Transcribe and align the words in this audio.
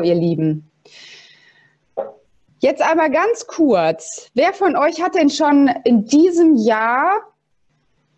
Ihr 0.00 0.14
Lieben. 0.14 0.70
Jetzt 2.60 2.82
aber 2.82 3.10
ganz 3.10 3.46
kurz. 3.46 4.30
Wer 4.34 4.52
von 4.54 4.76
euch 4.76 5.02
hat 5.02 5.14
denn 5.14 5.28
schon 5.28 5.68
in 5.84 6.06
diesem 6.06 6.56
Jahr 6.56 7.20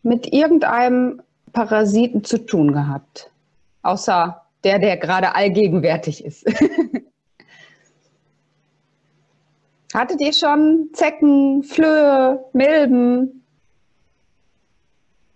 mit 0.02 0.32
irgendeinem 0.32 1.20
Parasiten 1.52 2.22
zu 2.22 2.38
tun 2.38 2.72
gehabt? 2.72 3.30
Außer 3.82 4.42
der, 4.62 4.78
der 4.78 4.96
gerade 4.96 5.34
allgegenwärtig 5.34 6.24
ist. 6.24 6.44
Hattet 9.94 10.20
ihr 10.20 10.32
schon 10.32 10.90
Zecken, 10.92 11.62
Flöhe, 11.62 12.44
Milben? 12.52 13.44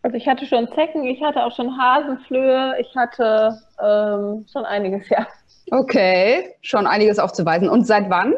Also 0.03 0.17
ich 0.17 0.27
hatte 0.29 0.47
schon 0.47 0.69
Zecken, 0.75 1.05
ich 1.05 1.23
hatte 1.23 1.45
auch 1.45 1.55
schon 1.55 1.77
Hasenflöhe, 1.77 2.77
ich 2.81 2.95
hatte 2.97 3.61
ähm, 3.83 4.47
schon 4.51 4.65
einiges, 4.65 5.09
ja. 5.09 5.27
Okay, 5.71 6.55
schon 6.63 6.87
einiges 6.87 7.19
aufzuweisen. 7.19 7.69
Und 7.69 7.87
seit 7.87 8.11
wann? 8.11 8.35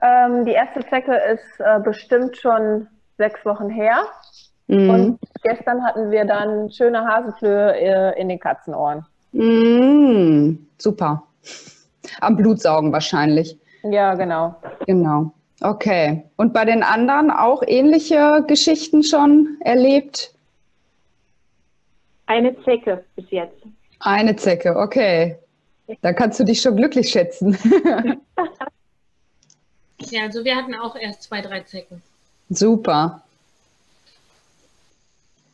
Ähm, 0.00 0.44
die 0.44 0.52
erste 0.52 0.80
Zecke 0.88 1.14
ist 1.14 1.60
äh, 1.60 1.80
bestimmt 1.80 2.36
schon 2.36 2.86
sechs 3.18 3.44
Wochen 3.44 3.68
her. 3.68 3.98
Mhm. 4.68 4.90
Und 4.90 5.18
gestern 5.42 5.84
hatten 5.84 6.10
wir 6.10 6.24
dann 6.24 6.70
schöne 6.70 7.04
Hasenflöhe 7.04 7.74
äh, 7.76 8.20
in 8.20 8.28
den 8.28 8.38
Katzenohren. 8.38 9.04
Mhm. 9.32 10.66
Super. 10.78 11.22
Am 12.20 12.36
Blutsaugen 12.36 12.92
wahrscheinlich. 12.92 13.58
Ja, 13.82 14.14
genau. 14.14 14.54
Genau. 14.86 15.32
Okay. 15.60 16.24
Und 16.36 16.52
bei 16.52 16.64
den 16.64 16.82
anderen 16.82 17.30
auch 17.30 17.62
ähnliche 17.66 18.44
Geschichten 18.46 19.02
schon 19.02 19.56
erlebt? 19.60 20.34
Eine 22.26 22.54
Zecke 22.62 23.04
bis 23.16 23.30
jetzt. 23.30 23.62
Eine 24.00 24.36
Zecke, 24.36 24.76
okay. 24.76 25.38
Da 26.02 26.12
kannst 26.12 26.38
du 26.38 26.44
dich 26.44 26.60
schon 26.60 26.76
glücklich 26.76 27.08
schätzen. 27.10 27.56
ja, 30.10 30.22
also 30.22 30.44
wir 30.44 30.54
hatten 30.56 30.74
auch 30.74 30.96
erst 30.96 31.22
zwei, 31.24 31.40
drei 31.40 31.60
Zecken. 31.60 32.02
Super. 32.50 33.22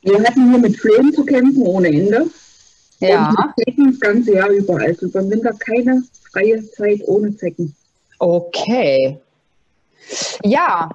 Wir 0.03 0.19
hatten 0.23 0.51
hier 0.51 0.59
mit 0.59 0.77
Flöhen 0.77 1.13
zu 1.13 1.25
kämpfen 1.25 1.63
ohne 1.63 1.89
Ende. 1.89 2.27
Ja. 2.99 3.31
Und 3.31 3.55
Zecken 3.65 3.91
das 3.93 4.01
ganze 4.01 4.35
Jahr 4.35 4.51
über. 4.51 4.79
Also 4.81 5.09
beim 5.11 5.31
Winter 5.31 5.53
keine 5.53 6.03
freie 6.33 6.65
Zeit 6.71 7.01
ohne 7.07 7.37
Zecken. 7.37 7.75
Okay. 8.19 9.19
Ja, 10.43 10.91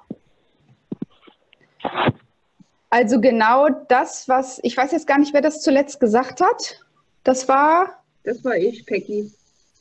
also 2.90 3.22
genau 3.22 3.70
das, 3.70 4.28
was, 4.28 4.60
ich 4.64 4.76
weiß 4.76 4.92
jetzt 4.92 5.06
gar 5.06 5.20
nicht, 5.20 5.34
wer 5.34 5.42
das 5.42 5.62
zuletzt 5.62 6.00
gesagt 6.00 6.42
hat. 6.42 6.80
Das 7.24 7.48
war? 7.48 7.99
Das 8.24 8.44
war 8.44 8.56
ich, 8.56 8.86
Peggy. 8.86 9.32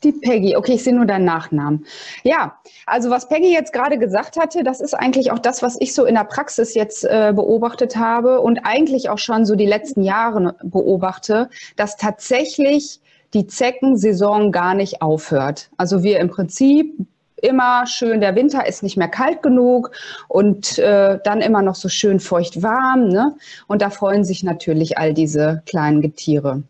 Die 0.03 0.13
Peggy, 0.13 0.55
okay, 0.55 0.75
ich 0.75 0.83
sehe 0.83 0.95
nur 0.95 1.05
deinen 1.05 1.25
Nachnamen. 1.25 1.85
Ja, 2.23 2.57
also 2.85 3.09
was 3.09 3.27
Peggy 3.27 3.51
jetzt 3.51 3.73
gerade 3.73 3.97
gesagt 3.97 4.37
hatte, 4.37 4.63
das 4.63 4.79
ist 4.79 4.93
eigentlich 4.93 5.31
auch 5.31 5.39
das, 5.39 5.61
was 5.61 5.75
ich 5.81 5.93
so 5.93 6.05
in 6.05 6.15
der 6.15 6.23
Praxis 6.23 6.73
jetzt 6.73 7.03
äh, 7.03 7.33
beobachtet 7.35 7.97
habe 7.97 8.39
und 8.39 8.59
eigentlich 8.59 9.09
auch 9.09 9.17
schon 9.17 9.45
so 9.45 9.55
die 9.55 9.65
letzten 9.65 10.03
Jahre 10.03 10.55
beobachte, 10.63 11.49
dass 11.75 11.97
tatsächlich 11.97 13.01
die 13.33 13.45
Zeckensaison 13.45 14.53
gar 14.53 14.73
nicht 14.73 15.01
aufhört. 15.01 15.69
Also 15.75 16.01
wir 16.01 16.19
im 16.19 16.29
Prinzip 16.29 16.95
immer 17.41 17.85
schön, 17.85 18.21
der 18.21 18.35
Winter 18.35 18.67
ist 18.67 18.83
nicht 18.83 18.97
mehr 18.97 19.07
kalt 19.09 19.43
genug 19.43 19.91
und 20.29 20.77
äh, 20.79 21.19
dann 21.23 21.41
immer 21.41 21.61
noch 21.61 21.75
so 21.75 21.89
schön 21.89 22.19
feucht 22.21 22.61
warm. 22.61 23.09
Ne? 23.09 23.35
Und 23.67 23.81
da 23.81 23.89
freuen 23.89 24.23
sich 24.23 24.43
natürlich 24.43 24.97
all 24.97 25.13
diese 25.13 25.61
kleinen 25.65 26.01
Getiere. 26.01 26.63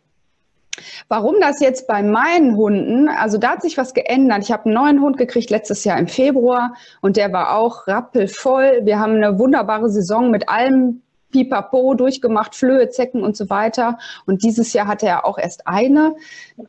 Warum 1.07 1.35
das 1.39 1.59
jetzt 1.59 1.87
bei 1.87 2.03
meinen 2.03 2.55
Hunden, 2.55 3.09
also 3.09 3.37
da 3.37 3.51
hat 3.51 3.61
sich 3.61 3.77
was 3.77 3.93
geändert. 3.93 4.43
Ich 4.43 4.51
habe 4.51 4.65
einen 4.65 4.73
neuen 4.73 5.01
Hund 5.01 5.17
gekriegt 5.17 5.49
letztes 5.49 5.83
Jahr 5.83 5.97
im 5.97 6.07
Februar 6.07 6.73
und 7.01 7.17
der 7.17 7.31
war 7.33 7.55
auch 7.55 7.87
rappelvoll. 7.87 8.81
Wir 8.83 8.99
haben 8.99 9.15
eine 9.15 9.39
wunderbare 9.39 9.89
Saison 9.89 10.31
mit 10.31 10.49
allem 10.49 11.01
Pipapo 11.31 11.93
durchgemacht, 11.93 12.55
Flöhe, 12.55 12.89
Zecken 12.89 13.23
und 13.23 13.37
so 13.37 13.49
weiter. 13.49 13.97
Und 14.25 14.43
dieses 14.43 14.73
Jahr 14.73 14.87
hatte 14.87 15.07
er 15.07 15.25
auch 15.25 15.37
erst 15.37 15.67
eine. 15.67 16.15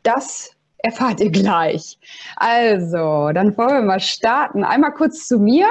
Das 0.03 0.51
erfahrt 0.79 1.21
ihr 1.21 1.31
gleich. 1.31 1.99
Also, 2.37 3.31
dann 3.33 3.57
wollen 3.57 3.75
wir 3.75 3.83
mal 3.83 4.01
starten. 4.01 4.65
Einmal 4.65 4.93
kurz 4.93 5.27
zu 5.29 5.39
mir. 5.39 5.67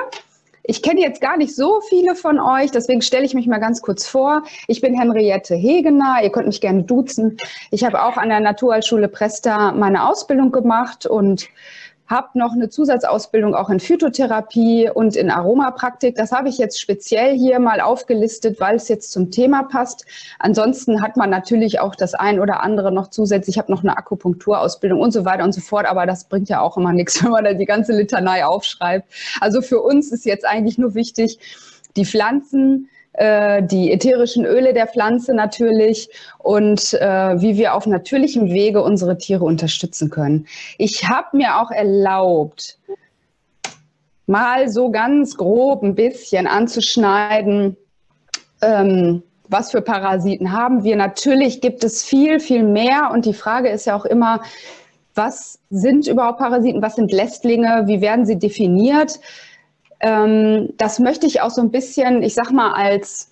Ich 0.69 0.83
kenne 0.83 1.01
jetzt 1.01 1.19
gar 1.19 1.35
nicht 1.35 1.55
so 1.55 1.81
viele 1.81 2.13
von 2.13 2.39
euch, 2.39 2.69
deswegen 2.69 3.01
stelle 3.01 3.25
ich 3.25 3.33
mich 3.33 3.47
mal 3.47 3.57
ganz 3.57 3.81
kurz 3.81 4.07
vor. 4.07 4.43
Ich 4.67 4.81
bin 4.81 4.93
Henriette 4.93 5.55
Hegener, 5.55 6.17
ihr 6.21 6.29
könnt 6.29 6.45
mich 6.45 6.61
gerne 6.61 6.83
duzen. 6.83 7.37
Ich 7.71 7.83
habe 7.83 8.03
auch 8.03 8.17
an 8.17 8.29
der 8.29 8.39
Naturheilschule 8.39 9.07
Presta 9.07 9.71
meine 9.71 10.07
Ausbildung 10.07 10.51
gemacht 10.51 11.07
und 11.07 11.47
habe 12.09 12.39
noch 12.39 12.53
eine 12.53 12.69
Zusatzausbildung 12.69 13.53
auch 13.53 13.69
in 13.69 13.79
Phytotherapie 13.79 14.89
und 14.89 15.15
in 15.15 15.29
Aromapraktik. 15.29 16.15
Das 16.15 16.31
habe 16.31 16.49
ich 16.49 16.57
jetzt 16.57 16.81
speziell 16.81 17.37
hier 17.37 17.59
mal 17.59 17.81
aufgelistet, 17.81 18.59
weil 18.59 18.77
es 18.77 18.87
jetzt 18.87 19.11
zum 19.11 19.29
Thema 19.29 19.63
passt. 19.63 20.05
Ansonsten 20.39 21.03
hat 21.03 21.17
man 21.17 21.29
natürlich 21.29 21.79
auch 21.79 21.95
das 21.95 22.15
ein 22.15 22.39
oder 22.39 22.63
andere 22.63 22.91
noch 22.91 23.09
zusätzlich. 23.09 23.55
Ich 23.55 23.59
habe 23.59 23.71
noch 23.71 23.83
eine 23.83 23.95
Akupunkturausbildung 23.95 24.99
und 24.99 25.11
so 25.11 25.23
weiter 25.23 25.43
und 25.43 25.53
so 25.53 25.61
fort. 25.61 25.85
Aber 25.85 26.07
das 26.07 26.23
bringt 26.23 26.49
ja 26.49 26.61
auch 26.61 26.77
immer 26.77 26.93
nichts, 26.93 27.23
wenn 27.23 27.31
man 27.31 27.43
da 27.43 27.53
die 27.53 27.65
ganze 27.65 27.93
Litanei 27.93 28.43
aufschreibt. 28.43 29.07
Also 29.39 29.61
für 29.61 29.79
uns 29.81 30.11
ist 30.11 30.25
jetzt 30.25 30.45
eigentlich 30.45 30.79
nur 30.79 30.95
wichtig, 30.95 31.39
die 31.95 32.05
Pflanzen 32.05 32.89
äh, 33.19 33.61
die 33.61 33.91
ätherischen 33.91 34.45
Öle 34.45 34.73
der 34.73 34.87
Pflanze 34.87 35.33
natürlich 35.33 36.09
und 36.37 36.93
äh, 36.93 37.41
wie 37.41 37.57
wir 37.57 37.73
auf 37.73 37.85
natürlichem 37.85 38.49
Wege 38.49 38.81
unsere 38.81 39.17
Tiere 39.17 39.43
unterstützen 39.43 40.09
können. 40.09 40.47
Ich 40.77 41.09
habe 41.09 41.35
mir 41.35 41.59
auch 41.59 41.69
erlaubt, 41.69 42.79
mal 44.25 44.69
so 44.69 44.89
ganz 44.89 45.35
grob 45.35 45.83
ein 45.83 45.95
bisschen 45.95 46.47
anzuschneiden, 46.47 47.75
ähm, 48.61 49.23
was 49.49 49.71
für 49.71 49.81
Parasiten 49.81 50.53
haben 50.53 50.85
wir. 50.85 50.95
Natürlich 50.95 51.59
gibt 51.59 51.83
es 51.83 52.03
viel, 52.03 52.39
viel 52.39 52.63
mehr 52.63 53.11
und 53.11 53.25
die 53.25 53.33
Frage 53.33 53.67
ist 53.67 53.85
ja 53.85 53.97
auch 53.97 54.05
immer, 54.05 54.43
was 55.13 55.59
sind 55.69 56.07
überhaupt 56.07 56.39
Parasiten, 56.39 56.81
was 56.81 56.95
sind 56.95 57.11
Lästlinge, 57.11 57.83
wie 57.87 57.99
werden 57.99 58.25
sie 58.25 58.39
definiert? 58.39 59.19
Ähm, 59.99 60.69
das 60.77 60.99
möchte 60.99 61.27
ich 61.27 61.41
auch 61.41 61.49
so 61.49 61.61
ein 61.61 61.71
bisschen, 61.71 62.23
ich 62.23 62.33
sag 62.33 62.51
mal, 62.51 62.73
als 62.73 63.29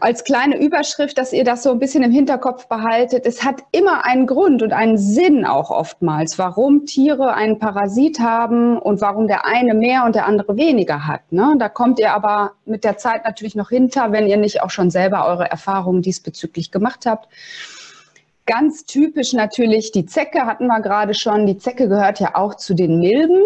als 0.00 0.24
kleine 0.24 0.58
Überschrift, 0.58 1.18
dass 1.18 1.32
ihr 1.32 1.44
das 1.44 1.62
so 1.62 1.70
ein 1.70 1.78
bisschen 1.78 2.02
im 2.02 2.10
Hinterkopf 2.10 2.66
behaltet. 2.66 3.26
Es 3.26 3.44
hat 3.44 3.62
immer 3.72 4.04
einen 4.04 4.26
Grund 4.26 4.62
und 4.62 4.72
einen 4.72 4.98
Sinn 4.98 5.44
auch 5.44 5.70
oftmals, 5.70 6.38
warum 6.38 6.84
Tiere 6.86 7.34
einen 7.34 7.58
Parasit 7.58 8.18
haben 8.20 8.78
und 8.78 9.00
warum 9.00 9.28
der 9.28 9.46
eine 9.46 9.74
mehr 9.74 10.04
und 10.04 10.14
der 10.14 10.26
andere 10.26 10.56
weniger 10.56 11.06
hat. 11.06 11.20
Ne? 11.30 11.54
Da 11.58 11.68
kommt 11.68 11.98
ihr 11.98 12.12
aber 12.12 12.52
mit 12.64 12.84
der 12.84 12.96
Zeit 12.96 13.24
natürlich 13.24 13.54
noch 13.54 13.68
hinter, 13.68 14.12
wenn 14.12 14.26
ihr 14.26 14.36
nicht 14.36 14.62
auch 14.62 14.70
schon 14.70 14.90
selber 14.90 15.26
eure 15.26 15.50
Erfahrungen 15.50 16.02
diesbezüglich 16.02 16.70
gemacht 16.70 17.06
habt. 17.06 17.28
Ganz 18.46 18.84
typisch 18.84 19.32
natürlich 19.32 19.92
die 19.92 20.06
Zecke 20.06 20.44
hatten 20.44 20.66
wir 20.66 20.80
gerade 20.80 21.14
schon. 21.14 21.46
Die 21.46 21.56
Zecke 21.56 21.88
gehört 21.88 22.20
ja 22.20 22.34
auch 22.34 22.56
zu 22.56 22.74
den 22.74 22.98
Milben 22.98 23.40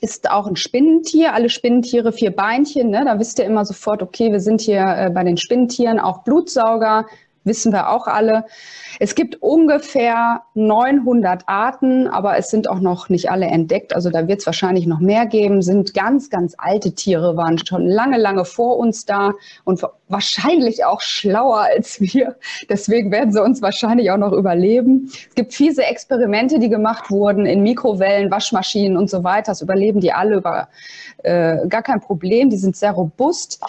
ist 0.00 0.30
auch 0.30 0.46
ein 0.46 0.56
Spinnentier. 0.56 1.34
Alle 1.34 1.48
Spinnentiere 1.48 2.12
vier 2.12 2.34
Beinchen. 2.34 2.90
Ne? 2.90 3.04
Da 3.04 3.18
wisst 3.18 3.38
ihr 3.38 3.44
immer 3.44 3.64
sofort, 3.64 4.02
okay, 4.02 4.32
wir 4.32 4.40
sind 4.40 4.60
hier 4.60 4.80
äh, 4.80 5.10
bei 5.10 5.24
den 5.24 5.36
Spinnentieren. 5.36 5.98
Auch 5.98 6.24
Blutsauger 6.24 7.06
wissen 7.44 7.72
wir 7.72 7.90
auch 7.90 8.06
alle. 8.06 8.44
Es 9.00 9.14
gibt 9.14 9.42
ungefähr 9.42 10.42
900 10.54 11.42
Arten, 11.46 12.08
aber 12.08 12.36
es 12.36 12.50
sind 12.50 12.68
auch 12.68 12.80
noch 12.80 13.08
nicht 13.08 13.30
alle 13.30 13.46
entdeckt. 13.46 13.94
Also 13.94 14.10
da 14.10 14.26
wird 14.26 14.40
es 14.40 14.46
wahrscheinlich 14.46 14.86
noch 14.86 15.00
mehr 15.00 15.26
geben. 15.26 15.62
Sind 15.62 15.94
ganz, 15.94 16.30
ganz 16.30 16.54
alte 16.58 16.94
Tiere, 16.94 17.36
waren 17.36 17.58
schon 17.58 17.86
lange, 17.86 18.18
lange 18.18 18.44
vor 18.44 18.78
uns 18.78 19.04
da 19.04 19.32
und 19.64 19.82
wahrscheinlich 20.08 20.84
auch 20.84 21.00
schlauer 21.00 21.60
als 21.74 22.00
wir. 22.00 22.36
Deswegen 22.68 23.10
werden 23.10 23.32
sie 23.32 23.42
uns 23.42 23.62
wahrscheinlich 23.62 24.10
auch 24.10 24.16
noch 24.16 24.32
überleben. 24.32 25.10
Es 25.28 25.34
gibt 25.34 25.54
fiese 25.54 25.84
Experimente, 25.84 26.58
die 26.58 26.68
gemacht 26.68 27.10
wurden 27.10 27.46
in 27.46 27.62
Mikrowellen, 27.62 28.30
Waschmaschinen 28.30 28.96
und 28.96 29.10
so 29.10 29.24
weiter. 29.24 29.52
Das 29.52 29.62
überleben 29.62 30.00
die 30.00 30.12
alle 30.12 30.36
über 30.36 30.68
äh, 31.22 31.66
gar 31.68 31.82
kein 31.82 32.00
Problem. 32.00 32.50
Die 32.50 32.56
sind 32.56 32.76
sehr 32.76 32.92
robust. 32.92 33.60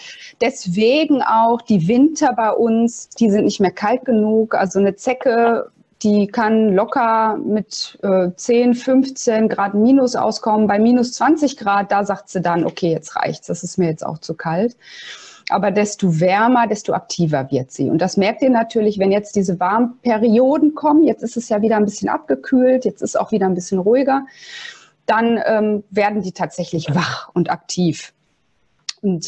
Deswegen 0.41 1.21
auch 1.21 1.61
die 1.61 1.87
Winter 1.87 2.33
bei 2.33 2.51
uns, 2.51 3.09
die 3.09 3.29
sind 3.29 3.45
nicht 3.45 3.59
mehr 3.59 3.71
kalt 3.71 4.05
genug. 4.05 4.55
Also 4.55 4.79
eine 4.79 4.95
Zecke 4.95 5.71
die 6.01 6.27
kann 6.27 6.73
locker 6.75 7.37
mit 7.37 7.99
äh, 8.03 8.29
10, 8.33 8.73
15 8.73 9.49
Grad 9.49 9.73
minus 9.73 10.15
auskommen. 10.15 10.65
Bei 10.65 10.79
minus 10.79 11.11
20 11.11 11.57
Grad, 11.57 11.91
da 11.91 12.05
sagt 12.05 12.29
sie 12.29 12.39
dann, 12.39 12.65
okay, 12.65 12.91
jetzt 12.91 13.17
reicht's, 13.17 13.47
das 13.47 13.63
ist 13.63 13.77
mir 13.77 13.89
jetzt 13.89 14.05
auch 14.05 14.17
zu 14.19 14.33
kalt 14.33 14.77
aber 15.49 15.71
desto 15.71 16.19
wärmer, 16.19 16.67
desto 16.67 16.93
aktiver 16.93 17.49
wird 17.51 17.71
sie. 17.71 17.89
Und 17.89 17.99
das 18.01 18.17
merkt 18.17 18.41
ihr 18.41 18.51
natürlich, 18.51 18.99
wenn 18.99 19.11
jetzt 19.11 19.35
diese 19.35 19.59
Warmperioden 19.59 20.75
kommen. 20.75 21.03
Jetzt 21.03 21.23
ist 21.23 21.37
es 21.37 21.49
ja 21.49 21.61
wieder 21.61 21.75
ein 21.75 21.85
bisschen 21.85 22.07
abgekühlt, 22.07 22.85
jetzt 22.85 23.01
ist 23.01 23.19
auch 23.19 23.31
wieder 23.31 23.47
ein 23.47 23.55
bisschen 23.55 23.79
ruhiger. 23.79 24.25
Dann 25.09 25.41
ähm, 25.43 25.83
werden 25.89 26.21
die 26.21 26.33
tatsächlich 26.33 26.93
wach 26.93 27.29
und 27.33 27.49
aktiv. 27.49 28.13
Und 29.01 29.25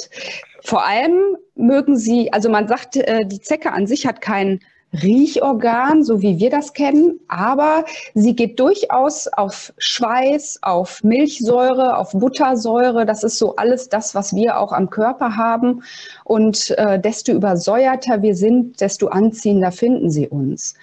vor 0.63 0.85
allem 0.85 1.37
mögen 1.55 1.97
sie, 1.97 2.31
also 2.31 2.49
man 2.49 2.67
sagt, 2.67 2.97
äh, 2.97 3.25
die 3.25 3.41
Zecke 3.41 3.71
an 3.71 3.87
sich 3.87 4.05
hat 4.05 4.21
keinen 4.21 4.59
Riechorgan, 4.93 6.03
so 6.03 6.21
wie 6.21 6.37
wir 6.37 6.51
das 6.51 6.73
kennen, 6.73 7.19
aber 7.29 7.85
sie 8.13 8.35
geht 8.35 8.59
durchaus 8.59 9.27
auf 9.27 9.73
Schweiß, 9.79 10.59
auf 10.61 11.01
Milchsäure, 11.01 11.97
auf 11.97 12.11
Buttersäure. 12.11 13.05
Das 13.07 13.23
ist 13.23 13.39
so 13.39 13.55
alles 13.55 13.89
das, 13.89 14.13
was 14.13 14.35
wir 14.35 14.59
auch 14.59 14.73
am 14.73 14.91
Körper 14.91 15.35
haben. 15.35 15.81
Und 16.25 16.71
äh, 16.77 16.99
desto 16.99 17.31
übersäuerter 17.31 18.21
wir 18.21 18.35
sind, 18.35 18.81
desto 18.81 19.07
anziehender 19.07 19.71
finden 19.71 20.11
sie 20.11 20.27
uns. 20.27 20.75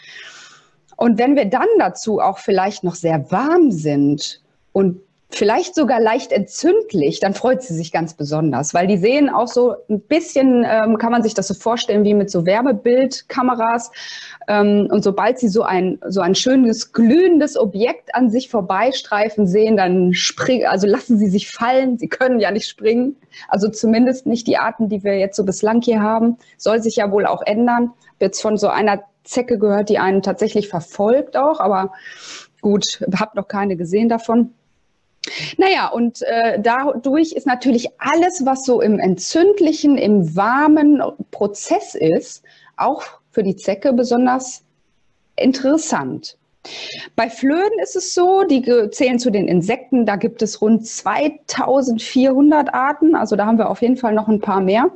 Und 0.97 1.19
wenn 1.19 1.37
wir 1.37 1.45
dann 1.45 1.69
dazu 1.79 2.19
auch 2.19 2.39
vielleicht 2.39 2.83
noch 2.83 2.97
sehr 2.97 3.31
warm 3.31 3.71
sind 3.71 4.41
und 4.79 5.01
vielleicht 5.29 5.75
sogar 5.75 6.01
leicht 6.01 6.31
entzündlich, 6.31 7.19
dann 7.19 7.35
freut 7.35 7.63
sie 7.63 7.75
sich 7.75 7.91
ganz 7.91 8.15
besonders, 8.15 8.75
weil 8.75 8.87
die 8.87 8.97
sehen 8.97 9.29
auch 9.29 9.49
so 9.49 9.75
ein 9.91 9.99
bisschen, 9.99 10.65
ähm, 10.65 10.99
kann 10.99 11.11
man 11.11 11.25
sich 11.25 11.35
das 11.35 11.49
so 11.49 11.55
vorstellen, 11.55 12.05
wie 12.05 12.15
mit 12.15 12.31
so 12.31 12.47
Wärmebildkameras. 12.47 13.91
Ähm, 14.47 14.87
und 14.89 15.03
sobald 15.03 15.41
sie 15.41 15.49
so 15.49 15.65
ein, 15.65 15.99
so 16.07 16.21
ein 16.21 16.37
schönes, 16.37 16.93
glühendes 16.93 17.57
Objekt 17.57 18.15
an 18.15 18.31
sich 18.31 18.51
vorbeistreifen 18.51 19.49
sehen, 19.49 19.77
dann 19.77 20.15
springen, 20.15 20.67
also 20.69 20.87
lassen 20.87 21.19
sie 21.19 21.29
sich 21.29 21.51
fallen. 21.51 21.99
Sie 21.99 22.09
können 22.09 22.39
ja 22.39 22.53
nicht 22.53 22.69
springen. 22.69 23.17
Also 23.49 23.69
zumindest 23.69 24.27
nicht 24.27 24.47
die 24.47 24.59
Arten, 24.59 24.89
die 24.89 25.03
wir 25.03 25.19
jetzt 25.19 25.35
so 25.35 25.45
bislang 25.45 25.83
hier 25.83 26.01
haben. 26.01 26.37
Soll 26.57 26.81
sich 26.81 26.95
ja 26.95 27.11
wohl 27.11 27.27
auch 27.27 27.43
ändern. 27.45 27.91
Jetzt 28.21 28.41
von 28.41 28.57
so 28.57 28.69
einer 28.69 29.03
Zecke 29.25 29.59
gehört, 29.59 29.89
die 29.89 29.99
einen 29.99 30.23
tatsächlich 30.23 30.69
verfolgt 30.69 31.37
auch, 31.37 31.59
aber 31.59 31.93
gut, 32.61 33.05
hab 33.19 33.35
noch 33.35 33.49
keine 33.49 33.77
gesehen 33.77 34.09
davon. 34.09 34.55
Naja, 35.57 35.89
und 35.89 36.23
äh, 36.23 36.61
dadurch 36.61 37.33
ist 37.33 37.47
natürlich 37.47 37.89
alles, 37.99 38.45
was 38.45 38.65
so 38.65 38.81
im 38.81 38.99
entzündlichen, 38.99 39.99
im 39.99 40.37
warmen 40.37 41.03
Prozess 41.31 41.95
ist, 41.95 42.43
auch 42.77 43.03
für 43.31 43.43
die 43.43 43.57
Zecke 43.57 43.93
besonders 43.93 44.65
interessant. 45.37 46.37
Bei 47.17 47.31
Flöhen 47.31 47.79
ist 47.83 47.97
es 47.97 48.15
so, 48.15 48.43
die 48.43 48.63
zählen 48.91 49.19
zu 49.19 49.31
den 49.31 49.49
Insekten, 49.49 50.05
da 50.05 50.17
gibt 50.17 50.43
es 50.43 50.61
rund 50.61 50.87
2400 50.87 52.75
Arten, 52.75 53.15
also 53.15 53.37
da 53.37 53.47
haben 53.47 53.59
wir 53.59 53.71
auf 53.71 53.81
jeden 53.81 53.97
Fall 53.97 54.13
noch 54.13 54.29
ein 54.29 54.41
paar 54.41 54.61
mehr. 54.61 54.91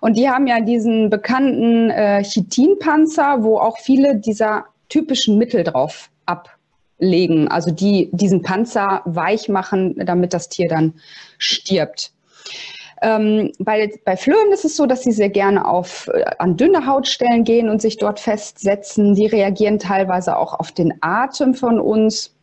Und 0.00 0.16
die 0.16 0.28
haben 0.28 0.46
ja 0.46 0.60
diesen 0.60 1.10
bekannten 1.10 1.90
äh, 1.90 2.22
Chitinpanzer, 2.24 3.44
wo 3.44 3.58
auch 3.58 3.78
viele 3.78 4.16
dieser 4.16 4.66
typischen 4.88 5.38
Mittel 5.38 5.64
drauf 5.64 6.10
ab 6.26 6.55
legen, 6.98 7.48
also 7.48 7.70
die 7.70 8.10
diesen 8.12 8.42
Panzer 8.42 9.02
weich 9.04 9.48
machen, 9.48 9.94
damit 10.04 10.32
das 10.32 10.48
Tier 10.48 10.68
dann 10.68 10.94
stirbt. 11.38 12.12
Ähm, 13.02 13.52
bei, 13.58 13.92
bei 14.04 14.16
Flöhen 14.16 14.52
ist 14.52 14.64
es 14.64 14.76
so, 14.76 14.86
dass 14.86 15.02
sie 15.02 15.12
sehr 15.12 15.28
gerne 15.28 15.66
auf, 15.66 16.08
äh, 16.08 16.24
an 16.38 16.56
dünne 16.56 16.86
Hautstellen 16.86 17.44
gehen 17.44 17.68
und 17.68 17.82
sich 17.82 17.98
dort 17.98 18.20
festsetzen. 18.20 19.14
Die 19.14 19.26
reagieren 19.26 19.78
teilweise 19.78 20.36
auch 20.38 20.54
auf 20.54 20.72
den 20.72 20.94
Atem 21.02 21.54
von 21.54 21.78
uns 21.78 22.35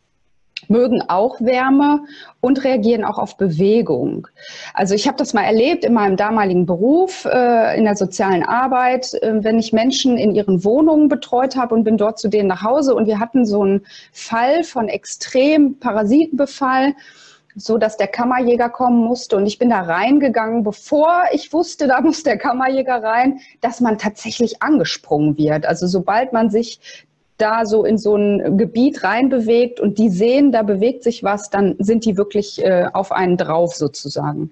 mögen 0.68 1.02
auch 1.08 1.40
Wärme 1.42 2.04
und 2.42 2.64
reagieren 2.64 3.04
auch 3.04 3.18
auf 3.18 3.38
Bewegung. 3.38 4.28
Also 4.74 4.96
ich 4.96 5.08
habe 5.08 5.18
das 5.18 5.34
mal 5.34 5.44
erlebt 5.44 5.86
in 5.86 5.94
meinem 5.94 6.18
damaligen 6.18 6.66
Beruf 6.66 7.26
äh, 7.26 7.78
in 7.78 7.86
der 7.86 7.96
sozialen 7.96 8.44
Arbeit, 8.44 9.14
äh, 9.16 9.44
wenn 9.44 9.60
ich 9.60 9.74
Menschen 9.74 10.18
in 10.18 10.36
ihren 10.36 10.64
Wohnungen 10.64 11.08
betreut 11.10 11.56
habe 11.56 11.76
und 11.76 11.84
bin 11.84 11.98
dort 11.98 12.20
zu 12.20 12.28
denen 12.28 12.48
nach 12.48 12.64
Hause 12.64 12.96
und 12.96 13.08
wir 13.08 13.20
hatten 13.20 13.46
so 13.46 13.62
einen 13.62 13.86
Fall 14.12 14.64
von 14.64 14.88
extrem 14.88 15.80
Parasitenbefall 15.80 16.94
so 17.56 17.78
dass 17.78 17.98
der 17.98 18.08
Kammerjäger 18.08 18.70
kommen 18.70 18.98
musste 18.98 19.38
und 19.38 19.46
ich 19.46 19.60
bin 19.60 19.70
da 19.70 19.82
reingegangen, 19.82 20.64
bevor 20.64 21.26
ich 21.32 21.54
wusste, 21.54 21.88
da 21.88 22.02
muss 22.02 22.24
der 22.24 22.38
Kammerjäger 22.38 23.04
rein, 23.04 23.40
dass 23.62 23.80
man 23.80 23.98
tatsächlich 23.98 24.62
angesprungen 24.62 25.38
wird. 25.38 25.66
Also 25.66 25.88
sobald 25.88 26.34
man 26.34 26.50
sich 26.50 27.06
da 27.38 27.66
so 27.66 27.84
in 27.84 27.98
so 27.98 28.16
ein 28.16 28.58
Gebiet 28.58 29.04
reinbewegt 29.04 29.80
und 29.80 29.98
die 29.98 30.10
sehen, 30.10 30.52
da 30.52 30.64
bewegt 30.64 31.04
sich 31.04 31.24
was, 31.24 31.50
dann 31.50 31.76
sind 31.80 32.06
die 32.06 32.18
wirklich 32.18 32.64
äh, 32.64 32.88
auf 32.94 33.12
einen 33.12 33.38
drauf 33.38 33.76
sozusagen. 33.76 34.52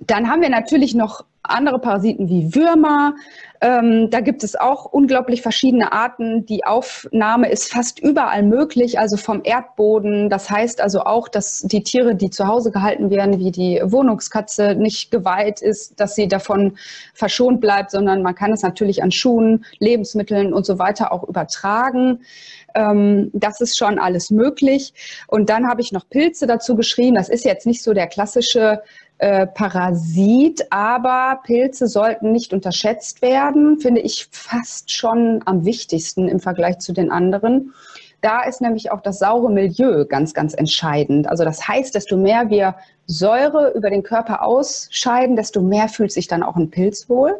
Dann 0.00 0.28
haben 0.28 0.42
wir 0.42 0.50
natürlich 0.50 0.94
noch 0.94 1.24
andere 1.50 1.78
Parasiten 1.78 2.28
wie 2.28 2.54
Würmer. 2.54 3.14
Ähm, 3.60 4.10
da 4.10 4.20
gibt 4.20 4.44
es 4.44 4.54
auch 4.54 4.84
unglaublich 4.84 5.42
verschiedene 5.42 5.92
Arten. 5.92 6.44
Die 6.46 6.64
Aufnahme 6.64 7.50
ist 7.50 7.72
fast 7.72 7.98
überall 7.98 8.42
möglich, 8.42 8.98
also 8.98 9.16
vom 9.16 9.40
Erdboden. 9.44 10.28
Das 10.28 10.50
heißt 10.50 10.80
also 10.80 11.00
auch, 11.00 11.28
dass 11.28 11.62
die 11.62 11.82
Tiere, 11.82 12.14
die 12.14 12.30
zu 12.30 12.46
Hause 12.46 12.70
gehalten 12.70 13.10
werden, 13.10 13.38
wie 13.38 13.50
die 13.50 13.80
Wohnungskatze, 13.82 14.74
nicht 14.74 15.10
geweiht 15.10 15.62
ist, 15.62 15.98
dass 15.98 16.14
sie 16.14 16.28
davon 16.28 16.76
verschont 17.14 17.60
bleibt, 17.60 17.90
sondern 17.90 18.22
man 18.22 18.34
kann 18.34 18.52
es 18.52 18.62
natürlich 18.62 19.02
an 19.02 19.10
Schuhen, 19.10 19.64
Lebensmitteln 19.78 20.52
und 20.52 20.66
so 20.66 20.78
weiter 20.78 21.12
auch 21.12 21.24
übertragen. 21.24 22.20
Ähm, 22.74 23.30
das 23.32 23.60
ist 23.60 23.78
schon 23.78 23.98
alles 23.98 24.30
möglich. 24.30 24.92
Und 25.28 25.48
dann 25.48 25.66
habe 25.66 25.80
ich 25.80 25.92
noch 25.92 26.08
Pilze 26.08 26.46
dazu 26.46 26.76
geschrieben. 26.76 27.16
Das 27.16 27.28
ist 27.28 27.44
jetzt 27.44 27.66
nicht 27.66 27.82
so 27.82 27.94
der 27.94 28.06
klassische 28.06 28.82
äh, 29.18 29.46
Parasit, 29.46 30.66
aber 30.70 31.40
Pilze 31.44 31.86
sollten 31.86 32.32
nicht 32.32 32.52
unterschätzt 32.52 33.22
werden, 33.22 33.78
finde 33.78 34.00
ich 34.02 34.28
fast 34.30 34.92
schon 34.92 35.42
am 35.46 35.64
wichtigsten 35.64 36.28
im 36.28 36.40
Vergleich 36.40 36.78
zu 36.78 36.92
den 36.92 37.10
anderen. 37.10 37.72
Da 38.20 38.42
ist 38.42 38.60
nämlich 38.60 38.90
auch 38.90 39.00
das 39.00 39.18
saure 39.18 39.50
Milieu 39.50 40.04
ganz, 40.04 40.34
ganz 40.34 40.54
entscheidend. 40.54 41.28
Also 41.28 41.44
das 41.44 41.68
heißt, 41.68 41.94
desto 41.94 42.16
mehr 42.16 42.50
wir 42.50 42.74
Säure 43.06 43.72
über 43.74 43.88
den 43.88 44.02
Körper 44.02 44.42
ausscheiden, 44.42 45.36
desto 45.36 45.60
mehr 45.60 45.88
fühlt 45.88 46.10
sich 46.10 46.26
dann 46.26 46.42
auch 46.42 46.56
ein 46.56 46.70
Pilz 46.70 47.08
wohl. 47.08 47.36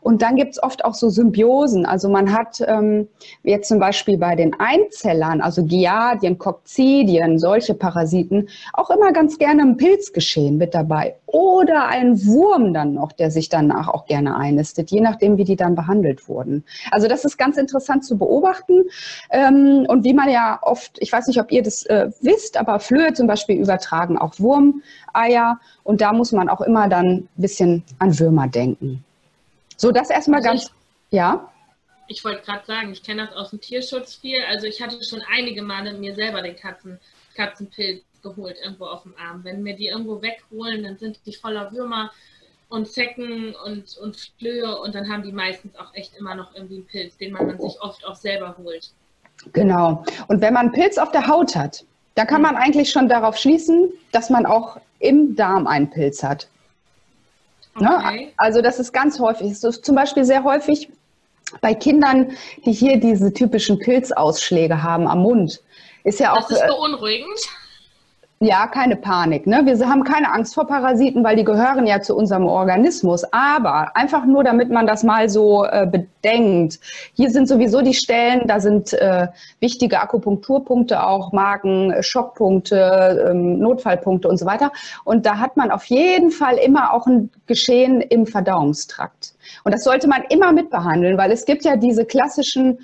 Und 0.00 0.22
dann 0.22 0.36
gibt 0.36 0.52
es 0.52 0.62
oft 0.62 0.84
auch 0.84 0.94
so 0.94 1.08
Symbiosen. 1.08 1.86
Also 1.86 2.08
man 2.08 2.32
hat 2.32 2.62
ähm, 2.66 3.08
jetzt 3.42 3.68
zum 3.68 3.78
Beispiel 3.78 4.18
bei 4.18 4.34
den 4.36 4.54
Einzellern, 4.58 5.40
also 5.40 5.64
Giardien, 5.64 6.38
Kokzidien, 6.38 7.38
solche 7.38 7.74
Parasiten, 7.74 8.48
auch 8.72 8.90
immer 8.90 9.12
ganz 9.12 9.38
gerne 9.38 9.62
ein 9.62 9.76
Pilzgeschehen 9.76 10.56
mit 10.56 10.74
dabei. 10.74 11.16
Oder 11.26 11.88
ein 11.88 12.24
Wurm 12.24 12.72
dann 12.72 12.94
noch, 12.94 13.12
der 13.12 13.30
sich 13.30 13.48
danach 13.48 13.88
auch 13.88 14.06
gerne 14.06 14.36
einnistet, 14.36 14.90
je 14.90 15.00
nachdem, 15.00 15.36
wie 15.36 15.44
die 15.44 15.56
dann 15.56 15.74
behandelt 15.74 16.28
wurden. 16.28 16.64
Also 16.90 17.06
das 17.06 17.24
ist 17.24 17.36
ganz 17.36 17.56
interessant 17.56 18.04
zu 18.04 18.16
beobachten. 18.16 18.84
Ähm, 19.30 19.84
und 19.88 20.04
wie 20.04 20.14
man 20.14 20.30
ja 20.30 20.58
oft, 20.62 20.96
ich 21.00 21.12
weiß 21.12 21.26
nicht, 21.26 21.40
ob 21.40 21.52
ihr 21.52 21.62
das 21.62 21.84
äh, 21.86 22.10
wisst, 22.20 22.56
aber 22.56 22.80
Flöhe 22.80 23.12
zum 23.12 23.26
Beispiel 23.26 23.56
übertragen 23.56 24.18
auch 24.18 24.38
Wurm. 24.38 24.82
Eier. 25.12 25.58
Und 25.82 26.00
da 26.00 26.12
muss 26.12 26.32
man 26.32 26.48
auch 26.48 26.60
immer 26.60 26.88
dann 26.88 27.06
ein 27.06 27.28
bisschen 27.36 27.84
an 27.98 28.18
Würmer 28.18 28.48
denken. 28.48 29.04
So, 29.78 29.92
das 29.92 30.10
erstmal 30.10 30.40
also 30.40 30.48
ganz, 30.50 30.64
ich, 30.64 30.70
ja. 31.16 31.50
Ich 32.08 32.24
wollte 32.24 32.42
gerade 32.42 32.66
sagen, 32.66 32.92
ich 32.92 33.02
kenne 33.02 33.26
das 33.26 33.36
aus 33.36 33.50
dem 33.50 33.60
Tierschutz 33.60 34.16
viel. 34.16 34.38
Also 34.48 34.66
ich 34.66 34.82
hatte 34.82 35.02
schon 35.04 35.22
einige 35.34 35.62
Male 35.62 35.94
mir 35.94 36.14
selber 36.14 36.42
den 36.42 36.56
Katzen, 36.56 36.98
Katzenpilz 37.34 38.02
geholt 38.22 38.56
irgendwo 38.62 38.86
auf 38.86 39.04
dem 39.04 39.14
Arm. 39.16 39.44
Wenn 39.44 39.62
mir 39.62 39.76
die 39.76 39.86
irgendwo 39.86 40.20
wegholen, 40.20 40.82
dann 40.82 40.98
sind 40.98 41.20
die 41.24 41.32
voller 41.32 41.70
Würmer 41.72 42.10
und 42.68 42.88
Zecken 42.88 43.54
und, 43.64 43.96
und 43.98 44.32
Flöhe 44.38 44.78
und 44.80 44.94
dann 44.94 45.08
haben 45.08 45.22
die 45.22 45.32
meistens 45.32 45.76
auch 45.76 45.94
echt 45.94 46.16
immer 46.18 46.34
noch 46.34 46.54
irgendwie 46.54 46.76
einen 46.76 46.86
Pilz, 46.86 47.16
den 47.16 47.32
man 47.32 47.58
sich 47.58 47.80
oft 47.80 48.04
auch 48.04 48.16
selber 48.16 48.56
holt. 48.58 48.90
Genau. 49.52 50.04
Und 50.26 50.40
wenn 50.40 50.52
man 50.52 50.66
einen 50.66 50.72
Pilz 50.72 50.98
auf 50.98 51.12
der 51.12 51.28
Haut 51.28 51.54
hat, 51.54 51.84
da 52.16 52.24
kann 52.24 52.42
man 52.42 52.56
eigentlich 52.56 52.90
schon 52.90 53.08
darauf 53.08 53.36
schließen, 53.36 53.92
dass 54.10 54.28
man 54.28 54.44
auch 54.44 54.78
im 54.98 55.36
Darm 55.36 55.68
einen 55.68 55.88
Pilz 55.88 56.22
hat. 56.24 56.48
Ne? 57.80 57.96
Okay. 57.96 58.32
Also 58.36 58.62
das 58.62 58.78
ist 58.78 58.92
ganz 58.92 59.18
häufig. 59.18 59.48
Das 59.48 59.64
ist 59.64 59.84
zum 59.84 59.94
Beispiel 59.94 60.24
sehr 60.24 60.44
häufig 60.44 60.88
bei 61.60 61.74
Kindern, 61.74 62.32
die 62.64 62.72
hier 62.72 62.98
diese 62.98 63.32
typischen 63.32 63.78
Pilzausschläge 63.78 64.82
haben 64.82 65.06
am 65.08 65.20
Mund. 65.20 65.62
Ist 66.04 66.20
ja 66.20 66.32
auch. 66.32 66.48
Das 66.48 66.60
ist 66.60 66.66
beunruhigend. 66.66 67.38
Ja, 68.40 68.68
keine 68.68 68.94
Panik. 68.94 69.48
Ne? 69.48 69.62
Wir 69.64 69.88
haben 69.88 70.04
keine 70.04 70.32
Angst 70.32 70.54
vor 70.54 70.68
Parasiten, 70.68 71.24
weil 71.24 71.34
die 71.34 71.42
gehören 71.42 71.88
ja 71.88 72.00
zu 72.00 72.14
unserem 72.14 72.46
Organismus. 72.46 73.24
Aber 73.32 73.96
einfach 73.96 74.26
nur, 74.26 74.44
damit 74.44 74.70
man 74.70 74.86
das 74.86 75.02
mal 75.02 75.28
so 75.28 75.64
äh, 75.64 75.88
bedenkt. 75.90 76.78
Hier 77.14 77.30
sind 77.30 77.48
sowieso 77.48 77.82
die 77.82 77.94
Stellen, 77.94 78.46
da 78.46 78.60
sind 78.60 78.92
äh, 78.92 79.26
wichtige 79.58 80.00
Akupunkturpunkte 80.00 81.04
auch, 81.04 81.32
Marken, 81.32 81.92
Schockpunkte, 82.00 83.26
ähm, 83.28 83.58
Notfallpunkte 83.58 84.28
und 84.28 84.36
so 84.36 84.46
weiter. 84.46 84.70
Und 85.02 85.26
da 85.26 85.38
hat 85.38 85.56
man 85.56 85.72
auf 85.72 85.86
jeden 85.86 86.30
Fall 86.30 86.58
immer 86.58 86.92
auch 86.94 87.08
ein 87.08 87.30
Geschehen 87.48 88.00
im 88.00 88.24
Verdauungstrakt. 88.24 89.34
Und 89.64 89.74
das 89.74 89.82
sollte 89.82 90.06
man 90.06 90.22
immer 90.28 90.52
mitbehandeln, 90.52 91.18
weil 91.18 91.32
es 91.32 91.44
gibt 91.44 91.64
ja 91.64 91.74
diese 91.74 92.04
klassischen 92.04 92.78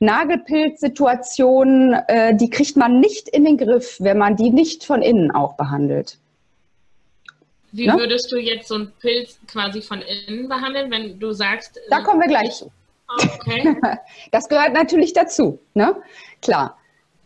Nagelpilzsituationen, 0.00 1.92
äh, 2.08 2.34
die 2.34 2.50
kriegt 2.50 2.76
man 2.76 3.00
nicht 3.00 3.28
in 3.28 3.44
den 3.44 3.56
Griff, 3.58 3.96
wenn 4.00 4.18
man 4.18 4.34
die 4.34 4.50
nicht 4.50 4.84
von 4.84 5.02
innen 5.02 5.30
auch 5.30 5.54
behandelt. 5.56 6.18
Wie 7.72 7.86
ne? 7.86 7.94
würdest 7.96 8.32
du 8.32 8.38
jetzt 8.38 8.68
so 8.68 8.74
einen 8.76 8.92
Pilz 9.00 9.38
quasi 9.46 9.80
von 9.82 10.02
innen 10.02 10.48
behandeln, 10.48 10.90
wenn 10.90 11.20
du 11.20 11.32
sagst. 11.32 11.78
Da 11.90 12.00
äh, 12.00 12.02
kommen 12.02 12.20
wir 12.20 12.28
gleich 12.28 12.56
zu. 12.56 12.72
Okay. 13.08 13.76
Das 14.32 14.48
gehört 14.48 14.72
natürlich 14.72 15.12
dazu, 15.12 15.60
ne? 15.74 15.96
Klar. 16.42 16.78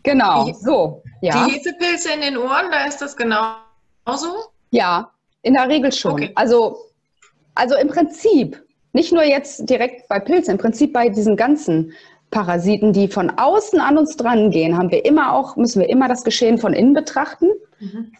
Genau. 0.03 0.45
Die, 0.45 0.53
so. 0.53 1.01
Ja. 1.21 1.45
Die 1.47 1.53
Hefepilze 1.53 2.11
in 2.13 2.21
den 2.21 2.37
Ohren, 2.37 2.69
da 2.71 2.85
ist 2.85 3.01
das 3.01 3.15
genauso? 3.15 4.49
Ja, 4.71 5.11
in 5.41 5.53
der 5.53 5.69
Regel 5.69 5.91
schon. 5.91 6.13
Okay. 6.13 6.31
Also, 6.35 6.77
also 7.55 7.75
im 7.75 7.87
Prinzip 7.87 8.61
Nicht 8.95 9.11
nur 9.11 9.23
jetzt 9.23 9.69
direkt 9.69 10.07
bei 10.07 10.21
Pilzen, 10.21 10.51
im 10.51 10.57
Prinzip 10.57 10.93
bei 10.93 11.09
diesen 11.09 11.35
ganzen 11.35 11.91
Parasiten, 12.31 12.93
die 12.93 13.07
von 13.07 13.31
außen 13.37 13.79
an 13.79 13.97
uns 13.97 14.17
drangehen, 14.17 14.77
haben 14.77 14.91
wir 14.91 15.05
immer 15.05 15.33
auch, 15.33 15.55
müssen 15.55 15.81
wir 15.81 15.89
immer 15.89 16.07
das 16.07 16.23
Geschehen 16.23 16.57
von 16.57 16.73
innen 16.73 16.93
betrachten. 16.93 17.49
Mhm. 17.79 18.11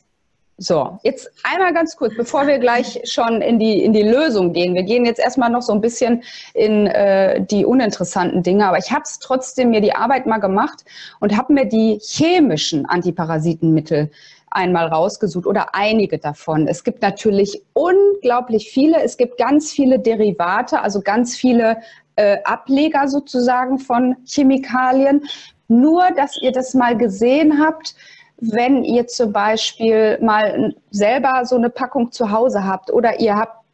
So, 0.57 0.99
jetzt 1.03 1.29
einmal 1.43 1.73
ganz 1.73 1.97
kurz, 1.97 2.15
bevor 2.15 2.47
wir 2.47 2.59
gleich 2.59 3.01
schon 3.03 3.41
in 3.41 3.59
die, 3.59 3.83
in 3.83 3.91
die 3.91 4.03
Lösung 4.03 4.53
gehen. 4.53 4.73
Wir 4.73 4.83
gehen 4.83 5.05
jetzt 5.05 5.19
erstmal 5.19 5.49
noch 5.49 5.61
so 5.61 5.73
ein 5.73 5.81
bisschen 5.81 6.23
in 6.53 6.87
äh, 6.87 7.43
die 7.45 7.65
uninteressanten 7.65 8.41
Dinge, 8.41 8.65
aber 8.65 8.77
ich 8.77 8.89
habe 8.89 9.01
es 9.03 9.19
trotzdem 9.19 9.71
mir 9.71 9.81
die 9.81 9.93
Arbeit 9.93 10.27
mal 10.27 10.37
gemacht 10.37 10.85
und 11.19 11.35
habe 11.35 11.51
mir 11.51 11.65
die 11.65 11.99
chemischen 12.01 12.85
Antiparasitenmittel 12.85 14.11
einmal 14.49 14.87
rausgesucht 14.87 15.45
oder 15.45 15.75
einige 15.75 16.19
davon. 16.19 16.69
Es 16.69 16.85
gibt 16.85 17.01
natürlich 17.01 17.61
unglaublich 17.73 18.69
viele. 18.69 19.03
Es 19.03 19.17
gibt 19.17 19.37
ganz 19.37 19.73
viele 19.73 19.99
Derivate, 19.99 20.81
also 20.81 21.01
ganz 21.01 21.35
viele 21.35 21.81
äh, 22.15 22.37
Ableger 22.43 23.07
sozusagen 23.07 23.79
von 23.79 24.15
Chemikalien. 24.25 25.23
Nur, 25.67 26.03
dass 26.15 26.37
ihr 26.41 26.51
das 26.51 26.73
mal 26.73 26.97
gesehen 26.97 27.59
habt, 27.63 27.95
wenn 28.37 28.83
ihr 28.83 29.07
zum 29.07 29.31
Beispiel 29.31 30.19
mal 30.21 30.75
selber 30.91 31.45
so 31.45 31.55
eine 31.55 31.69
Packung 31.69 32.11
zu 32.11 32.31
Hause 32.31 32.65
habt 32.65 32.91
oder 32.91 33.19
ihr 33.19 33.35
habt 33.35 33.65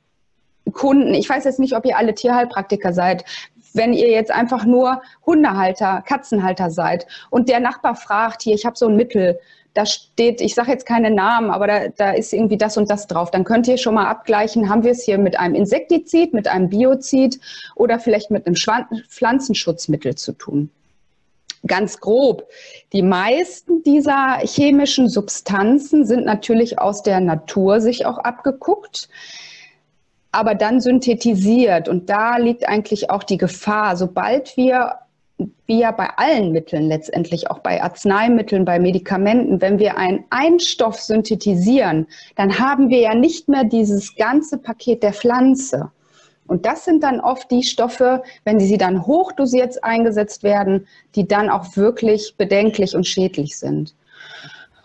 Kunden, 0.73 1.13
ich 1.13 1.27
weiß 1.27 1.43
jetzt 1.43 1.59
nicht, 1.59 1.75
ob 1.75 1.85
ihr 1.85 1.97
alle 1.97 2.13
Tierheilpraktiker 2.13 2.93
seid, 2.93 3.25
wenn 3.73 3.93
ihr 3.93 4.09
jetzt 4.09 4.31
einfach 4.31 4.65
nur 4.65 5.01
Hundehalter, 5.25 6.03
Katzenhalter 6.05 6.69
seid 6.69 7.07
und 7.29 7.49
der 7.49 7.59
Nachbar 7.59 7.95
fragt, 7.95 8.41
hier, 8.43 8.55
ich 8.55 8.65
habe 8.65 8.77
so 8.77 8.87
ein 8.87 8.95
Mittel, 8.95 9.39
da 9.73 9.85
steht, 9.85 10.41
ich 10.41 10.55
sage 10.55 10.71
jetzt 10.71 10.85
keine 10.85 11.11
Namen, 11.11 11.49
aber 11.49 11.67
da, 11.67 11.87
da 11.89 12.11
ist 12.11 12.33
irgendwie 12.33 12.57
das 12.57 12.77
und 12.77 12.89
das 12.89 13.07
drauf. 13.07 13.31
Dann 13.31 13.43
könnt 13.43 13.67
ihr 13.67 13.77
schon 13.77 13.95
mal 13.95 14.07
abgleichen, 14.07 14.69
haben 14.69 14.83
wir 14.83 14.91
es 14.91 15.03
hier 15.03 15.17
mit 15.17 15.39
einem 15.39 15.55
Insektizid, 15.55 16.33
mit 16.33 16.47
einem 16.47 16.69
Biozid 16.69 17.39
oder 17.75 17.99
vielleicht 17.99 18.31
mit 18.31 18.45
einem 18.45 18.55
Pflanzenschutzmittel 18.55 20.15
zu 20.15 20.33
tun 20.33 20.69
ganz 21.67 21.99
grob. 21.99 22.47
Die 22.93 23.03
meisten 23.03 23.83
dieser 23.83 24.39
chemischen 24.39 25.09
Substanzen 25.09 26.05
sind 26.05 26.25
natürlich 26.25 26.79
aus 26.79 27.03
der 27.03 27.19
Natur 27.19 27.81
sich 27.81 28.05
auch 28.05 28.17
abgeguckt, 28.17 29.09
aber 30.31 30.55
dann 30.55 30.81
synthetisiert. 30.81 31.87
Und 31.87 32.09
da 32.09 32.37
liegt 32.37 32.67
eigentlich 32.67 33.09
auch 33.09 33.23
die 33.23 33.37
Gefahr. 33.37 33.95
Sobald 33.95 34.57
wir, 34.57 34.95
wie 35.65 35.79
ja 35.79 35.91
bei 35.91 36.09
allen 36.17 36.51
Mitteln 36.51 36.87
letztendlich, 36.87 37.49
auch 37.49 37.59
bei 37.59 37.81
Arzneimitteln, 37.81 38.65
bei 38.65 38.79
Medikamenten, 38.79 39.61
wenn 39.61 39.79
wir 39.79 39.97
einen 39.97 40.25
Einstoff 40.29 40.99
synthetisieren, 40.99 42.07
dann 42.35 42.59
haben 42.59 42.89
wir 42.89 42.99
ja 42.99 43.15
nicht 43.15 43.47
mehr 43.47 43.63
dieses 43.63 44.15
ganze 44.15 44.57
Paket 44.57 45.03
der 45.03 45.13
Pflanze. 45.13 45.91
Und 46.47 46.65
das 46.65 46.83
sind 46.83 47.03
dann 47.03 47.21
oft 47.21 47.49
die 47.49 47.63
Stoffe, 47.63 48.23
wenn 48.43 48.59
sie 48.59 48.77
dann 48.77 49.05
hochdosiert 49.05 49.83
eingesetzt 49.83 50.43
werden, 50.43 50.87
die 51.15 51.27
dann 51.27 51.49
auch 51.49 51.77
wirklich 51.77 52.35
bedenklich 52.37 52.95
und 52.95 53.07
schädlich 53.07 53.57
sind. 53.57 53.95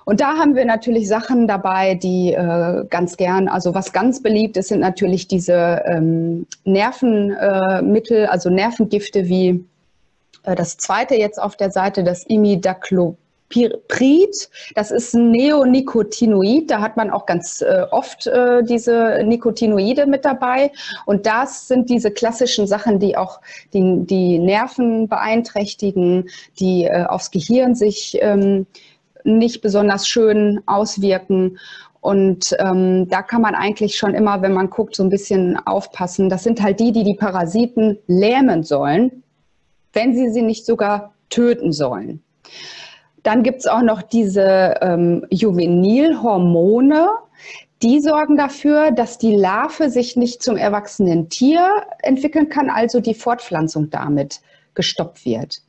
Und 0.04 0.20
da 0.20 0.36
haben 0.36 0.54
wir 0.54 0.64
natürlich 0.64 1.08
Sachen 1.08 1.48
dabei, 1.48 1.96
die 1.96 2.32
äh, 2.32 2.84
ganz 2.88 3.16
gern, 3.16 3.48
also 3.48 3.74
was 3.74 3.92
ganz 3.92 4.22
beliebt 4.22 4.56
ist, 4.56 4.68
sind 4.68 4.78
natürlich 4.78 5.26
diese 5.26 5.82
ähm, 5.84 6.46
Nervenmittel, 6.64 8.18
äh, 8.18 8.26
also 8.26 8.48
Nervengifte 8.48 9.28
wie 9.28 9.64
das 10.54 10.76
zweite 10.76 11.14
jetzt 11.14 11.40
auf 11.40 11.56
der 11.56 11.70
Seite, 11.70 12.04
das 12.04 12.24
Imidacloprid. 12.24 13.18
Prid, 13.48 14.50
das 14.74 14.90
ist 14.90 15.14
ein 15.14 15.30
Neonicotinoid, 15.30 16.68
da 16.68 16.80
hat 16.80 16.96
man 16.96 17.10
auch 17.10 17.26
ganz 17.26 17.62
äh, 17.62 17.84
oft 17.92 18.26
äh, 18.26 18.64
diese 18.64 19.22
Nicotinoide 19.24 20.06
mit 20.06 20.24
dabei. 20.24 20.72
Und 21.04 21.26
das 21.26 21.68
sind 21.68 21.88
diese 21.88 22.10
klassischen 22.10 22.66
Sachen, 22.66 22.98
die 22.98 23.16
auch 23.16 23.40
die, 23.72 24.04
die 24.04 24.40
Nerven 24.40 25.08
beeinträchtigen, 25.08 26.28
die 26.58 26.84
äh, 26.84 27.04
aufs 27.04 27.30
Gehirn 27.30 27.76
sich 27.76 28.18
ähm, 28.20 28.66
nicht 29.22 29.60
besonders 29.62 30.08
schön 30.08 30.60
auswirken. 30.66 31.58
Und 32.00 32.54
ähm, 32.58 33.08
da 33.08 33.22
kann 33.22 33.42
man 33.42 33.54
eigentlich 33.54 33.96
schon 33.96 34.14
immer, 34.14 34.42
wenn 34.42 34.52
man 34.52 34.70
guckt, 34.70 34.96
so 34.96 35.02
ein 35.02 35.10
bisschen 35.10 35.56
aufpassen. 35.66 36.28
Das 36.28 36.44
sind 36.44 36.62
halt 36.62 36.80
die, 36.80 36.92
die 36.92 37.04
die 37.04 37.14
Parasiten 37.14 37.98
lähmen 38.06 38.62
sollen, 38.62 39.22
wenn 39.96 40.14
sie 40.14 40.30
sie 40.30 40.42
nicht 40.42 40.64
sogar 40.64 41.14
töten 41.30 41.72
sollen. 41.72 42.22
Dann 43.24 43.42
gibt 43.42 43.58
es 43.58 43.66
auch 43.66 43.82
noch 43.82 44.02
diese 44.02 44.76
ähm, 44.80 45.26
Juvenilhormone. 45.30 47.08
Die 47.82 48.00
sorgen 48.00 48.36
dafür, 48.36 48.92
dass 48.92 49.18
die 49.18 49.34
Larve 49.34 49.90
sich 49.90 50.16
nicht 50.16 50.42
zum 50.42 50.56
erwachsenen 50.56 51.28
Tier 51.28 51.68
entwickeln 52.02 52.48
kann, 52.48 52.70
also 52.70 53.00
die 53.00 53.14
Fortpflanzung 53.14 53.90
damit 53.90 54.40
gestoppt 54.74 55.24
wird. 55.24 55.62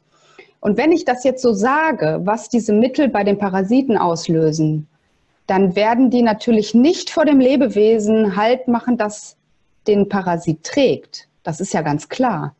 Und 0.59 0.77
wenn 0.77 0.91
ich 0.91 1.05
das 1.05 1.23
jetzt 1.23 1.41
so 1.41 1.53
sage, 1.53 2.19
was 2.23 2.49
diese 2.49 2.73
Mittel 2.73 3.09
bei 3.09 3.23
den 3.23 3.37
Parasiten 3.37 3.97
auslösen, 3.97 4.87
dann 5.47 5.75
werden 5.75 6.09
die 6.09 6.21
natürlich 6.21 6.73
nicht 6.73 7.09
vor 7.09 7.25
dem 7.25 7.39
Lebewesen 7.39 8.35
Halt 8.35 8.67
machen, 8.67 8.97
das 8.97 9.37
den 9.87 10.09
Parasit 10.09 10.63
trägt. 10.63 11.27
Das 11.43 11.61
ist 11.61 11.73
ja 11.73 11.81
ganz 11.81 12.09
klar. 12.09 12.53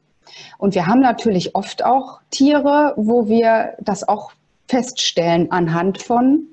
Und 0.57 0.75
wir 0.75 0.87
haben 0.87 1.01
natürlich 1.01 1.55
oft 1.55 1.83
auch 1.83 2.19
Tiere, 2.31 2.93
wo 2.97 3.27
wir 3.27 3.75
das 3.79 4.07
auch 4.07 4.31
feststellen 4.67 5.51
anhand 5.51 6.01
von 6.01 6.47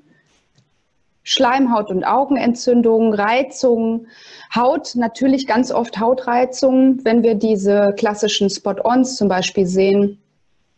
Schleimhaut- 1.23 1.89
und 1.89 2.03
Augenentzündungen, 2.03 3.13
Reizungen, 3.13 4.07
Haut, 4.55 4.95
natürlich 4.95 5.47
ganz 5.47 5.71
oft 5.71 5.99
Hautreizungen, 5.99 7.03
wenn 7.03 7.23
wir 7.23 7.33
diese 7.33 7.93
klassischen 7.97 8.49
Spot-ons 8.49 9.17
zum 9.17 9.27
Beispiel 9.27 9.65
sehen. 9.65 10.21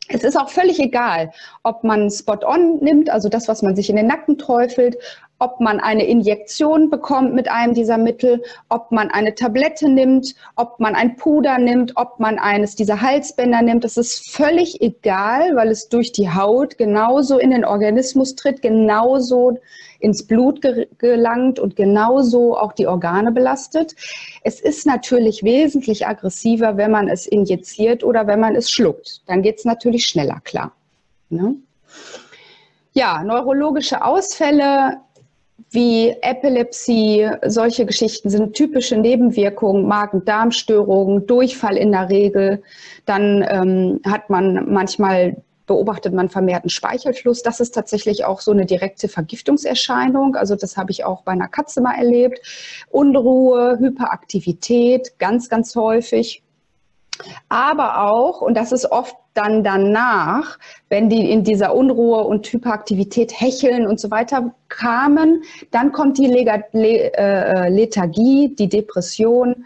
Es 0.07 0.23
ist 0.23 0.37
auch 0.37 0.49
völlig 0.49 0.79
egal, 0.79 1.31
ob 1.63 1.83
man 1.83 2.09
Spot-on 2.09 2.77
nimmt, 2.77 3.09
also 3.09 3.27
das, 3.27 3.49
was 3.49 3.61
man 3.61 3.75
sich 3.75 3.89
in 3.89 3.97
den 3.97 4.07
Nacken 4.07 4.37
träufelt, 4.37 4.95
ob 5.39 5.59
man 5.59 5.79
eine 5.79 6.05
Injektion 6.05 6.89
bekommt 6.89 7.33
mit 7.33 7.49
einem 7.49 7.73
dieser 7.73 7.97
Mittel, 7.97 8.43
ob 8.69 8.91
man 8.91 9.09
eine 9.11 9.35
Tablette 9.35 9.89
nimmt, 9.89 10.35
ob 10.55 10.79
man 10.79 10.95
ein 10.95 11.15
Puder 11.15 11.57
nimmt, 11.57 11.93
ob 11.95 12.19
man 12.19 12.39
eines 12.39 12.75
dieser 12.75 13.01
Halsbänder 13.01 13.61
nimmt. 13.61 13.83
Das 13.83 13.97
ist 13.97 14.31
völlig 14.31 14.81
egal, 14.81 15.55
weil 15.55 15.69
es 15.69 15.89
durch 15.89 16.11
die 16.11 16.29
Haut 16.29 16.77
genauso 16.77 17.37
in 17.37 17.51
den 17.51 17.65
Organismus 17.65 18.35
tritt, 18.35 18.61
genauso 18.61 19.59
ins 19.99 20.25
Blut 20.25 20.61
gelangt 20.97 21.59
und 21.59 21.75
genauso 21.75 22.57
auch 22.57 22.73
die 22.73 22.87
Organe 22.87 23.31
belastet. 23.31 23.95
Es 24.43 24.59
ist 24.59 24.85
natürlich 24.85 25.43
wesentlich 25.43 26.07
aggressiver, 26.07 26.77
wenn 26.77 26.91
man 26.91 27.07
es 27.07 27.27
injiziert 27.27 28.03
oder 28.03 28.27
wenn 28.27 28.39
man 28.39 28.55
es 28.55 28.69
schluckt. 28.69 29.21
Dann 29.27 29.41
geht 29.41 29.59
es 29.59 29.65
natürlich 29.65 30.05
schneller, 30.05 30.39
klar. 30.43 30.71
Ne? 31.29 31.55
Ja, 32.93 33.23
neurologische 33.23 34.03
Ausfälle 34.03 35.01
wie 35.69 36.09
Epilepsie, 36.21 37.29
solche 37.45 37.85
Geschichten 37.85 38.29
sind 38.29 38.53
typische 38.53 38.97
Nebenwirkungen, 38.97 39.87
Magen-Darm-Störungen, 39.87 41.27
Durchfall 41.27 41.77
in 41.77 41.91
der 41.91 42.09
Regel. 42.09 42.63
Dann 43.05 43.45
ähm, 43.49 43.99
hat 44.05 44.29
man 44.29 44.71
manchmal 44.71 45.37
beobachtet 45.67 46.13
man 46.13 46.29
vermehrten 46.29 46.69
Speichelfluss. 46.69 47.43
Das 47.43 47.59
ist 47.59 47.71
tatsächlich 47.75 48.25
auch 48.25 48.39
so 48.39 48.51
eine 48.51 48.65
direkte 48.65 49.09
Vergiftungserscheinung. 49.09 50.35
Also 50.35 50.55
das 50.55 50.77
habe 50.77 50.91
ich 50.91 51.03
auch 51.05 51.23
bei 51.23 51.33
einer 51.33 51.49
Katze 51.49 51.81
mal 51.81 51.95
erlebt. 51.95 52.39
Unruhe, 52.89 53.77
Hyperaktivität, 53.77 55.19
ganz, 55.19 55.49
ganz 55.49 55.75
häufig. 55.75 56.41
Aber 57.49 58.09
auch, 58.09 58.41
und 58.41 58.55
das 58.55 58.71
ist 58.71 58.91
oft 58.91 59.15
dann 59.37 59.63
danach, 59.63 60.57
wenn 60.89 61.09
die 61.09 61.31
in 61.31 61.43
dieser 61.43 61.75
Unruhe 61.75 62.23
und 62.23 62.51
Hyperaktivität 62.51 63.39
hecheln 63.39 63.85
und 63.85 63.99
so 63.99 64.09
weiter 64.09 64.53
kamen, 64.69 65.43
dann 65.71 65.91
kommt 65.91 66.17
die 66.17 66.25
äh, 66.25 67.69
Lethargie, 67.69 68.55
die 68.57 68.67
Depression, 68.67 69.65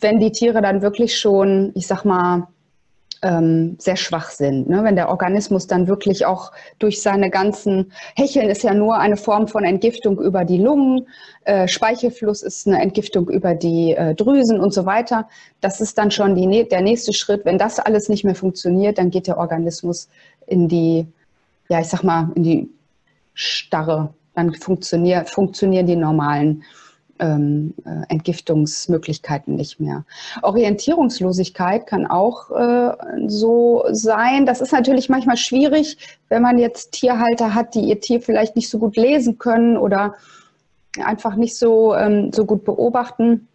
wenn 0.00 0.18
die 0.18 0.32
Tiere 0.32 0.62
dann 0.62 0.80
wirklich 0.80 1.18
schon, 1.18 1.72
ich 1.74 1.86
sag 1.86 2.04
mal, 2.04 2.48
ähm, 3.22 3.76
sehr 3.78 3.96
schwach 3.96 4.30
sind. 4.30 4.68
Ne? 4.68 4.84
Wenn 4.84 4.96
der 4.96 5.08
Organismus 5.08 5.66
dann 5.66 5.88
wirklich 5.88 6.26
auch 6.26 6.52
durch 6.78 7.02
seine 7.02 7.30
ganzen 7.30 7.92
Hecheln 8.16 8.48
ist 8.48 8.62
ja 8.62 8.74
nur 8.74 8.98
eine 8.98 9.16
Form 9.16 9.48
von 9.48 9.64
Entgiftung 9.64 10.20
über 10.20 10.44
die 10.44 10.58
Lungen, 10.58 11.06
äh, 11.44 11.66
Speichelfluss 11.66 12.42
ist 12.42 12.66
eine 12.66 12.80
Entgiftung 12.80 13.28
über 13.28 13.54
die 13.54 13.92
äh, 13.92 14.14
Drüsen 14.14 14.60
und 14.60 14.72
so 14.72 14.86
weiter. 14.86 15.28
Das 15.60 15.80
ist 15.80 15.98
dann 15.98 16.10
schon 16.10 16.34
die, 16.34 16.68
der 16.68 16.80
nächste 16.80 17.12
Schritt. 17.12 17.44
Wenn 17.44 17.58
das 17.58 17.78
alles 17.78 18.08
nicht 18.08 18.24
mehr 18.24 18.34
funktioniert, 18.34 18.98
dann 18.98 19.10
geht 19.10 19.26
der 19.26 19.38
Organismus 19.38 20.08
in 20.46 20.68
die, 20.68 21.06
ja, 21.68 21.80
ich 21.80 21.88
sag 21.88 22.02
mal, 22.02 22.30
in 22.34 22.42
die 22.42 22.70
Starre. 23.34 24.14
Dann 24.34 24.54
funktionier, 24.54 25.24
funktionieren 25.24 25.86
die 25.86 25.96
normalen 25.96 26.62
ähm, 27.18 27.74
äh, 27.84 28.12
Entgiftungsmöglichkeiten 28.12 29.54
nicht 29.54 29.80
mehr. 29.80 30.04
Orientierungslosigkeit 30.42 31.86
kann 31.86 32.06
auch 32.06 32.50
äh, 32.50 32.92
so 33.26 33.84
sein. 33.90 34.46
Das 34.46 34.60
ist 34.60 34.72
natürlich 34.72 35.08
manchmal 35.08 35.36
schwierig, 35.36 35.98
wenn 36.28 36.42
man 36.42 36.58
jetzt 36.58 36.92
Tierhalter 36.92 37.54
hat, 37.54 37.74
die 37.74 37.80
ihr 37.80 38.00
Tier 38.00 38.20
vielleicht 38.20 38.56
nicht 38.56 38.68
so 38.68 38.78
gut 38.78 38.96
lesen 38.96 39.38
können 39.38 39.76
oder 39.76 40.14
einfach 41.02 41.36
nicht 41.36 41.56
so, 41.56 41.94
ähm, 41.94 42.32
so 42.32 42.44
gut 42.44 42.64
beobachten. 42.64 43.48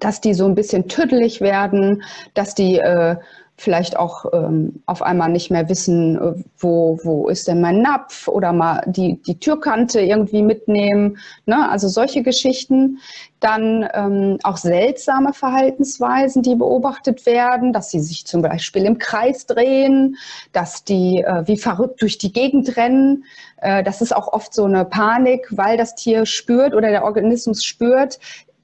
dass 0.00 0.20
die 0.20 0.34
so 0.34 0.44
ein 0.46 0.54
bisschen 0.56 0.88
tüdelig 0.88 1.40
werden, 1.40 2.02
dass 2.34 2.54
die 2.54 2.78
äh, 2.78 3.16
vielleicht 3.56 3.96
auch 3.96 4.26
ähm, 4.32 4.82
auf 4.86 5.02
einmal 5.02 5.30
nicht 5.30 5.50
mehr 5.50 5.68
wissen, 5.68 6.16
äh, 6.16 6.42
wo, 6.58 6.98
wo 7.04 7.28
ist 7.28 7.46
denn 7.46 7.60
mein 7.60 7.80
Napf 7.80 8.26
oder 8.26 8.52
mal 8.52 8.82
die, 8.86 9.20
die 9.22 9.38
Türkante 9.38 10.00
irgendwie 10.00 10.42
mitnehmen. 10.42 11.18
Ne? 11.46 11.68
Also 11.68 11.88
solche 11.88 12.22
Geschichten. 12.22 12.98
Dann 13.40 13.86
ähm, 13.92 14.38
auch 14.42 14.56
seltsame 14.56 15.34
Verhaltensweisen, 15.34 16.42
die 16.42 16.54
beobachtet 16.54 17.26
werden, 17.26 17.74
dass 17.74 17.90
sie 17.90 18.00
sich 18.00 18.24
zum 18.24 18.40
Beispiel 18.40 18.86
im 18.86 18.96
Kreis 18.96 19.44
drehen, 19.44 20.16
dass 20.52 20.82
die 20.84 21.18
äh, 21.18 21.46
wie 21.46 21.58
verrückt 21.58 22.00
durch 22.00 22.16
die 22.16 22.32
Gegend 22.32 22.78
rennen. 22.78 23.24
Äh, 23.58 23.84
das 23.84 24.00
ist 24.00 24.16
auch 24.16 24.32
oft 24.32 24.54
so 24.54 24.64
eine 24.64 24.86
Panik, 24.86 25.46
weil 25.50 25.76
das 25.76 25.94
Tier 25.94 26.24
spürt 26.24 26.74
oder 26.74 26.88
der 26.88 27.04
Organismus 27.04 27.64
spürt, 27.64 28.18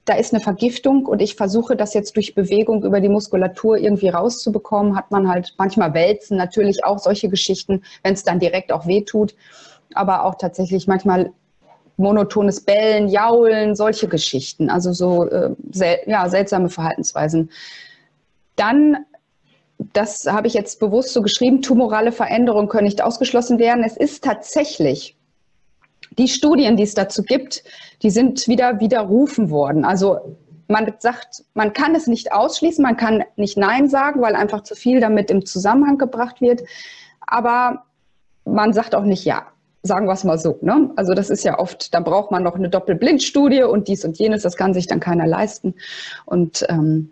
da 0.05 0.15
ist 0.15 0.33
eine 0.33 0.41
Vergiftung 0.41 1.05
und 1.05 1.21
ich 1.21 1.35
versuche 1.35 1.75
das 1.75 1.93
jetzt 1.93 2.15
durch 2.15 2.33
Bewegung 2.33 2.83
über 2.83 3.01
die 3.01 3.09
Muskulatur 3.09 3.77
irgendwie 3.77 4.09
rauszubekommen, 4.09 4.95
hat 4.95 5.11
man 5.11 5.27
halt 5.27 5.53
manchmal 5.57 5.93
Wälzen, 5.93 6.37
natürlich 6.37 6.83
auch 6.85 6.97
solche 6.97 7.29
Geschichten, 7.29 7.83
wenn 8.03 8.13
es 8.13 8.23
dann 8.23 8.39
direkt 8.39 8.71
auch 8.71 8.87
wehtut, 8.87 9.35
aber 9.93 10.25
auch 10.25 10.35
tatsächlich 10.35 10.87
manchmal 10.87 11.31
monotones 11.97 12.61
Bellen, 12.61 13.09
Jaulen, 13.09 13.75
solche 13.75 14.07
Geschichten, 14.07 14.69
also 14.69 14.91
so 14.91 15.27
äh, 15.29 15.55
sel 15.71 15.99
ja, 16.07 16.27
seltsame 16.29 16.69
Verhaltensweisen. 16.69 17.51
Dann, 18.55 19.05
das 19.93 20.25
habe 20.25 20.47
ich 20.47 20.55
jetzt 20.55 20.79
bewusst 20.79 21.13
so 21.13 21.21
geschrieben, 21.21 21.61
tumorale 21.61 22.11
Veränderungen 22.11 22.69
können 22.69 22.85
nicht 22.85 23.03
ausgeschlossen 23.03 23.59
werden. 23.59 23.83
Es 23.83 23.97
ist 23.97 24.23
tatsächlich 24.23 25.15
die 26.17 26.27
Studien, 26.27 26.77
die 26.77 26.83
es 26.83 26.93
dazu 26.93 27.23
gibt, 27.23 27.63
die 28.01 28.09
sind 28.09 28.47
wieder 28.47 28.79
widerrufen 28.79 29.49
worden. 29.49 29.85
Also 29.85 30.37
man 30.67 30.93
sagt, 30.99 31.43
man 31.53 31.73
kann 31.73 31.95
es 31.95 32.07
nicht 32.07 32.31
ausschließen, 32.31 32.81
man 32.81 32.97
kann 32.97 33.23
nicht 33.35 33.57
Nein 33.57 33.89
sagen, 33.89 34.21
weil 34.21 34.35
einfach 34.35 34.63
zu 34.63 34.75
viel 34.75 34.99
damit 34.99 35.29
im 35.29 35.45
Zusammenhang 35.45 35.97
gebracht 35.97 36.41
wird. 36.41 36.63
Aber 37.27 37.83
man 38.45 38.73
sagt 38.73 38.95
auch 38.95 39.03
nicht 39.03 39.25
Ja. 39.25 39.47
Sagen 39.83 40.05
wir 40.05 40.13
es 40.13 40.23
mal 40.23 40.37
so. 40.37 40.59
Ne? 40.61 40.91
Also 40.95 41.15
das 41.15 41.31
ist 41.31 41.43
ja 41.43 41.57
oft, 41.57 41.91
da 41.95 42.01
braucht 42.01 42.29
man 42.29 42.43
noch 42.43 42.53
eine 42.53 42.69
Doppelblindstudie 42.69 43.63
und 43.63 43.87
dies 43.87 44.05
und 44.05 44.19
jenes, 44.19 44.43
das 44.43 44.55
kann 44.55 44.75
sich 44.75 44.85
dann 44.85 44.99
keiner 44.99 45.25
leisten. 45.25 45.73
Und 46.25 46.63
ähm, 46.69 47.09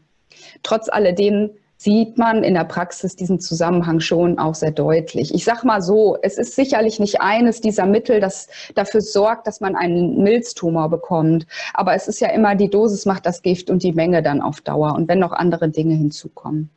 trotz 0.61 0.87
alledem 0.87 1.49
sieht 1.81 2.17
man 2.17 2.43
in 2.43 2.55
der 2.55 2.65
Praxis 2.65 3.15
diesen 3.15 3.39
Zusammenhang 3.39 4.01
schon 4.01 4.37
auch 4.37 4.53
sehr 4.53 4.71
deutlich. 4.71 5.33
Ich 5.33 5.45
sage 5.45 5.65
mal 5.65 5.81
so, 5.81 6.17
es 6.21 6.37
ist 6.37 6.53
sicherlich 6.53 6.99
nicht 6.99 7.21
eines 7.21 7.61
dieser 7.61 7.85
Mittel, 7.85 8.19
das 8.19 8.49
dafür 8.75 8.99
sorgt, 8.99 9.47
dass 9.47 9.61
man 9.61 9.77
einen 9.77 10.21
Milztumor 10.21 10.89
bekommt. 10.89 11.47
Aber 11.73 11.95
es 11.95 12.09
ist 12.09 12.19
ja 12.19 12.31
immer, 12.31 12.55
die 12.55 12.69
Dosis 12.69 13.05
macht 13.05 13.25
das 13.25 13.41
Gift 13.41 13.69
und 13.69 13.81
die 13.81 13.93
Menge 13.93 14.21
dann 14.21 14.41
auf 14.41 14.59
Dauer. 14.59 14.93
Und 14.93 15.07
wenn 15.07 15.19
noch 15.19 15.31
andere 15.31 15.69
Dinge 15.69 15.95
hinzukommen 15.95 16.69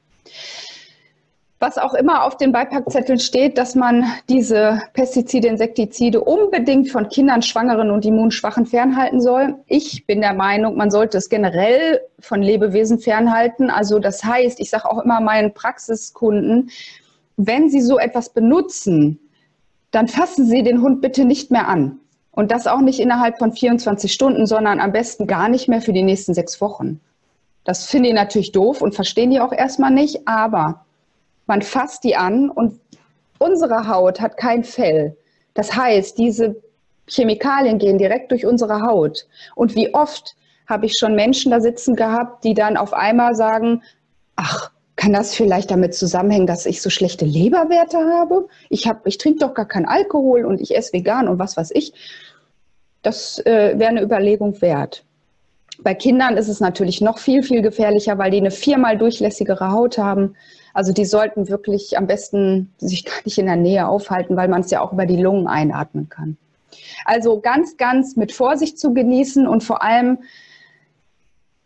was 1.63 1.79
auch 1.79 1.95
immer 1.95 2.25
auf 2.25 2.37
den 2.37 2.51
Beipackzetteln 2.51 3.21
steht, 3.21 3.57
dass 3.57 3.77
man 3.77 4.05
diese 4.29 4.83
Pestizide, 4.95 5.47
Insektizide 5.47 6.21
unbedingt 6.21 6.91
von 6.91 7.09
Kindern, 7.09 7.41
Schwangeren 7.41 7.93
und 7.93 8.05
Immunschwachen 8.05 8.67
fernhalten 8.67 9.21
soll. 9.21 9.55
Ich 9.69 10.05
bin 10.05 10.21
der 10.21 10.35
Meinung, 10.35 10.77
man 10.77 10.91
sollte 10.91 11.19
es 11.19 11.29
generell 11.29 12.01
von 12.19 12.43
Lebewesen 12.43 12.99
fernhalten. 12.99 13.71
Also 13.71 14.01
das 14.01 14.25
heißt, 14.25 14.59
ich 14.59 14.71
sage 14.71 14.91
auch 14.91 15.03
immer 15.05 15.21
meinen 15.21 15.55
Praxiskunden, 15.55 16.71
wenn 17.37 17.71
sie 17.71 17.81
so 17.81 17.97
etwas 17.99 18.31
benutzen, 18.31 19.21
dann 19.93 20.09
fassen 20.09 20.47
Sie 20.47 20.63
den 20.63 20.83
Hund 20.83 21.01
bitte 21.01 21.25
nicht 21.25 21.53
mehr 21.53 21.69
an. 21.69 22.01
Und 22.33 22.51
das 22.51 22.67
auch 22.67 22.81
nicht 22.81 22.99
innerhalb 22.99 23.39
von 23.39 23.53
24 23.53 24.13
Stunden, 24.13 24.47
sondern 24.47 24.81
am 24.81 24.91
besten 24.91 25.29
gar 25.29 25.49
nicht 25.49 25.69
mehr 25.69 25.81
für 25.81 25.93
die 25.93 26.03
nächsten 26.03 26.35
sechs 26.35 26.61
Wochen. 26.61 27.01
Das 27.63 27.87
finde 27.87 28.09
ich 28.09 28.15
natürlich 28.15 28.51
doof 28.51 28.83
und 28.83 28.95
verstehen 28.95 29.31
die 29.31 29.39
auch 29.39 29.53
erstmal 29.53 29.93
nicht, 29.93 30.27
aber 30.27 30.85
man 31.47 31.63
fasst 31.63 32.05
die 32.05 32.17
an 32.17 32.51
und 32.51 32.81
unsere 33.39 33.89
Haut 33.89 34.21
hat 34.21 34.37
kein 34.37 34.65
Fell. 34.65 35.17
Das 35.55 35.75
heißt, 35.75 36.19
diese 36.19 36.57
Chemikalien 37.09 37.79
gehen 37.79 37.99
direkt 37.99 38.31
durch 38.31 38.47
unsere 38.47 38.83
Haut. 38.83 39.27
Und 39.55 39.75
wie 39.75 39.95
oft 39.95 40.35
habe 40.69 40.87
ich 40.87 40.95
schon 40.99 41.15
Menschen 41.15 41.51
da 41.51 41.61
sitzen 41.61 41.97
gehabt, 41.97 42.45
die 42.45 42.55
dann 42.55 42.77
auf 42.77 42.93
einmal 42.93 43.35
sagen, 43.35 43.83
ach, 44.37 44.71
kann 44.97 45.13
das 45.13 45.35
vielleicht 45.35 45.71
damit 45.71 45.95
zusammenhängen, 45.95 46.47
dass 46.47 46.67
ich 46.67 46.81
so 46.81 46.91
schlechte 46.91 47.25
Leberwerte 47.25 47.99
habe? 47.99 48.47
Ich, 48.69 48.87
hab, 48.87 49.07
ich 49.07 49.19
trinke 49.19 49.41
doch 49.41 49.55
gar 49.55 49.67
keinen 49.67 49.87
Alkohol 49.87 50.45
und 50.45 50.61
ich 50.61 50.77
esse 50.77 50.93
vegan 50.93 51.29
und 51.29 51.39
was 51.39 51.57
weiß 51.57 51.73
ich. 51.73 51.93
Das 53.03 53.39
äh, 53.45 53.79
wäre 53.79 53.91
eine 53.91 54.03
Überlegung 54.03 54.61
wert. 54.61 55.05
Bei 55.81 55.95
Kindern 55.95 56.37
ist 56.37 56.49
es 56.49 56.61
natürlich 56.61 57.01
noch 57.01 57.19
viel, 57.19 57.43
viel 57.43 57.63
gefährlicher, 57.63 58.19
weil 58.19 58.31
die 58.31 58.37
eine 58.37 58.51
viermal 58.51 58.97
durchlässigere 58.97 59.73
Haut 59.73 59.99
haben. 59.99 60.37
Also 60.75 60.93
die 60.93 61.05
sollten 61.05 61.49
wirklich 61.49 61.99
am 61.99 62.07
besten 62.07 62.73
sich 62.79 63.05
gar 63.05 63.21
nicht 63.25 63.39
in 63.39 63.47
der 63.47 63.57
Nähe 63.57 63.87
aufhalten, 63.87 64.37
weil 64.37 64.49
man 64.49 64.63
es 64.63 64.71
ja 64.71 64.81
auch 64.81 64.93
über 64.93 65.07
die 65.07 65.21
Lungen 65.21 65.47
einatmen 65.47 66.09
kann. 66.09 66.37
Also 67.05 67.41
ganz, 67.41 67.77
ganz 67.77 68.17
mit 68.17 68.33
Vorsicht 68.33 68.79
zu 68.79 68.95
genießen 68.95 69.47
und 69.47 69.63
vor 69.63 69.83
allem 69.83 70.19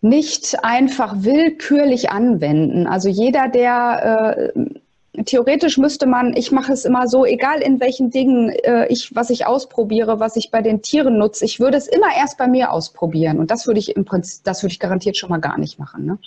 nicht 0.00 0.62
einfach 0.62 1.16
willkürlich 1.18 2.10
anwenden. 2.10 2.86
Also 2.86 3.08
jeder, 3.08 3.48
der 3.48 4.52
äh, 4.54 5.24
theoretisch 5.24 5.78
müsste 5.78 6.06
man, 6.06 6.36
ich 6.36 6.52
mache 6.52 6.72
es 6.72 6.84
immer 6.84 7.08
so, 7.08 7.24
egal 7.24 7.60
in 7.60 7.80
welchen 7.80 8.10
Dingen 8.10 8.50
äh, 8.50 8.86
ich, 8.88 9.14
was 9.14 9.30
ich 9.30 9.46
ausprobiere, 9.46 10.20
was 10.20 10.36
ich 10.36 10.50
bei 10.50 10.62
den 10.62 10.82
Tieren 10.82 11.18
nutze, 11.18 11.44
ich 11.44 11.60
würde 11.60 11.76
es 11.76 11.88
immer 11.88 12.08
erst 12.16 12.38
bei 12.38 12.46
mir 12.46 12.72
ausprobieren. 12.72 13.38
Und 13.38 13.50
das 13.50 13.66
würde 13.66 13.80
ich 13.80 13.96
im 13.96 14.04
Prinzip, 14.04 14.44
das 14.44 14.62
würde 14.62 14.72
ich 14.72 14.80
garantiert 14.80 15.16
schon 15.16 15.30
mal 15.30 15.40
gar 15.40 15.58
nicht 15.58 15.78
machen. 15.78 16.04
Ne? 16.04 16.18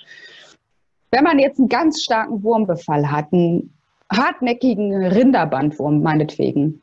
Wenn 1.12 1.24
man 1.24 1.39
jetzt 1.39 1.60
einen 1.60 1.69
ganz 1.69 2.04
starken 2.04 2.43
Wurmbefall 2.43 3.12
hat, 3.12 3.34
einen 3.34 3.74
hartnäckigen 4.12 4.93
Rinderbandwurm 5.06 6.02
meinetwegen, 6.02 6.82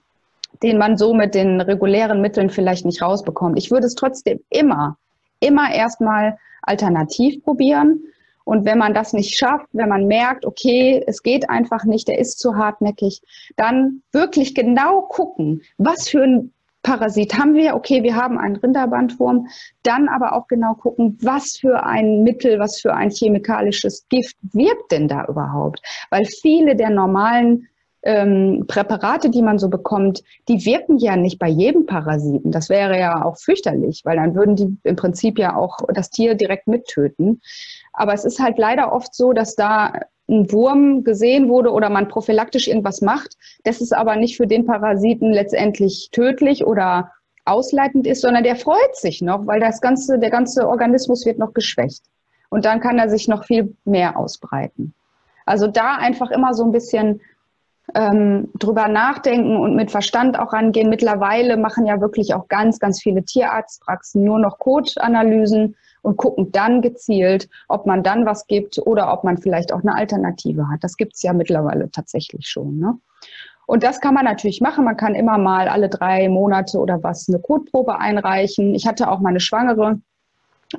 den 0.63 0.79
man 0.79 0.97
so 0.97 1.15
mit 1.15 1.35
den 1.35 1.61
regulären 1.61 2.21
Mitteln 2.21 2.51
vielleicht 2.51 2.85
nicht 2.85 3.03
rausbekommt, 3.03 3.59
ich 3.59 3.71
würde 3.71 3.87
es 3.87 3.95
trotzdem 3.95 4.41
immer, 4.51 4.97
immer 5.41 5.73
erstmal 5.73 6.39
alternativ 6.63 7.43
probieren. 7.45 8.03
Und 8.45 8.65
wenn 8.65 8.79
man 8.79 8.95
das 8.95 9.13
nicht 9.13 9.37
schafft, 9.37 9.67
wenn 9.73 9.89
man 9.89 10.07
merkt, 10.07 10.47
okay, 10.47 11.03
es 11.07 11.23
geht 11.23 11.51
einfach 11.51 11.85
nicht, 11.85 12.07
der 12.07 12.19
ist 12.19 12.39
zu 12.39 12.57
hartnäckig, 12.57 13.21
dann 13.57 14.03
wirklich 14.13 14.55
genau 14.55 15.03
gucken, 15.03 15.63
was 15.79 16.09
für 16.09 16.23
ein 16.23 16.53
Parasit 16.87 17.37
haben 17.37 17.55
wir, 17.55 17.75
okay, 17.75 18.05
wir 18.05 18.15
haben 18.15 18.39
einen 18.39 18.55
Rinderbandwurm, 18.55 19.49
dann 19.83 20.09
aber 20.09 20.35
auch 20.35 20.47
genau 20.47 20.75
gucken, 20.75 21.19
was 21.21 21.57
für 21.57 21.85
ein 21.85 22.23
Mittel, 22.23 22.61
was 22.61 22.81
für 22.81 22.95
ein 22.95 23.11
chemikalisches 23.11 24.07
Gift 24.09 24.37
wirkt 24.53 24.93
denn 24.93 25.09
da 25.09 25.25
überhaupt? 25.27 25.83
Weil 26.11 26.27
viele 26.27 26.77
der 26.77 26.91
normalen 26.91 27.67
ähm, 28.03 28.67
Präparate, 28.69 29.31
die 29.31 29.43
man 29.43 29.59
so 29.59 29.69
bekommt, 29.69 30.23
die 30.47 30.65
wirken 30.65 30.99
ja 30.99 31.17
nicht 31.17 31.41
bei 31.41 31.49
jedem 31.49 31.87
Parasiten. 31.87 32.53
Das 32.53 32.69
wäre 32.69 32.97
ja 32.97 33.25
auch 33.25 33.37
fürchterlich, 33.37 34.03
weil 34.05 34.15
dann 34.15 34.37
würden 34.37 34.55
die 34.55 34.77
im 34.85 34.95
Prinzip 34.95 35.41
ja 35.41 35.57
auch 35.57 35.79
das 35.93 36.11
Tier 36.11 36.37
direkt 36.37 36.69
mittöten. 36.69 37.41
Aber 37.95 38.15
es 38.15 38.25
ist 38.25 38.39
halt 38.39 38.59
leider 38.59 38.93
oft 38.93 39.13
so, 39.13 39.33
dass 39.33 39.57
da 39.57 39.93
ein 40.29 40.51
Wurm 40.51 41.05
gesehen 41.05 41.49
wurde 41.49 41.73
oder 41.73 41.89
man 41.89 42.09
prophylaktisch 42.09 42.69
irgendwas 42.69 43.01
macht, 43.01 43.37
das 43.65 43.81
ist 43.81 43.93
aber 43.93 44.17
nicht 44.17 44.37
für 44.37 44.47
den 44.47 44.67
Parasiten 44.67 45.33
letztendlich 45.33 46.09
tödlich 46.13 46.67
oder 46.67 47.13
ausleitend 47.45 48.07
ist, 48.07 48.23
sondern 48.23 48.43
der 48.43 48.57
freut 48.57 48.97
sich 48.97 49.23
noch, 49.23 49.47
weil 49.47 49.61
das 49.61 49.81
ganze, 49.81 50.19
der 50.19 50.31
ganze 50.31 50.69
Organismus 50.69 51.25
wird 51.27 51.39
noch 51.39 51.55
geschwächt. 51.55 52.03
Und 52.49 52.65
dann 52.65 52.81
kann 52.81 52.99
er 52.99 53.09
sich 53.09 53.29
noch 53.29 53.45
viel 53.45 53.77
mehr 53.85 54.19
ausbreiten. 54.19 54.95
Also 55.45 55.69
da 55.69 55.97
einfach 55.97 56.31
immer 56.31 56.55
so 56.55 56.65
ein 56.65 56.73
bisschen 56.73 57.21
ähm, 57.95 58.49
drüber 58.59 58.89
nachdenken 58.89 59.57
und 59.57 59.77
mit 59.77 59.93
Verstand 59.93 60.39
auch 60.39 60.53
rangehen. 60.53 60.91
Mittlerweile 60.91 61.57
machen 61.57 61.87
ja 61.87 62.01
wirklich 62.01 62.35
auch 62.35 62.49
ganz, 62.49 62.81
ganz 62.81 63.01
viele 63.01 63.25
Tierarztpraxen 63.25 64.25
nur 64.25 64.41
noch 64.41 64.59
Code-Analysen 64.59 65.77
und 66.03 66.17
gucken 66.17 66.53
dann 66.53 66.83
gezielt, 66.83 67.49
ob 67.69 67.87
man 67.87 68.03
dann 68.03 68.27
was 68.27 68.47
gibt 68.47 68.79
oder 68.79 69.13
ob 69.13 69.25
man 69.25 69.39
vielleicht 69.39 69.73
auch 69.73 69.81
eine 69.81 69.95
Alternative 69.95 70.69
hat. 70.69 70.83
Das 70.83 70.97
gibt 70.97 71.15
es 71.15 71.23
ja 71.23 71.33
mittlerweile 71.33 71.91
tatsächlich 71.91 72.47
schon. 72.49 72.79
Ne? 72.79 72.99
Und 73.67 73.83
das 73.83 74.01
kann 74.01 74.15
man 74.15 74.25
natürlich 74.25 74.61
machen. 74.61 74.85
Man 74.85 74.97
kann 74.97 75.15
immer 75.15 75.39
mal 75.39 75.69
alle 75.69 75.89
drei 75.89 76.29
Monate 76.29 76.79
oder 76.79 77.03
was 77.03 77.29
eine 77.29 77.41
Kotprobe 77.41 77.99
einreichen. 77.99 78.75
Ich 78.75 78.87
hatte 78.87 79.11
auch 79.11 79.21
meine 79.21 79.41
Schwangere 79.41 80.01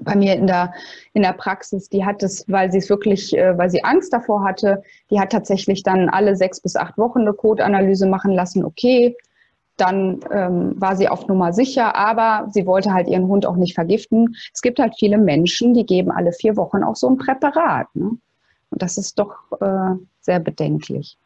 bei 0.01 0.15
mir 0.15 0.35
in 0.35 0.47
der, 0.47 0.73
in 1.13 1.21
der 1.21 1.33
Praxis, 1.33 1.89
die 1.89 2.05
hat 2.05 2.21
es, 2.23 2.43
weil 2.47 2.71
sie 2.71 2.77
es 2.79 2.89
wirklich, 2.89 3.37
äh, 3.37 3.57
weil 3.57 3.69
sie 3.69 3.83
Angst 3.83 4.11
davor 4.11 4.43
hatte, 4.43 4.83
die 5.09 5.19
hat 5.19 5.31
tatsächlich 5.31 5.83
dann 5.83 6.09
alle 6.09 6.35
sechs 6.35 6.59
bis 6.59 6.75
acht 6.75 6.97
Wochen 6.97 7.21
eine 7.21 7.33
Kotanalyse 7.33 8.07
machen 8.07 8.33
lassen. 8.33 8.65
Okay, 8.65 9.15
dann 9.77 10.19
ähm, 10.31 10.73
war 10.79 10.95
sie 10.95 11.07
auf 11.07 11.27
Nummer 11.27 11.53
sicher, 11.53 11.95
aber 11.95 12.49
sie 12.51 12.65
wollte 12.65 12.93
halt 12.93 13.07
ihren 13.07 13.27
Hund 13.27 13.45
auch 13.45 13.55
nicht 13.55 13.75
vergiften. 13.75 14.35
Es 14.53 14.61
gibt 14.61 14.79
halt 14.79 14.95
viele 14.97 15.17
Menschen, 15.17 15.73
die 15.73 15.85
geben 15.85 16.11
alle 16.11 16.33
vier 16.33 16.57
Wochen 16.57 16.83
auch 16.83 16.95
so 16.95 17.07
ein 17.07 17.17
Präparat. 17.17 17.87
Ne? 17.95 18.17
Und 18.69 18.81
das 18.81 18.97
ist 18.97 19.17
doch 19.19 19.35
äh, 19.61 19.95
sehr 20.19 20.39
bedenklich. 20.39 21.17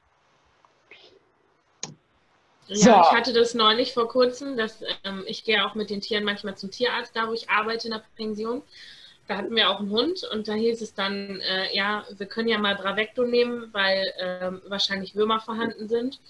Ja, 2.68 2.76
so. 2.76 2.90
ich 3.02 3.18
hatte 3.18 3.34
das 3.34 3.54
neulich 3.54 3.94
vor 3.94 4.08
kurzem, 4.08 4.56
dass 4.56 4.82
ähm, 5.04 5.24
ich 5.28 5.44
gehe 5.44 5.66
auch 5.66 5.76
mit 5.76 5.90
den 5.90 6.00
Tieren 6.00 6.24
manchmal 6.24 6.56
zum 6.56 6.72
Tierarzt, 6.72 7.16
da 7.16 7.28
wo 7.28 7.34
ich 7.34 7.50
arbeite 7.50 7.88
in 7.88 7.94
der 7.94 8.04
Pension. 8.16 8.62
da 9.28 9.38
hatten 9.38 9.56
wir 9.56 9.70
auch 9.70 9.80
einen 9.80 9.92
Hund 9.92 10.24
und 10.32 10.48
da 10.48 10.54
hieß 10.54 10.82
es 10.82 10.94
dann, 10.94 11.42
äh, 11.42 11.76
ja, 11.76 12.06
wir 12.18 12.28
können 12.28 12.48
ja 12.48 12.58
mal 12.58 12.76
Bravecto 12.76 13.26
nehmen, 13.26 13.70
weil 13.74 14.14
ähm, 14.20 14.62
wahrscheinlich 14.68 15.16
Würmer 15.16 15.42
vorhanden 15.42 15.90
sind. 15.90 16.22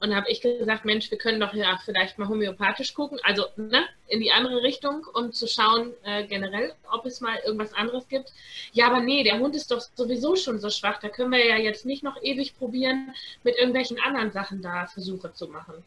Und 0.00 0.14
habe 0.14 0.30
ich 0.30 0.40
gesagt, 0.40 0.84
Mensch, 0.84 1.10
wir 1.10 1.18
können 1.18 1.40
doch 1.40 1.52
ja 1.54 1.76
vielleicht 1.84 2.18
mal 2.18 2.28
homöopathisch 2.28 2.94
gucken, 2.94 3.18
also 3.24 3.46
ne, 3.56 3.84
in 4.06 4.20
die 4.20 4.30
andere 4.30 4.62
Richtung, 4.62 5.04
um 5.12 5.32
zu 5.32 5.48
schauen 5.48 5.92
äh, 6.04 6.24
generell, 6.24 6.72
ob 6.92 7.04
es 7.04 7.20
mal 7.20 7.36
irgendwas 7.44 7.74
anderes 7.74 8.06
gibt. 8.08 8.32
Ja, 8.72 8.86
aber 8.86 9.00
nee, 9.00 9.24
der 9.24 9.40
Hund 9.40 9.56
ist 9.56 9.72
doch 9.72 9.80
sowieso 9.80 10.36
schon 10.36 10.60
so 10.60 10.70
schwach, 10.70 11.00
da 11.00 11.08
können 11.08 11.32
wir 11.32 11.44
ja 11.44 11.56
jetzt 11.56 11.84
nicht 11.84 12.04
noch 12.04 12.16
ewig 12.22 12.56
probieren, 12.58 13.12
mit 13.42 13.56
irgendwelchen 13.56 13.98
anderen 14.00 14.30
Sachen 14.30 14.62
da 14.62 14.86
Versuche 14.86 15.32
zu 15.32 15.48
machen. 15.48 15.82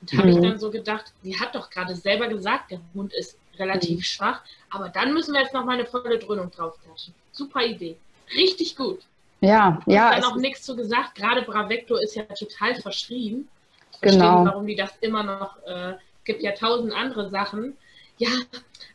Und 0.00 0.12
habe 0.14 0.28
mhm. 0.28 0.36
ich 0.36 0.40
dann 0.42 0.58
so 0.58 0.70
gedacht, 0.70 1.12
sie 1.22 1.38
hat 1.38 1.54
doch 1.54 1.68
gerade 1.68 1.94
selber 1.94 2.28
gesagt, 2.28 2.70
der 2.70 2.80
Hund 2.94 3.12
ist 3.12 3.36
relativ 3.58 3.98
mhm. 3.98 4.02
schwach, 4.02 4.40
aber 4.70 4.88
dann 4.88 5.12
müssen 5.12 5.34
wir 5.34 5.42
jetzt 5.42 5.52
noch 5.52 5.66
mal 5.66 5.74
eine 5.74 5.84
volle 5.84 6.18
Dröhnung 6.18 6.50
draufklatschen. 6.50 7.14
Super 7.32 7.64
Idee. 7.66 7.96
Richtig 8.34 8.74
gut. 8.74 9.00
Ja, 9.40 9.80
ja. 9.86 10.10
Ich 10.10 10.16
habe 10.16 10.34
noch 10.34 10.36
nichts 10.36 10.62
zu 10.62 10.76
gesagt. 10.76 11.14
Gerade 11.14 11.42
Bravecto 11.42 11.96
ist 11.96 12.14
ja 12.14 12.24
total 12.24 12.74
verschrieben. 12.74 13.48
Ich 13.92 14.00
genau. 14.00 14.44
warum 14.44 14.66
die 14.66 14.76
das 14.76 14.92
immer 15.00 15.22
noch, 15.22 15.56
äh, 15.66 15.94
gibt 16.24 16.42
ja 16.42 16.52
tausend 16.52 16.92
andere 16.94 17.30
Sachen. 17.30 17.76
Ja, 18.18 18.28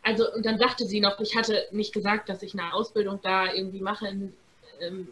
also, 0.03 0.31
und 0.33 0.45
dann 0.45 0.59
sagte 0.59 0.85
sie 0.85 0.99
noch, 0.99 1.19
ich 1.19 1.35
hatte 1.35 1.67
nicht 1.71 1.93
gesagt, 1.93 2.29
dass 2.29 2.43
ich 2.43 2.53
eine 2.53 2.73
Ausbildung 2.73 3.19
da 3.23 3.51
irgendwie 3.51 3.81
mache 3.81 4.07
in, 4.07 4.33
ähm, 4.79 5.07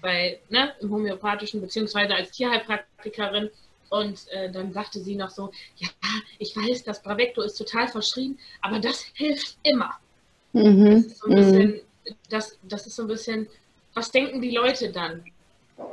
bei, 0.00 0.40
ne, 0.48 0.72
im 0.80 0.90
homöopathischen, 0.90 1.60
beziehungsweise 1.60 2.14
als 2.14 2.30
Tierheilpraktikerin. 2.30 3.50
Und 3.90 4.28
äh, 4.30 4.50
dann 4.50 4.72
sagte 4.72 5.00
sie 5.00 5.16
noch 5.16 5.30
so, 5.30 5.50
ja, 5.76 5.88
ich 6.38 6.56
weiß, 6.56 6.84
das 6.84 7.02
Bravecto 7.02 7.42
ist 7.42 7.58
total 7.58 7.88
verschrieben, 7.88 8.38
aber 8.62 8.78
das 8.78 9.02
hilft 9.14 9.58
immer. 9.64 9.98
Mhm. 10.52 11.02
Das, 11.02 11.06
ist 11.06 11.18
so 11.18 11.28
ein 11.28 11.34
bisschen, 11.34 11.70
mhm. 11.72 11.80
das, 12.30 12.58
das 12.62 12.86
ist 12.86 12.96
so 12.96 13.02
ein 13.02 13.08
bisschen 13.08 13.48
was 13.94 14.10
denken 14.10 14.40
die 14.40 14.54
Leute 14.54 14.90
dann? 14.92 15.24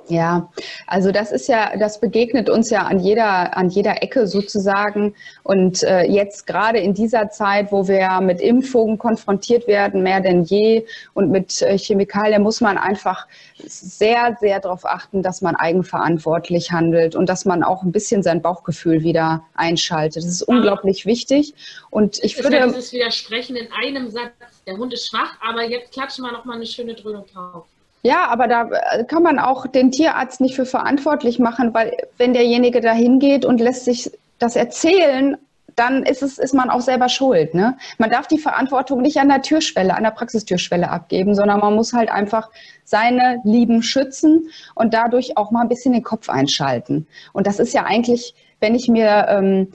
Ja, 0.09 0.49
also 0.85 1.11
das 1.11 1.33
ist 1.33 1.49
ja, 1.49 1.75
das 1.77 1.99
begegnet 1.99 2.49
uns 2.49 2.69
ja 2.69 2.83
an 2.83 2.99
jeder, 2.99 3.57
an 3.57 3.69
jeder 3.69 4.01
Ecke 4.01 4.25
sozusagen. 4.25 5.15
Und 5.43 5.83
äh, 5.83 6.03
jetzt 6.03 6.47
gerade 6.47 6.79
in 6.79 6.93
dieser 6.93 7.29
Zeit, 7.29 7.73
wo 7.73 7.89
wir 7.89 8.21
mit 8.21 8.39
Impfungen 8.39 8.97
konfrontiert 8.97 9.67
werden, 9.67 10.03
mehr 10.03 10.21
denn 10.21 10.43
je 10.43 10.85
und 11.13 11.29
mit 11.29 11.61
äh, 11.61 11.77
Chemikalien, 11.77 12.41
muss 12.41 12.61
man 12.61 12.77
einfach 12.77 13.27
sehr, 13.57 14.37
sehr 14.39 14.61
darauf 14.61 14.85
achten, 14.85 15.23
dass 15.23 15.41
man 15.41 15.57
eigenverantwortlich 15.57 16.71
handelt 16.71 17.15
und 17.15 17.27
dass 17.27 17.43
man 17.43 17.63
auch 17.63 17.83
ein 17.83 17.91
bisschen 17.91 18.23
sein 18.23 18.41
Bauchgefühl 18.41 19.03
wieder 19.03 19.43
einschaltet. 19.55 20.23
Das 20.23 20.31
ist 20.31 20.43
unglaublich 20.43 21.05
wichtig. 21.05 21.53
Und 21.89 22.23
ich 22.23 22.37
es 22.37 22.43
würde. 22.43 22.57
Ist 22.57 22.63
ja 22.63 22.67
dieses 22.67 22.93
Widersprechen 22.93 23.57
in 23.57 23.67
einem 23.83 24.09
Satz. 24.09 24.31
Der 24.65 24.77
Hund 24.77 24.93
ist 24.93 25.09
schwach, 25.09 25.35
aber 25.41 25.63
jetzt 25.63 25.91
klatschen 25.91 26.23
wir 26.23 26.31
noch 26.31 26.45
mal 26.45 26.55
eine 26.55 26.65
schöne 26.65 26.93
Dröhnung 26.93 27.25
drauf. 27.33 27.65
Ja, 28.07 28.29
aber 28.29 28.47
da 28.47 28.69
äh, 28.69 29.03
kann 29.03 29.21
man 29.21 29.37
auch 29.37 29.67
den 29.67 29.91
Tierarzt 29.91 30.39
nicht 30.39 30.55
für 30.55 30.65
verantwortlich 30.65 31.39
machen, 31.39 31.73
weil 31.73 31.91
wenn 32.17 32.31
derjenige 32.31 32.79
da 32.79 32.93
hingeht 32.93 33.43
und 33.43 33.59
lässt 33.59 33.83
sich 33.83 34.09
das 34.39 34.55
erzählen, 34.55 35.35
dann 35.75 36.03
ist, 36.03 36.23
es, 36.23 36.37
ist 36.37 36.53
man 36.53 36.69
auch 36.69 36.79
selber 36.79 37.09
schuld. 37.09 37.53
Ne? 37.53 37.75
Man 37.97 38.09
darf 38.09 38.27
die 38.27 38.37
Verantwortung 38.37 39.01
nicht 39.01 39.17
an 39.17 39.27
der 39.27 39.41
Türschwelle, 39.41 39.93
an 39.93 40.03
der 40.03 40.11
Praxistürschwelle 40.11 40.89
abgeben, 40.89 41.35
sondern 41.35 41.59
man 41.59 41.75
muss 41.75 41.91
halt 41.91 42.09
einfach 42.09 42.49
seine 42.85 43.41
Lieben 43.43 43.83
schützen 43.83 44.51
und 44.73 44.93
dadurch 44.93 45.35
auch 45.35 45.51
mal 45.51 45.63
ein 45.63 45.69
bisschen 45.69 45.91
den 45.91 46.03
Kopf 46.03 46.29
einschalten. 46.29 47.07
Und 47.33 47.45
das 47.45 47.59
ist 47.59 47.73
ja 47.73 47.83
eigentlich, 47.83 48.33
wenn 48.61 48.73
ich 48.73 48.87
mir, 48.87 49.25
ähm, 49.27 49.73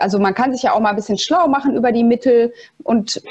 also 0.00 0.18
man 0.18 0.34
kann 0.34 0.52
sich 0.52 0.64
ja 0.64 0.72
auch 0.72 0.80
mal 0.80 0.90
ein 0.90 0.96
bisschen 0.96 1.18
schlau 1.18 1.46
machen 1.46 1.76
über 1.76 1.92
die 1.92 2.02
Mittel 2.02 2.52
und 2.82 3.22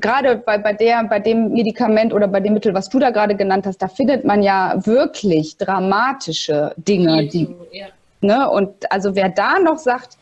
gerade 0.00 0.36
bei, 0.36 0.58
bei, 0.58 0.72
der, 0.72 1.04
bei 1.04 1.18
dem 1.20 1.52
Medikament 1.52 2.12
oder 2.12 2.28
bei 2.28 2.40
dem 2.40 2.54
Mittel, 2.54 2.74
was 2.74 2.88
du 2.88 2.98
da 2.98 3.10
gerade 3.10 3.36
genannt 3.36 3.66
hast, 3.66 3.78
da 3.78 3.88
findet 3.88 4.24
man 4.24 4.42
ja 4.42 4.74
wirklich 4.84 5.56
dramatische 5.56 6.74
Dinge. 6.76 7.28
Die, 7.28 7.54
ja. 7.72 7.88
ne? 8.20 8.50
Und 8.50 8.90
also 8.90 9.14
wer 9.14 9.28
da 9.28 9.58
noch 9.58 9.78
sagt, 9.78 10.16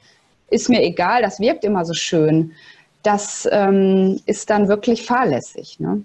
ist 0.50 0.68
mir 0.68 0.82
egal, 0.82 1.22
das 1.22 1.40
wirkt 1.40 1.64
immer 1.64 1.84
so 1.84 1.94
schön, 1.94 2.52
das 3.02 3.48
ähm, 3.50 4.20
ist 4.26 4.50
dann 4.50 4.68
wirklich 4.68 5.04
fahrlässig. 5.04 5.78
Ne? 5.78 6.04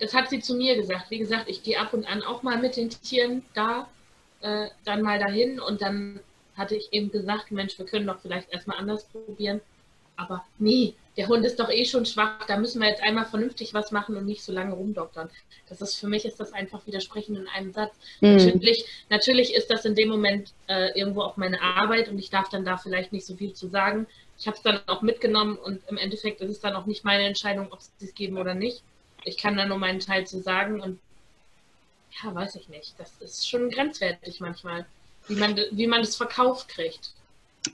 Das 0.00 0.14
hat 0.14 0.30
sie 0.30 0.40
zu 0.40 0.54
mir 0.54 0.76
gesagt. 0.76 1.10
Wie 1.10 1.18
gesagt, 1.18 1.48
ich 1.48 1.62
gehe 1.62 1.78
ab 1.78 1.92
und 1.92 2.06
an 2.10 2.22
auch 2.22 2.42
mal 2.42 2.58
mit 2.58 2.76
den 2.76 2.90
Tieren 2.90 3.44
da, 3.54 3.88
äh, 4.40 4.66
dann 4.84 5.02
mal 5.02 5.18
dahin 5.18 5.60
und 5.60 5.82
dann 5.82 6.20
hatte 6.56 6.74
ich 6.74 6.92
eben 6.92 7.10
gesagt, 7.10 7.50
Mensch, 7.50 7.78
wir 7.78 7.86
können 7.86 8.06
doch 8.06 8.20
vielleicht 8.20 8.52
erstmal 8.52 8.78
anders 8.78 9.04
probieren. 9.04 9.60
Aber 10.16 10.44
nee, 10.58 10.94
der 11.18 11.26
Hund 11.26 11.44
ist 11.44 11.58
doch 11.58 11.68
eh 11.68 11.84
schon 11.84 12.06
schwach, 12.06 12.46
da 12.46 12.56
müssen 12.56 12.80
wir 12.80 12.88
jetzt 12.88 13.02
einmal 13.02 13.26
vernünftig 13.26 13.74
was 13.74 13.90
machen 13.90 14.16
und 14.16 14.24
nicht 14.24 14.44
so 14.44 14.52
lange 14.52 14.72
rumdoktern. 14.72 15.28
Das 15.68 15.82
ist 15.82 15.96
für 15.96 16.06
mich 16.06 16.24
ist 16.24 16.38
das 16.38 16.52
einfach 16.52 16.86
widersprechen 16.86 17.34
in 17.34 17.48
einem 17.48 17.72
Satz. 17.72 17.92
Mhm. 18.20 18.36
Natürlich, 18.36 18.84
natürlich 19.10 19.52
ist 19.52 19.68
das 19.68 19.84
in 19.84 19.96
dem 19.96 20.08
Moment 20.08 20.52
äh, 20.68 20.96
irgendwo 20.96 21.22
auch 21.22 21.36
meine 21.36 21.60
Arbeit 21.60 22.08
und 22.08 22.20
ich 22.20 22.30
darf 22.30 22.48
dann 22.50 22.64
da 22.64 22.76
vielleicht 22.76 23.12
nicht 23.12 23.26
so 23.26 23.34
viel 23.34 23.52
zu 23.52 23.66
sagen. 23.66 24.06
Ich 24.38 24.46
habe 24.46 24.56
es 24.56 24.62
dann 24.62 24.78
auch 24.86 25.02
mitgenommen 25.02 25.56
und 25.56 25.80
im 25.88 25.96
Endeffekt 25.96 26.40
ist 26.40 26.50
es 26.50 26.60
dann 26.60 26.76
auch 26.76 26.86
nicht 26.86 27.04
meine 27.04 27.24
Entscheidung, 27.24 27.66
ob 27.72 27.80
sie 27.82 28.06
es 28.06 28.14
geben 28.14 28.38
oder 28.38 28.54
nicht. 28.54 28.84
Ich 29.24 29.38
kann 29.38 29.56
da 29.56 29.66
nur 29.66 29.78
meinen 29.78 29.98
Teil 29.98 30.24
zu 30.24 30.40
sagen 30.40 30.80
und 30.80 31.00
ja, 32.22 32.32
weiß 32.32 32.54
ich 32.54 32.68
nicht. 32.68 32.94
Das 32.96 33.12
ist 33.18 33.48
schon 33.48 33.70
grenzwertig 33.70 34.38
manchmal, 34.38 34.86
wie 35.26 35.34
man, 35.34 35.56
wie 35.72 35.88
man 35.88 36.00
das 36.00 36.14
verkauft 36.14 36.68
kriegt. 36.68 37.10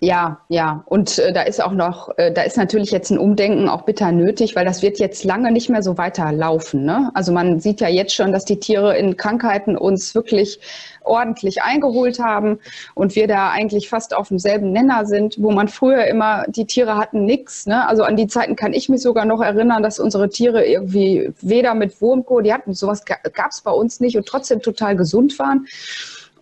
Ja, 0.01 0.40
ja. 0.49 0.83
Und 0.87 1.18
äh, 1.18 1.33
da 1.33 1.42
ist 1.42 1.62
auch 1.62 1.73
noch, 1.73 2.11
äh, 2.16 2.33
da 2.33 2.42
ist 2.42 2.57
natürlich 2.57 2.90
jetzt 2.90 3.11
ein 3.11 3.18
Umdenken 3.18 3.68
auch 3.68 3.83
bitter 3.83 4.12
nötig, 4.12 4.57
weil 4.57 4.64
das 4.64 4.83
wird 4.83 4.99
jetzt 4.99 5.25
lange 5.25 5.53
nicht 5.53 5.68
mehr 5.68 5.83
so 5.83 5.99
weiterlaufen. 5.99 6.85
Ne? 6.85 7.11
Also 7.14 7.33
man 7.33 7.61
sieht 7.61 7.81
ja 7.81 7.88
jetzt 7.88 8.14
schon, 8.14 8.33
dass 8.33 8.44
die 8.44 8.59
Tiere 8.59 8.97
in 8.97 9.16
Krankheiten 9.16 9.77
uns 9.77 10.14
wirklich 10.14 10.59
ordentlich 11.03 11.62
eingeholt 11.62 12.18
haben 12.18 12.59
und 12.94 13.14
wir 13.14 13.29
da 13.29 13.51
eigentlich 13.51 13.88
fast 13.88 14.16
auf 14.16 14.29
demselben 14.29 14.73
Nenner 14.73 15.05
sind, 15.05 15.37
wo 15.38 15.51
man 15.51 15.68
früher 15.68 16.07
immer, 16.07 16.44
die 16.49 16.64
Tiere 16.64 16.97
hatten 16.97 17.25
nichts. 17.25 17.66
Ne? 17.66 17.87
Also 17.87 18.05
an 18.05 18.16
die 18.16 18.27
Zeiten 18.27 18.57
kann 18.57 18.73
ich 18.73 18.88
mich 18.88 19.03
sogar 19.03 19.27
noch 19.27 19.42
erinnern, 19.42 19.83
dass 19.83 19.99
unsere 20.01 20.31
Tiere 20.31 20.64
irgendwie 20.64 21.33
weder 21.40 21.75
mit 21.75 22.01
Wurmko, 22.01 22.40
die 22.40 22.53
hatten 22.53 22.73
sowas 22.73 23.05
gab 23.05 23.51
es 23.51 23.61
bei 23.61 23.70
uns 23.70 24.01
nicht 24.01 24.16
und 24.16 24.27
trotzdem 24.27 24.61
total 24.61 24.97
gesund 24.97 25.38
waren 25.38 25.66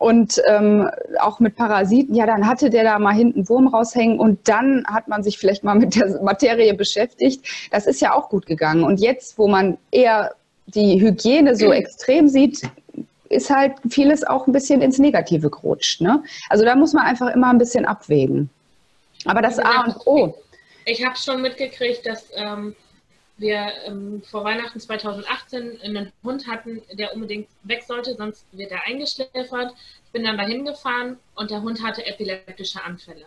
und 0.03 0.43
ähm, 0.49 0.91
auch 1.21 1.39
mit 1.39 1.55
Parasiten, 1.55 2.17
ja, 2.17 2.27
dann 2.27 2.49
hatte 2.49 2.71
der 2.71 2.83
da 2.83 2.99
mal 2.99 3.15
hinten 3.15 3.49
Wurm 3.49 3.69
raushängen 3.69 4.19
und 4.19 4.49
dann 4.49 4.85
hat 4.89 5.07
man 5.07 5.23
sich 5.23 5.39
vielleicht 5.39 5.63
mal 5.63 5.77
mit 5.77 5.95
der 5.95 6.21
Materie 6.23 6.75
beschäftigt. 6.75 7.47
Das 7.71 7.87
ist 7.87 8.01
ja 8.01 8.13
auch 8.13 8.29
gut 8.29 8.45
gegangen. 8.47 8.83
Und 8.83 8.99
jetzt, 8.99 9.39
wo 9.39 9.47
man 9.47 9.79
eher 9.93 10.35
die 10.67 11.01
Hygiene 11.01 11.55
so 11.55 11.73
extrem 11.73 12.27
sieht, 12.27 12.63
ist 13.29 13.49
halt 13.49 13.75
vieles 13.89 14.25
auch 14.25 14.49
ein 14.49 14.53
bisschen 14.53 14.83
ins 14.83 14.99
Negative 14.99 15.49
gerutscht. 15.51 16.01
Ne? 16.01 16.25
Also 16.49 16.65
da 16.65 16.75
muss 16.75 16.93
man 16.93 17.07
einfach 17.07 17.33
immer 17.33 17.51
ein 17.51 17.59
bisschen 17.59 17.85
abwägen. 17.85 18.51
Aber 19.25 19.41
das 19.41 19.61
A 19.61 19.85
und 19.85 20.05
O. 20.05 20.35
Ich 20.85 21.07
habe 21.07 21.17
schon 21.17 21.43
mitgekriegt, 21.43 22.05
dass 22.07 22.25
ähm, 22.35 22.75
wir 23.39 23.73
ähm, 23.87 24.23
vor 24.23 24.45
Weihnachten 24.45 24.79
2018 24.79 25.81
einen 25.83 26.13
Hund 26.23 26.47
hatten, 26.47 26.83
der 26.93 27.15
unbedingt 27.15 27.49
weg 27.63 27.83
sollte, 27.83 28.15
sonst 28.15 28.47
wird 28.53 28.71
er 28.71 28.85
eingeschläfert. 28.85 29.75
Ich 30.05 30.13
bin 30.13 30.25
dann 30.25 30.37
dahin 30.37 30.65
gefahren 30.65 31.19
und 31.35 31.51
der 31.51 31.63
Hund 31.63 31.83
hatte 31.83 32.07
epileptische 32.07 32.83
Anfälle. 32.83 33.27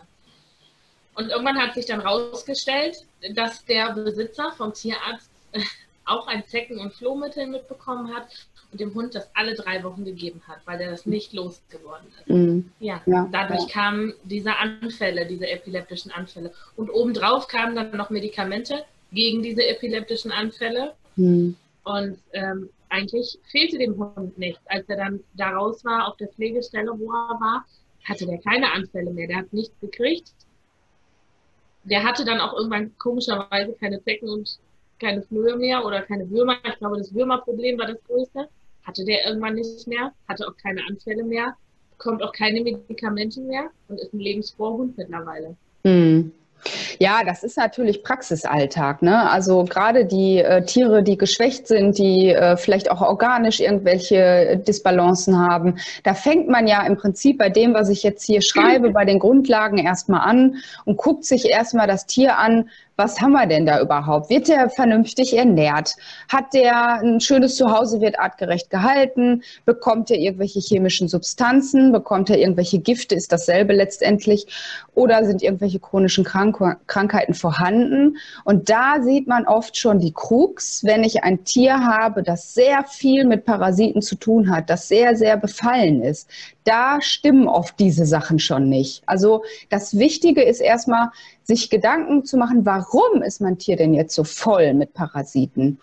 Und 1.14 1.30
irgendwann 1.30 1.58
hat 1.58 1.74
sich 1.74 1.86
dann 1.86 2.00
rausgestellt, 2.00 2.96
dass 3.34 3.64
der 3.64 3.92
Besitzer 3.94 4.52
vom 4.52 4.74
Tierarzt 4.74 5.30
äh, 5.52 5.62
auch 6.04 6.26
ein 6.28 6.46
Zecken- 6.46 6.78
und 6.78 6.92
Flohmittel 6.92 7.46
mitbekommen 7.46 8.14
hat 8.14 8.28
und 8.70 8.80
dem 8.80 8.94
Hund 8.94 9.14
das 9.14 9.28
alle 9.34 9.54
drei 9.54 9.82
Wochen 9.82 10.04
gegeben 10.04 10.42
hat, 10.46 10.58
weil 10.66 10.80
er 10.80 10.90
das 10.90 11.06
nicht 11.06 11.32
losgeworden 11.32 12.06
ist. 12.20 12.28
Mhm. 12.28 12.70
Ja, 12.80 13.00
ja, 13.06 13.28
dadurch 13.30 13.62
ja. 13.62 13.68
kamen 13.68 14.14
diese 14.24 14.56
Anfälle, 14.56 15.26
diese 15.26 15.48
epileptischen 15.48 16.12
Anfälle. 16.12 16.52
Und 16.76 16.90
obendrauf 16.90 17.48
kamen 17.48 17.74
dann 17.74 17.96
noch 17.96 18.10
Medikamente, 18.10 18.84
gegen 19.16 19.42
diese 19.42 19.66
epileptischen 19.66 20.30
Anfälle. 20.30 20.92
Mhm. 21.16 21.56
Und 21.82 22.18
ähm, 22.32 22.68
eigentlich 22.90 23.38
fehlte 23.50 23.78
dem 23.78 23.96
Hund 23.96 24.38
nichts. 24.38 24.60
Als 24.66 24.88
er 24.88 24.96
dann 24.96 25.20
da 25.34 25.50
raus 25.50 25.84
war, 25.84 26.06
auf 26.06 26.16
der 26.18 26.28
Pflegestelle, 26.28 26.92
wo 26.96 27.10
er 27.10 27.40
war, 27.40 27.64
hatte 28.04 28.26
der 28.26 28.38
keine 28.38 28.70
Anfälle 28.72 29.10
mehr. 29.10 29.26
Der 29.26 29.38
hat 29.38 29.52
nichts 29.52 29.74
gekriegt. 29.80 30.32
Der 31.84 32.04
hatte 32.04 32.24
dann 32.24 32.40
auch 32.40 32.54
irgendwann 32.54 32.96
komischerweise 32.98 33.72
keine 33.80 34.02
Zecken 34.02 34.28
und 34.28 34.58
keine 35.00 35.22
Flöhe 35.22 35.56
mehr 35.56 35.84
oder 35.84 36.02
keine 36.02 36.28
Würmer. 36.30 36.56
Ich 36.64 36.78
glaube, 36.78 36.98
das 36.98 37.14
Würmerproblem 37.14 37.78
war 37.78 37.86
das 37.86 38.02
größte. 38.04 38.48
Hatte 38.84 39.04
der 39.04 39.26
irgendwann 39.26 39.54
nicht 39.54 39.86
mehr, 39.86 40.12
hatte 40.28 40.46
auch 40.46 40.56
keine 40.62 40.80
Anfälle 40.88 41.24
mehr, 41.24 41.56
bekommt 41.90 42.22
auch 42.22 42.32
keine 42.32 42.60
Medikamente 42.60 43.40
mehr 43.40 43.70
und 43.88 44.00
ist 44.00 44.12
ein 44.12 44.20
lebensfroher 44.20 44.78
Hund 44.78 44.98
mittlerweile. 44.98 45.56
Mhm. 45.82 46.32
Ja, 46.98 47.22
das 47.24 47.42
ist 47.42 47.56
natürlich 47.56 48.02
Praxisalltag. 48.02 49.02
Ne? 49.02 49.28
Also 49.30 49.64
gerade 49.64 50.04
die 50.04 50.38
äh, 50.38 50.64
Tiere, 50.64 51.02
die 51.02 51.18
geschwächt 51.18 51.66
sind, 51.66 51.98
die 51.98 52.30
äh, 52.30 52.56
vielleicht 52.56 52.90
auch 52.90 53.00
organisch 53.00 53.60
irgendwelche 53.60 54.62
Disbalancen 54.66 55.38
haben, 55.38 55.78
da 56.04 56.14
fängt 56.14 56.48
man 56.48 56.66
ja 56.66 56.86
im 56.86 56.96
Prinzip 56.96 57.38
bei 57.38 57.50
dem, 57.50 57.74
was 57.74 57.88
ich 57.88 58.02
jetzt 58.02 58.24
hier 58.24 58.42
schreibe, 58.42 58.90
bei 58.92 59.04
den 59.04 59.18
Grundlagen 59.18 59.78
erstmal 59.78 60.20
an 60.20 60.56
und 60.84 60.96
guckt 60.96 61.24
sich 61.24 61.46
erstmal 61.50 61.86
das 61.86 62.06
Tier 62.06 62.38
an, 62.38 62.70
was 62.96 63.20
haben 63.20 63.32
wir 63.32 63.46
denn 63.46 63.66
da 63.66 63.80
überhaupt? 63.80 64.30
Wird 64.30 64.48
der 64.48 64.70
vernünftig 64.70 65.36
ernährt? 65.36 65.94
Hat 66.28 66.54
der 66.54 67.00
ein 67.02 67.20
schönes 67.20 67.56
Zuhause, 67.56 68.00
wird 68.00 68.18
artgerecht 68.18 68.70
gehalten? 68.70 69.42
Bekommt 69.66 70.10
er 70.10 70.18
irgendwelche 70.18 70.60
chemischen 70.60 71.06
Substanzen? 71.06 71.92
Bekommt 71.92 72.30
er 72.30 72.38
irgendwelche 72.38 72.78
Gifte? 72.78 73.14
Ist 73.14 73.32
dasselbe 73.32 73.74
letztendlich? 73.74 74.46
Oder 74.94 75.24
sind 75.26 75.42
irgendwelche 75.42 75.78
chronischen 75.78 76.24
Krank 76.24 76.56
Krankheiten 76.86 77.34
vorhanden? 77.34 78.16
Und 78.44 78.70
da 78.70 79.02
sieht 79.02 79.26
man 79.26 79.46
oft 79.46 79.76
schon 79.76 79.98
die 79.98 80.12
Krux, 80.12 80.82
wenn 80.84 81.04
ich 81.04 81.22
ein 81.22 81.44
Tier 81.44 81.78
habe, 81.84 82.22
das 82.22 82.54
sehr 82.54 82.84
viel 82.84 83.26
mit 83.26 83.44
Parasiten 83.44 84.00
zu 84.00 84.16
tun 84.16 84.50
hat, 84.50 84.70
das 84.70 84.88
sehr, 84.88 85.16
sehr 85.16 85.36
befallen 85.36 86.02
ist. 86.02 86.30
Da 86.66 87.00
stimmen 87.00 87.46
oft 87.46 87.78
diese 87.78 88.04
Sachen 88.06 88.40
schon 88.40 88.68
nicht. 88.68 89.04
Also 89.06 89.44
das 89.70 89.98
Wichtige 89.98 90.42
ist 90.42 90.60
erstmal, 90.60 91.10
sich 91.44 91.70
Gedanken 91.70 92.24
zu 92.24 92.36
machen, 92.36 92.66
warum 92.66 93.22
ist 93.22 93.40
mein 93.40 93.56
Tier 93.56 93.76
denn 93.76 93.94
jetzt 93.94 94.16
so 94.16 94.24
voll 94.24 94.74
mit 94.74 94.92
Parasiten? 94.92 95.78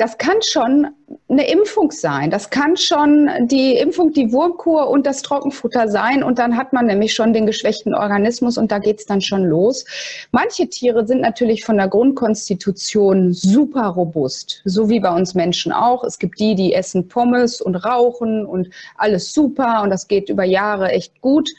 Das 0.00 0.16
kann 0.16 0.40
schon 0.40 0.86
eine 1.28 1.46
Impfung 1.50 1.90
sein. 1.90 2.30
Das 2.30 2.48
kann 2.48 2.78
schon 2.78 3.28
die 3.48 3.76
Impfung, 3.76 4.14
die 4.14 4.32
Wurmkur 4.32 4.88
und 4.88 5.04
das 5.04 5.20
Trockenfutter 5.20 5.88
sein. 5.88 6.22
Und 6.22 6.38
dann 6.38 6.56
hat 6.56 6.72
man 6.72 6.86
nämlich 6.86 7.12
schon 7.12 7.34
den 7.34 7.44
geschwächten 7.44 7.94
Organismus 7.94 8.56
und 8.56 8.72
da 8.72 8.78
geht 8.78 9.00
es 9.00 9.04
dann 9.04 9.20
schon 9.20 9.44
los. 9.44 9.84
Manche 10.32 10.68
Tiere 10.68 11.06
sind 11.06 11.20
natürlich 11.20 11.66
von 11.66 11.76
der 11.76 11.88
Grundkonstitution 11.88 13.34
super 13.34 13.88
robust, 13.88 14.62
so 14.64 14.88
wie 14.88 15.00
bei 15.00 15.14
uns 15.14 15.34
Menschen 15.34 15.70
auch. 15.70 16.02
Es 16.02 16.18
gibt 16.18 16.40
die, 16.40 16.54
die 16.54 16.72
essen 16.72 17.06
Pommes 17.06 17.60
und 17.60 17.76
rauchen 17.76 18.46
und 18.46 18.70
alles 18.96 19.34
super 19.34 19.82
und 19.82 19.90
das 19.90 20.08
geht 20.08 20.30
über 20.30 20.44
Jahre 20.44 20.92
echt 20.92 21.20
gut. 21.20 21.50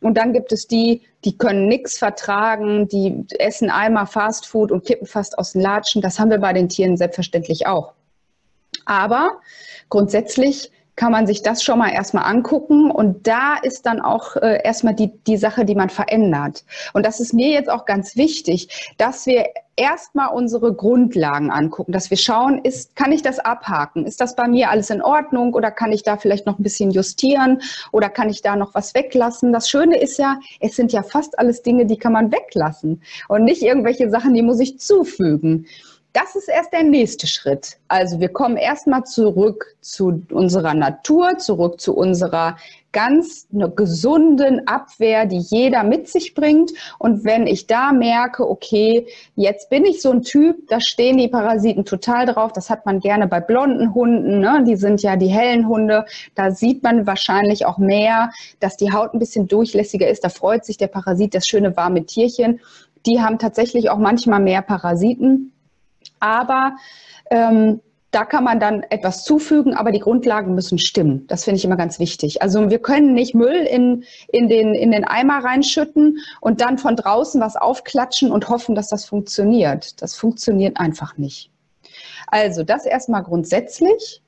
Und 0.00 0.16
dann 0.16 0.32
gibt 0.32 0.50
es 0.52 0.66
die, 0.66 1.02
die 1.24 1.38
können 1.38 1.68
nichts 1.68 1.98
vertragen, 1.98 2.88
die 2.88 3.24
essen 3.38 3.70
einmal 3.70 4.06
Fastfood 4.06 4.72
und 4.72 4.84
kippen 4.84 5.06
fast 5.06 5.38
aus 5.38 5.52
den 5.52 5.62
Latschen. 5.62 6.02
Das 6.02 6.18
haben 6.18 6.30
wir 6.30 6.38
bei 6.38 6.52
den 6.52 6.68
Tieren 6.68 6.96
selbstverständlich 6.96 7.66
auch. 7.66 7.92
Aber 8.84 9.40
grundsätzlich 9.88 10.72
kann 10.96 11.12
man 11.12 11.26
sich 11.26 11.42
das 11.42 11.62
schon 11.62 11.78
mal 11.78 11.90
erstmal 11.90 12.24
angucken 12.24 12.90
und 12.90 13.26
da 13.26 13.56
ist 13.62 13.86
dann 13.86 14.00
auch 14.00 14.36
äh, 14.36 14.60
erstmal 14.62 14.94
die, 14.94 15.10
die 15.26 15.36
Sache, 15.36 15.64
die 15.64 15.74
man 15.74 15.88
verändert. 15.88 16.64
Und 16.92 17.06
das 17.06 17.20
ist 17.20 17.32
mir 17.32 17.48
jetzt 17.48 17.70
auch 17.70 17.86
ganz 17.86 18.16
wichtig, 18.16 18.92
dass 18.98 19.26
wir 19.26 19.46
erstmal 19.76 20.34
unsere 20.34 20.74
Grundlagen 20.74 21.50
angucken, 21.50 21.92
dass 21.92 22.10
wir 22.10 22.18
schauen, 22.18 22.60
ist, 22.62 22.94
kann 22.94 23.10
ich 23.10 23.22
das 23.22 23.38
abhaken? 23.38 24.06
Ist 24.06 24.20
das 24.20 24.36
bei 24.36 24.46
mir 24.46 24.70
alles 24.70 24.90
in 24.90 25.02
Ordnung 25.02 25.54
oder 25.54 25.70
kann 25.70 25.92
ich 25.92 26.02
da 26.02 26.18
vielleicht 26.18 26.46
noch 26.46 26.58
ein 26.58 26.62
bisschen 26.62 26.90
justieren 26.90 27.62
oder 27.90 28.10
kann 28.10 28.28
ich 28.28 28.42
da 28.42 28.54
noch 28.54 28.74
was 28.74 28.94
weglassen? 28.94 29.52
Das 29.52 29.70
Schöne 29.70 29.98
ist 29.98 30.18
ja, 30.18 30.38
es 30.60 30.76
sind 30.76 30.92
ja 30.92 31.02
fast 31.02 31.38
alles 31.38 31.62
Dinge, 31.62 31.86
die 31.86 31.96
kann 31.96 32.12
man 32.12 32.30
weglassen 32.30 33.02
und 33.28 33.44
nicht 33.44 33.62
irgendwelche 33.62 34.10
Sachen, 34.10 34.34
die 34.34 34.42
muss 34.42 34.60
ich 34.60 34.78
zufügen. 34.78 35.66
Das 36.12 36.36
ist 36.36 36.48
erst 36.48 36.74
der 36.74 36.82
nächste 36.82 37.26
Schritt. 37.26 37.78
Also 37.88 38.20
wir 38.20 38.28
kommen 38.28 38.58
erstmal 38.58 39.04
zurück 39.04 39.74
zu 39.80 40.22
unserer 40.30 40.74
Natur, 40.74 41.38
zurück 41.38 41.80
zu 41.80 41.96
unserer 41.96 42.58
ganz 42.92 43.46
gesunden 43.74 44.68
Abwehr, 44.68 45.24
die 45.24 45.38
jeder 45.38 45.82
mit 45.84 46.08
sich 46.08 46.34
bringt. 46.34 46.72
Und 46.98 47.24
wenn 47.24 47.46
ich 47.46 47.66
da 47.66 47.92
merke, 47.92 48.46
okay, 48.46 49.06
jetzt 49.36 49.70
bin 49.70 49.86
ich 49.86 50.02
so 50.02 50.10
ein 50.10 50.20
Typ, 50.20 50.68
da 50.68 50.82
stehen 50.82 51.16
die 51.16 51.28
Parasiten 51.28 51.86
total 51.86 52.26
drauf. 52.26 52.52
Das 52.52 52.68
hat 52.68 52.84
man 52.84 53.00
gerne 53.00 53.26
bei 53.26 53.40
blonden 53.40 53.94
Hunden. 53.94 54.40
Ne? 54.40 54.64
Die 54.66 54.76
sind 54.76 55.00
ja 55.02 55.16
die 55.16 55.28
hellen 55.28 55.66
Hunde. 55.66 56.04
Da 56.34 56.50
sieht 56.50 56.82
man 56.82 57.06
wahrscheinlich 57.06 57.64
auch 57.64 57.78
mehr, 57.78 58.30
dass 58.60 58.76
die 58.76 58.92
Haut 58.92 59.14
ein 59.14 59.18
bisschen 59.18 59.48
durchlässiger 59.48 60.08
ist. 60.08 60.24
Da 60.24 60.28
freut 60.28 60.66
sich 60.66 60.76
der 60.76 60.88
Parasit, 60.88 61.34
das 61.34 61.46
schöne 61.46 61.74
warme 61.74 62.04
Tierchen. 62.04 62.60
Die 63.06 63.22
haben 63.22 63.38
tatsächlich 63.38 63.88
auch 63.88 63.98
manchmal 63.98 64.40
mehr 64.40 64.60
Parasiten 64.60 65.51
aber 66.22 66.76
ähm, 67.30 67.80
da 68.12 68.26
kann 68.26 68.44
man 68.44 68.60
dann 68.60 68.82
etwas 68.90 69.24
zufügen, 69.24 69.74
aber 69.74 69.90
die 69.90 69.98
Grundlagen 69.98 70.54
müssen 70.54 70.78
stimmen. 70.78 71.26
Das 71.28 71.44
finde 71.44 71.56
ich 71.56 71.64
immer 71.64 71.76
ganz 71.76 71.98
wichtig. 71.98 72.42
Also 72.42 72.68
wir 72.68 72.78
können 72.78 73.14
nicht 73.14 73.34
Müll 73.34 73.66
in, 73.66 74.04
in, 74.28 74.48
den, 74.48 74.74
in 74.74 74.92
den 74.92 75.04
Eimer 75.04 75.42
reinschütten 75.42 76.18
und 76.42 76.60
dann 76.60 76.76
von 76.76 76.94
draußen 76.94 77.40
was 77.40 77.56
aufklatschen 77.56 78.30
und 78.30 78.50
hoffen, 78.50 78.74
dass 78.74 78.88
das 78.88 79.06
funktioniert. 79.06 80.02
Das 80.02 80.14
funktioniert 80.14 80.78
einfach 80.78 81.16
nicht. 81.16 81.50
Also 82.26 82.62
das 82.62 82.84
erstmal 82.84 83.22
grundsätzlich. 83.22 84.21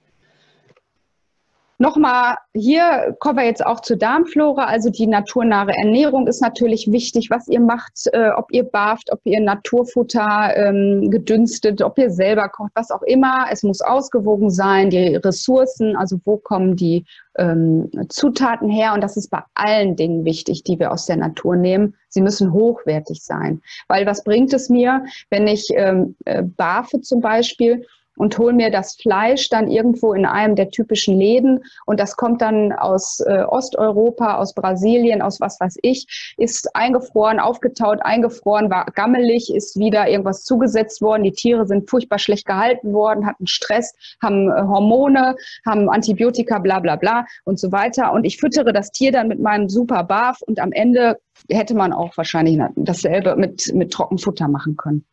Nochmal, 1.79 2.37
hier 2.53 3.17
kommen 3.19 3.39
wir 3.39 3.47
jetzt 3.47 3.67
auch 3.67 3.81
zur 3.81 3.97
Darmflora. 3.97 4.67
Also 4.67 4.91
die 4.91 5.09
naturnahe 5.09 5.73
Ernährung 5.77 6.29
ist 6.29 6.41
natürlich 6.41 6.93
wichtig, 6.93 7.31
was 7.31 7.49
ihr 7.49 7.61
macht, 7.61 7.93
äh, 8.13 8.31
ob 8.31 8.53
ihr 8.53 8.63
barft, 8.63 9.11
ob 9.11 9.21
ihr 9.25 9.41
Naturfutter 9.41 10.53
ähm, 10.57 11.11
gedünstet, 11.11 11.83
ob 11.83 11.99
ihr 11.99 12.11
selber 12.11 12.49
kocht, 12.49 12.71
was 12.75 12.93
auch 12.93 13.03
immer. 13.03 13.47
Es 13.51 13.65
muss 13.65 13.81
ausgewogen 13.81 14.51
sein, 14.51 14.91
die 14.91 15.17
Ressourcen, 15.17 15.97
also 15.97 16.21
wo 16.25 16.37
kommen 16.37 16.77
die 16.77 17.07
ähm, 17.37 17.91
Zutaten 18.09 18.69
her. 18.69 18.95
Und 18.95 19.03
das 19.03 19.17
ist 19.17 19.31
bei 19.31 19.43
allen 19.55 19.97
Dingen 19.97 20.25
wichtig, 20.25 20.63
die 20.63 20.79
wir 20.79 20.93
aus 20.93 21.07
der 21.07 21.17
Natur 21.17 21.57
nehmen. 21.57 21.97
Sie 22.09 22.23
müssen 22.23 22.53
hochwertig 22.53 23.23
sein. 23.25 23.61
Weil 23.89 24.07
was 24.07 24.23
bringt 24.23 24.53
es 24.53 24.69
mir, 24.69 25.05
wenn 25.31 25.49
ich 25.49 25.67
ähm, 25.75 26.15
äh, 26.25 26.43
barfe 26.43 27.01
zum 27.01 27.21
Beispiel? 27.21 27.85
Und 28.17 28.39
hole 28.39 28.53
mir 28.53 28.71
das 28.71 28.97
Fleisch 28.97 29.49
dann 29.49 29.71
irgendwo 29.71 30.13
in 30.13 30.27
einem 30.27 30.57
der 30.57 30.71
typischen 30.71 31.19
Läden 31.19 31.65
und 31.87 32.01
das 32.01 32.17
kommt 32.17 32.43
dann 32.43 32.73
aus 32.73 33.21
äh, 33.21 33.43
Osteuropa, 33.43 34.37
aus 34.37 34.55
Brasilien, 34.55 35.23
aus 35.23 35.41
was 35.41 35.61
weiß 35.61 35.77
ich, 35.83 36.35
ist 36.37 36.75
eingefroren, 36.75 37.41
aufgetaut, 37.41 38.01
eingefroren, 38.03 38.71
war 38.71 38.87
gammelig, 38.95 39.55
ist 39.55 39.79
wieder 39.79 40.09
irgendwas 40.09 40.45
zugesetzt 40.45 41.03
worden. 41.03 41.25
Die 41.25 41.33
Tiere 41.33 41.67
sind 41.67 41.89
furchtbar 41.89 42.19
schlecht 42.19 42.47
gehalten 42.47 42.93
worden, 42.93 43.27
hatten 43.27 43.47
Stress, 43.47 43.95
haben 44.23 44.51
äh, 44.51 44.63
Hormone, 44.63 45.37
haben 45.67 45.89
Antibiotika, 45.89 46.59
bla 46.59 46.81
bla 46.81 46.97
bla 46.97 47.27
und 47.45 47.59
so 47.59 47.73
weiter. 47.73 48.13
Und 48.13 48.25
ich 48.25 48.39
füttere 48.39 48.73
das 48.73 48.91
Tier 48.91 49.13
dann 49.13 49.29
mit 49.29 49.41
meinem 49.41 49.69
super 49.69 50.05
Barf 50.05 50.43
und 50.43 50.61
am 50.61 50.73
Ende 50.73 51.19
hätte 51.51 51.75
man 51.75 51.93
auch 51.93 52.17
wahrscheinlich 52.17 52.61
dasselbe 52.77 53.37
mit, 53.37 53.73
mit 53.75 53.93
Trockenfutter 53.93 54.49
machen 54.49 54.77
können. 54.77 55.05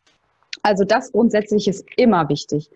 Also 0.63 0.83
das 0.83 1.11
grundsätzlich 1.11 1.67
ist 1.67 1.85
immer 1.97 2.29
wichtig. 2.29 2.69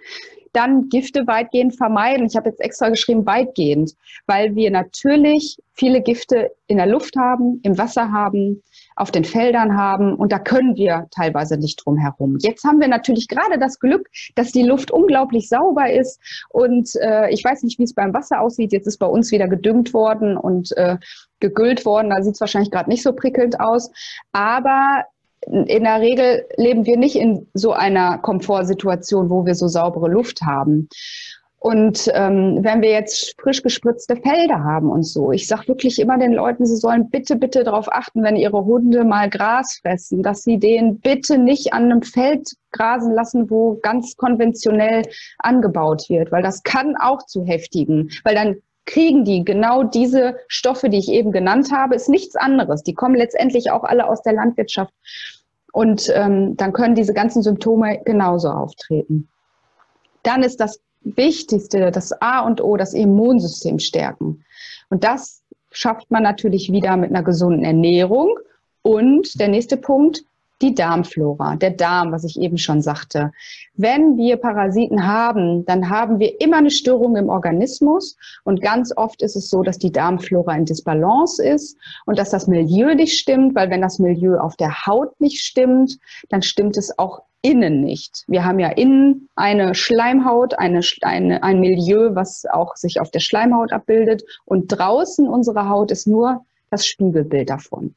Dann 0.54 0.88
Gifte 0.88 1.28
weitgehend 1.28 1.76
vermeiden. 1.76 2.26
Ich 2.26 2.38
habe 2.38 2.50
jetzt 2.50 2.62
extra 2.62 2.88
geschrieben 2.88 3.26
weitgehend, 3.26 3.94
weil 4.26 4.56
wir 4.56 4.72
natürlich 4.72 5.58
viele 5.74 6.02
Gifte 6.02 6.52
in 6.68 6.78
der 6.78 6.86
Luft 6.86 7.18
haben, 7.18 7.60
im 7.64 7.78
Wasser 7.78 8.14
haben, 8.14 8.64
auf 8.96 9.12
den 9.12 9.26
Feldern 9.26 9.76
haben 9.76 10.16
und 10.16 10.32
da 10.32 10.40
können 10.40 10.78
wir 10.78 11.08
teilweise 11.12 11.58
nicht 11.58 11.84
drum 11.84 11.98
herum. 11.98 12.38
Jetzt 12.40 12.64
haben 12.64 12.80
wir 12.80 12.88
natürlich 12.88 13.28
gerade 13.28 13.60
das 13.60 13.80
Glück, 13.80 14.08
dass 14.36 14.54
die 14.54 14.64
Luft 14.64 14.92
unglaublich 14.92 15.50
sauber 15.50 15.92
ist 15.92 16.22
und 16.50 16.90
äh, 17.02 17.30
ich 17.32 17.44
weiß 17.44 17.64
nicht, 17.64 17.78
wie 17.78 17.84
es 17.84 17.94
beim 17.94 18.14
Wasser 18.14 18.40
aussieht. 18.40 18.72
Jetzt 18.72 18.88
ist 18.88 18.98
bei 18.98 19.08
uns 19.08 19.34
wieder 19.34 19.50
gedüngt 19.50 19.94
worden 19.94 20.38
und 20.38 20.72
äh, 20.78 20.98
gegüllt 21.42 21.86
worden. 21.86 22.12
Da 22.12 22.24
sieht 22.24 22.36
es 22.36 22.40
wahrscheinlich 22.40 22.72
gerade 22.72 22.90
nicht 22.90 23.04
so 23.04 23.12
prickelnd 23.12 23.60
aus. 23.60 23.92
Aber 24.32 25.04
in 25.48 25.84
der 25.84 26.02
Regel 26.02 26.46
leben 26.58 26.86
wir 26.86 26.98
nicht 26.98 27.16
in 27.16 27.48
so 27.54 27.72
einer 27.72 28.18
Komfortsituation, 28.18 29.30
wo 29.30 29.46
wir 29.46 29.56
so 29.56 29.68
saubere 29.68 30.08
Luft 30.08 30.42
haben. 30.42 30.90
Und 31.66 32.12
ähm, 32.14 32.60
wenn 32.62 32.84
wir 32.84 32.92
jetzt 32.92 33.34
frisch 33.42 33.64
gespritzte 33.64 34.18
Felder 34.18 34.64
haben 34.64 34.92
und 34.92 35.02
so, 35.02 35.32
ich 35.32 35.48
sage 35.48 35.70
wirklich 35.70 35.98
immer 36.00 36.20
den 36.20 36.32
Leuten, 36.32 36.68
sie 36.68 36.76
sollen 36.76 37.10
bitte, 37.10 37.36
bitte 37.36 37.64
darauf 37.64 37.92
achten, 37.92 38.22
wenn 38.22 38.36
ihre 38.36 38.66
Hunde 38.66 39.04
mal 39.04 39.32
Gras 39.32 39.80
fressen, 39.82 40.22
dass 40.22 40.44
sie 40.44 40.60
den 40.60 41.00
bitte 41.00 41.40
nicht 41.40 41.74
an 41.74 41.86
einem 41.86 42.04
Feld 42.04 42.52
grasen 42.72 43.16
lassen, 43.16 43.50
wo 43.50 43.80
ganz 43.82 44.16
konventionell 44.16 45.02
angebaut 45.40 46.08
wird, 46.08 46.32
weil 46.32 46.44
das 46.44 46.62
kann 46.62 46.96
auch 46.98 47.26
zu 47.26 47.44
heftigen, 47.46 48.12
weil 48.24 48.36
dann 48.36 48.58
kriegen 48.86 49.26
die 49.26 49.44
genau 49.44 49.84
diese 49.84 50.36
Stoffe, 50.48 50.90
die 50.90 51.00
ich 51.00 51.10
eben 51.10 51.32
genannt 51.32 51.72
habe, 51.72 51.96
ist 51.96 52.10
nichts 52.10 52.36
anderes. 52.36 52.84
Die 52.84 52.94
kommen 52.94 53.16
letztendlich 53.16 53.72
auch 53.72 53.84
alle 53.84 54.08
aus 54.08 54.22
der 54.22 54.34
Landwirtschaft. 54.34 54.94
Und 55.76 56.10
ähm, 56.16 56.56
dann 56.56 56.72
können 56.72 56.96
diese 56.96 57.14
ganzen 57.14 57.44
Symptome 57.44 58.00
genauso 58.06 58.48
auftreten. 58.48 59.28
Dann 60.24 60.42
ist 60.42 60.62
das 60.62 60.80
Wichtigste, 61.02 61.92
das 61.92 62.14
A 62.22 62.46
und 62.46 62.64
O, 62.64 62.78
das 62.78 62.94
Immunsystem 62.94 63.80
stärken. 63.80 64.46
Und 64.90 65.04
das 65.04 65.44
schafft 65.72 66.10
man 66.12 66.24
natürlich 66.24 66.72
wieder 66.72 66.96
mit 66.96 67.10
einer 67.10 67.24
gesunden 67.24 67.66
Ernährung. 67.66 68.40
Und 68.84 69.38
der 69.38 69.50
nächste 69.50 69.76
Punkt, 69.76 70.24
die 70.66 70.74
Darmflora, 70.74 71.56
der 71.56 71.72
Darm, 71.72 72.12
was 72.12 72.24
ich 72.24 72.40
eben 72.40 72.58
schon 72.58 72.82
sagte. 72.82 73.32
Wenn 73.76 74.18
wir 74.18 74.38
Parasiten 74.38 75.06
haben, 75.06 75.66
dann 75.66 75.90
haben 75.90 76.20
wir 76.20 76.42
immer 76.42 76.58
eine 76.58 76.72
Störung 76.72 77.16
im 77.16 77.30
Organismus 77.30 78.18
und 78.44 78.62
ganz 78.62 78.92
oft 78.96 79.22
ist 79.22 79.36
es 79.36 79.50
so, 79.50 79.62
dass 79.62 79.78
die 79.78 79.92
Darmflora 79.92 80.56
in 80.56 80.66
Disbalance 80.66 81.46
ist 81.46 81.78
und 82.06 82.18
dass 82.18 82.32
das 82.32 82.48
Milieu 82.48 82.96
nicht 82.96 83.20
stimmt, 83.20 83.54
weil 83.56 83.70
wenn 83.70 83.82
das 83.82 84.00
Milieu 84.00 84.40
auf 84.40 84.56
der 84.56 84.86
Haut 84.88 85.20
nicht 85.22 85.44
stimmt, 85.44 86.00
dann 86.30 86.42
stimmt 86.42 86.78
es 86.78 86.98
auch 86.98 87.22
innen 87.44 87.82
nicht. 87.82 88.24
Wir 88.28 88.44
haben 88.44 88.58
ja 88.58 88.70
innen 88.70 89.30
eine 89.36 89.76
Schleimhaut, 89.76 90.58
eine, 90.58 90.82
eine, 91.04 91.44
ein 91.44 91.60
Milieu, 91.60 92.16
was 92.16 92.46
auch 92.52 92.76
sich 92.76 93.00
auf 93.00 93.12
der 93.12 93.20
Schleimhaut 93.20 93.72
abbildet 93.72 94.24
und 94.46 94.68
draußen 94.68 95.28
unserer 95.28 95.70
Haut 95.70 95.92
ist 95.92 96.08
nur 96.08 96.44
das 96.72 96.88
Spiegelbild 96.88 97.52
davon. 97.52 97.94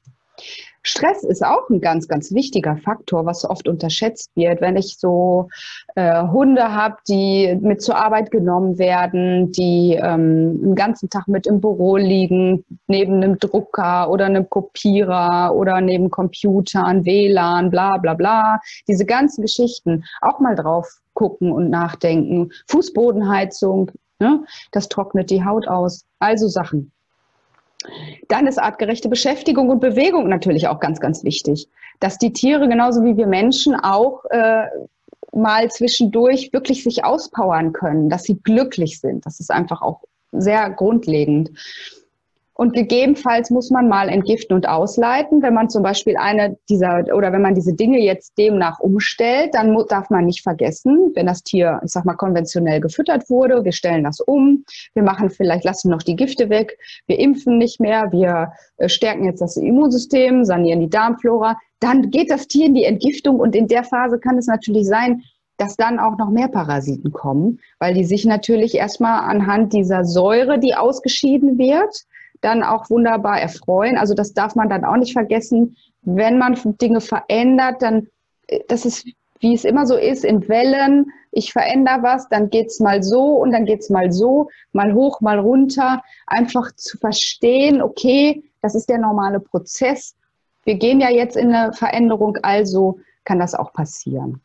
Stress 0.83 1.25
ist 1.25 1.45
auch 1.45 1.69
ein 1.71 1.81
ganz, 1.81 2.09
ganz 2.09 2.33
wichtiger 2.33 2.77
Faktor, 2.77 3.27
was 3.27 3.45
oft 3.45 3.69
unterschätzt 3.69 4.31
wird. 4.35 4.61
Wenn 4.61 4.77
ich 4.77 4.97
so 4.99 5.49
äh, 5.97 6.23
Hunde 6.29 6.73
habe, 6.73 6.97
die 7.09 7.59
mit 7.61 7.83
zur 7.83 7.97
Arbeit 7.97 8.31
genommen 8.31 8.79
werden, 8.79 9.53
die 9.53 9.99
ähm, 10.01 10.61
den 10.61 10.75
ganzen 10.75 11.11
Tag 11.11 11.29
mit 11.29 11.47
im 11.47 11.61
Büro 11.61 11.97
liegen, 11.97 12.65
neben 12.87 13.15
einem 13.15 13.39
Drucker 13.39 14.11
oder 14.11 14.27
einem 14.27 14.49
Kopierer 14.49 15.55
oder 15.55 15.81
neben 15.81 16.11
Computern, 16.11 17.05
WLAN, 17.05 17.71
bla 17.71 17.97
bla 17.99 18.15
bla, 18.15 18.61
diese 18.87 19.05
ganzen 19.05 19.43
Geschichten 19.43 20.05
auch 20.21 20.41
mal 20.41 20.55
drauf 20.55 21.01
gucken 21.15 21.51
und 21.51 21.69
nachdenken. 21.69 22.51
Fußbodenheizung, 22.69 23.91
ne? 24.21 24.45
das 24.71 24.89
trocknet 24.89 25.31
die 25.31 25.45
Haut 25.45 25.67
aus. 25.67 26.05
Also 26.21 26.47
Sachen. 26.49 26.93
Dann 28.29 28.47
ist 28.47 28.59
artgerechte 28.59 29.09
Beschäftigung 29.09 29.69
und 29.71 29.81
Bewegung 29.81 30.29
natürlich 30.29 30.69
auch 30.69 30.81
ganz, 30.81 31.01
ganz 31.01 31.25
wichtig. 31.25 31.69
Dass 32.01 32.19
die 32.19 32.33
Tiere 32.33 32.69
genauso 32.69 33.05
wie 33.05 33.17
wir 33.17 33.27
Menschen 33.27 33.75
auch 33.75 34.25
äh, 34.31 34.67
mal 35.33 35.71
zwischendurch 35.71 36.53
wirklich 36.53 36.83
sich 36.83 37.05
auspowern 37.05 37.73
können, 37.73 38.09
dass 38.09 38.25
sie 38.25 38.39
glücklich 38.41 39.01
sind. 39.01 39.27
Das 39.27 39.41
ist 39.41 39.51
einfach 39.51 39.83
auch 39.83 40.03
sehr 40.33 40.71
grundlegend. 40.71 41.51
Und 42.61 42.73
gegebenenfalls 42.73 43.51
muss 43.51 43.71
man 43.71 43.87
mal 43.87 44.09
entgiften 44.09 44.57
und 44.57 44.69
ausleiten. 44.69 45.43
Wenn 45.43 45.55
man 45.55 45.71
zum 45.71 45.85
Beispiel 45.85 46.17
eine 46.17 46.59
dieser 46.69 47.05
oder 47.15 47.33
wenn 47.33 47.41
man 47.41 47.55
diese 47.55 47.73
Dinge 47.73 48.01
jetzt 48.01 48.37
demnach 48.37 48.81
umstellt, 48.81 49.55
dann 49.55 49.77
darf 49.89 50.11
man 50.11 50.25
nicht 50.25 50.43
vergessen, 50.43 51.13
wenn 51.15 51.27
das 51.27 51.45
Tier, 51.45 51.81
ich 51.85 51.93
sag 51.93 52.05
mal, 52.05 52.17
konventionell 52.17 52.81
gefüttert 52.81 53.31
wurde, 53.31 53.65
wir 53.65 53.71
stellen 53.71 54.03
das 54.03 54.19
um, 54.19 54.65
wir 54.95 55.05
machen 55.05 55.31
vielleicht, 55.31 55.63
lassen 55.63 55.89
noch 55.89 56.03
die 56.03 56.17
Gifte 56.17 56.51
weg, 56.51 56.77
wir 57.07 57.21
impfen 57.21 57.59
nicht 57.59 57.79
mehr, 57.79 58.11
wir 58.11 58.51
äh, 58.79 58.89
stärken 58.89 59.27
jetzt 59.27 59.41
das 59.41 59.57
Immunsystem, 59.57 60.45
sanieren 60.45 60.81
die 60.81 60.91
Darmflora, 60.91 61.57
dann 61.79 62.11
geht 62.11 62.29
das 62.29 62.49
Tier 62.49 62.67
in 62.67 62.75
die 62.75 62.85
Entgiftung 62.85 63.39
und 63.39 63.55
in 63.55 63.69
der 63.69 63.85
Phase 63.85 64.19
kann 64.19 64.37
es 64.37 64.49
natürlich 64.49 64.89
sein, 64.89 65.23
dass 65.59 65.77
dann 65.77 66.01
auch 66.01 66.19
noch 66.19 66.31
mehr 66.31 66.49
Parasiten 66.49 67.13
kommen, 67.13 67.61
weil 67.79 67.95
die 67.95 68.05
sich 68.05 68.25
natürlich 68.25 68.75
erstmal 68.75 69.31
anhand 69.31 69.73
dieser 69.73 70.05
Säure, 70.05 70.59
die 70.59 70.75
ausgeschieden 70.75 71.57
wird, 71.57 72.05
dann 72.41 72.63
auch 72.63 72.91
wunderbar 72.91 73.41
erfreuen. 73.41 73.97
Also 73.97 74.15
das 74.15 74.33
darf 74.33 74.55
man 74.55 74.69
dann 74.69 74.85
auch 74.85 74.97
nicht 74.97 75.13
vergessen. 75.13 75.77
Wenn 76.03 76.39
man 76.39 76.59
Dinge 76.81 77.01
verändert, 77.01 77.83
dann, 77.83 78.09
äh, 78.47 78.61
das 78.69 78.85
ist, 78.85 79.07
wie 79.41 79.55
es 79.55 79.65
immer 79.65 79.87
so 79.87 79.97
ist, 79.97 80.25
in 80.25 80.49
Wellen. 80.49 81.13
Ich 81.31 81.53
verändere 81.53 82.03
was, 82.03 82.29
dann 82.29 82.51
geht's 82.51 82.81
mal 82.81 83.03
so 83.03 83.37
und 83.37 83.53
dann 83.53 83.67
geht's 83.67 83.91
mal 83.91 84.11
so, 84.11 84.49
mal 84.73 84.95
hoch, 84.95 85.21
mal 85.21 85.39
runter. 85.39 86.03
Einfach 86.27 86.73
zu 86.75 86.99
verstehen, 86.99 87.83
okay, 87.83 88.43
das 88.63 88.75
ist 88.75 88.89
der 88.89 88.99
normale 88.99 89.41
Prozess. 89.41 90.15
Wir 90.65 90.75
gehen 90.75 91.01
ja 91.01 91.11
jetzt 91.11 91.37
in 91.37 91.53
eine 91.53 91.73
Veränderung, 91.73 92.37
also 92.43 92.99
kann 93.25 93.39
das 93.39 93.55
auch 93.55 93.73
passieren. 93.73 94.41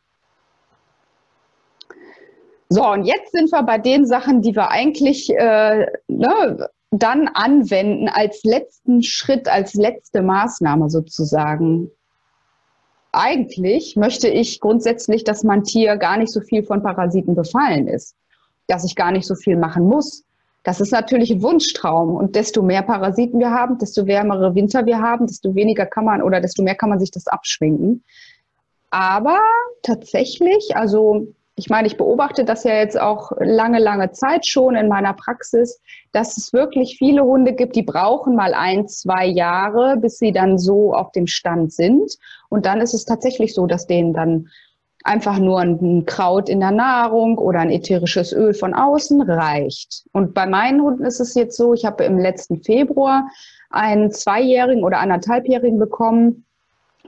So, 2.68 2.86
und 2.90 3.04
jetzt 3.04 3.32
sind 3.32 3.52
wir 3.52 3.62
bei 3.62 3.78
den 3.78 4.06
Sachen, 4.06 4.42
die 4.42 4.54
wir 4.54 4.70
eigentlich 4.70 5.30
äh, 5.30 5.86
ne, 6.08 6.68
dann 6.98 7.28
anwenden 7.28 8.08
als 8.08 8.44
letzten 8.44 9.02
Schritt, 9.02 9.48
als 9.48 9.74
letzte 9.74 10.22
Maßnahme 10.22 10.90
sozusagen. 10.90 11.90
Eigentlich 13.12 13.96
möchte 13.96 14.28
ich 14.28 14.60
grundsätzlich, 14.60 15.24
dass 15.24 15.44
mein 15.44 15.64
Tier 15.64 15.96
gar 15.96 16.16
nicht 16.16 16.32
so 16.32 16.40
viel 16.40 16.64
von 16.64 16.82
Parasiten 16.82 17.34
befallen 17.34 17.88
ist, 17.88 18.16
dass 18.66 18.84
ich 18.84 18.96
gar 18.96 19.12
nicht 19.12 19.26
so 19.26 19.34
viel 19.34 19.56
machen 19.56 19.84
muss. 19.84 20.24
Das 20.64 20.80
ist 20.80 20.92
natürlich 20.92 21.30
ein 21.30 21.42
Wunschtraum. 21.42 22.16
Und 22.16 22.36
desto 22.36 22.62
mehr 22.62 22.82
Parasiten 22.82 23.38
wir 23.38 23.50
haben, 23.50 23.78
desto 23.78 24.06
wärmere 24.06 24.54
Winter 24.54 24.86
wir 24.86 25.00
haben, 25.00 25.26
desto 25.26 25.54
weniger 25.54 25.86
kann 25.86 26.06
man 26.06 26.22
oder 26.22 26.40
desto 26.40 26.62
mehr 26.62 26.74
kann 26.74 26.88
man 26.90 27.00
sich 27.00 27.10
das 27.10 27.26
abschminken. 27.26 28.02
Aber 28.90 29.40
tatsächlich, 29.82 30.76
also 30.76 31.28
ich 31.56 31.70
meine, 31.70 31.86
ich 31.86 31.96
beobachte 31.96 32.44
das 32.44 32.64
ja 32.64 32.74
jetzt 32.74 33.00
auch 33.00 33.30
lange, 33.38 33.78
lange 33.78 34.10
Zeit 34.10 34.46
schon 34.46 34.74
in 34.74 34.88
meiner 34.88 35.12
Praxis, 35.12 35.80
dass 36.12 36.36
es 36.36 36.52
wirklich 36.52 36.96
viele 36.98 37.22
Hunde 37.22 37.52
gibt, 37.52 37.76
die 37.76 37.82
brauchen 37.82 38.34
mal 38.34 38.54
ein, 38.54 38.88
zwei 38.88 39.24
Jahre, 39.26 39.96
bis 39.96 40.18
sie 40.18 40.32
dann 40.32 40.58
so 40.58 40.92
auf 40.94 41.12
dem 41.12 41.28
Stand 41.28 41.72
sind. 41.72 42.16
Und 42.48 42.66
dann 42.66 42.80
ist 42.80 42.94
es 42.94 43.04
tatsächlich 43.04 43.54
so, 43.54 43.66
dass 43.66 43.86
denen 43.86 44.12
dann 44.12 44.48
einfach 45.04 45.38
nur 45.38 45.60
ein 45.60 46.06
Kraut 46.06 46.48
in 46.48 46.60
der 46.60 46.70
Nahrung 46.70 47.38
oder 47.38 47.60
ein 47.60 47.70
ätherisches 47.70 48.32
Öl 48.32 48.54
von 48.54 48.74
außen 48.74 49.20
reicht. 49.22 50.06
Und 50.12 50.34
bei 50.34 50.46
meinen 50.46 50.82
Hunden 50.82 51.04
ist 51.04 51.20
es 51.20 51.34
jetzt 51.34 51.56
so, 51.56 51.74
ich 51.74 51.84
habe 51.84 52.04
im 52.04 52.18
letzten 52.18 52.62
Februar 52.62 53.28
einen 53.70 54.10
Zweijährigen 54.10 54.82
oder 54.82 54.98
anderthalbjährigen 54.98 55.78
bekommen, 55.78 56.46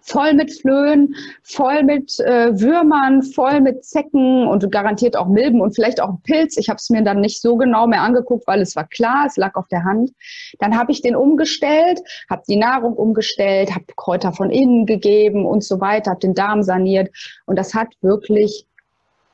voll 0.07 0.35
mit 0.35 0.53
Flöhen, 0.53 1.15
voll 1.43 1.83
mit 1.83 2.19
äh, 2.21 2.59
Würmern, 2.59 3.23
voll 3.23 3.61
mit 3.61 3.85
Zecken 3.85 4.47
und 4.47 4.71
garantiert 4.71 5.17
auch 5.17 5.27
Milben 5.27 5.61
und 5.61 5.75
vielleicht 5.75 6.01
auch 6.01 6.15
Pilz. 6.23 6.57
Ich 6.57 6.69
habe 6.69 6.77
es 6.77 6.89
mir 6.91 7.03
dann 7.03 7.21
nicht 7.21 7.43
so 7.43 7.57
genau 7.57 7.87
mehr 7.87 8.03
angeguckt, 8.03 8.47
weil 8.47 8.61
es 8.61 8.77
war 8.77 8.87
klar, 8.87 9.27
es 9.27 9.37
lag 9.37 9.57
auf 9.57 9.67
der 9.69 9.85
Hand. 9.85 10.13
Dann 10.61 10.79
habe 10.79 10.93
ich 10.93 11.03
den 11.03 11.17
umgestellt, 11.17 12.01
habe 12.31 12.43
die 12.49 12.57
Nahrung 12.57 12.95
umgestellt, 12.95 13.75
habe 13.75 13.87
Kräuter 13.97 14.33
von 14.33 14.51
innen 14.51 14.87
gegeben 14.87 15.45
und 15.45 15.65
so 15.65 15.81
weiter, 15.81 16.13
habe 16.13 16.21
den 16.21 16.35
Darm 16.35 16.63
saniert 16.63 17.11
und 17.47 17.57
das 17.57 17.75
hat 17.75 17.89
wirklich 18.01 18.67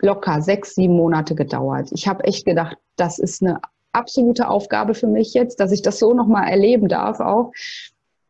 locker 0.01 0.41
sechs, 0.41 0.75
sieben 0.75 0.97
Monate 0.97 1.35
gedauert. 1.35 1.91
Ich 1.93 2.09
habe 2.09 2.25
echt 2.25 2.47
gedacht, 2.47 2.77
das 2.97 3.19
ist 3.19 3.43
eine 3.43 3.61
absolute 3.93 4.49
Aufgabe 4.49 4.95
für 4.95 5.07
mich 5.07 5.35
jetzt, 5.35 5.61
dass 5.61 5.71
ich 5.71 5.83
das 5.83 5.99
so 5.99 6.15
nochmal 6.15 6.49
erleben 6.49 6.89
darf 6.89 7.21
auch 7.21 7.53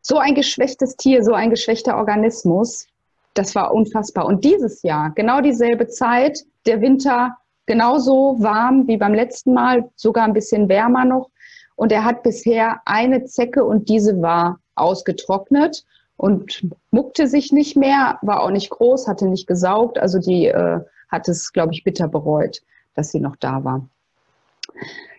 so 0.03 0.17
ein 0.17 0.35
geschwächtes 0.35 0.95
Tier, 0.97 1.23
so 1.23 1.33
ein 1.33 1.49
geschwächter 1.49 1.97
Organismus, 1.97 2.87
das 3.33 3.55
war 3.55 3.73
unfassbar. 3.73 4.25
Und 4.25 4.43
dieses 4.43 4.83
Jahr, 4.83 5.11
genau 5.15 5.41
dieselbe 5.41 5.87
Zeit, 5.87 6.43
der 6.65 6.81
Winter 6.81 7.37
genauso 7.65 8.35
warm 8.39 8.87
wie 8.87 8.97
beim 8.97 9.13
letzten 9.13 9.53
Mal, 9.53 9.89
sogar 9.95 10.25
ein 10.25 10.33
bisschen 10.33 10.69
wärmer 10.69 11.05
noch. 11.05 11.29
Und 11.75 11.91
er 11.91 12.03
hat 12.03 12.21
bisher 12.21 12.81
eine 12.85 13.23
Zecke 13.23 13.63
und 13.63 13.89
diese 13.89 14.21
war 14.21 14.59
ausgetrocknet 14.75 15.83
und 16.17 16.67
muckte 16.91 17.27
sich 17.27 17.51
nicht 17.51 17.75
mehr, 17.75 18.19
war 18.21 18.43
auch 18.43 18.51
nicht 18.51 18.69
groß, 18.69 19.07
hatte 19.07 19.27
nicht 19.27 19.47
gesaugt. 19.47 19.97
Also 19.97 20.19
die 20.19 20.47
äh, 20.47 20.81
hat 21.09 21.29
es, 21.29 21.51
glaube 21.53 21.73
ich, 21.73 21.83
bitter 21.83 22.07
bereut, 22.07 22.61
dass 22.95 23.11
sie 23.11 23.19
noch 23.19 23.37
da 23.37 23.63
war. 23.63 23.87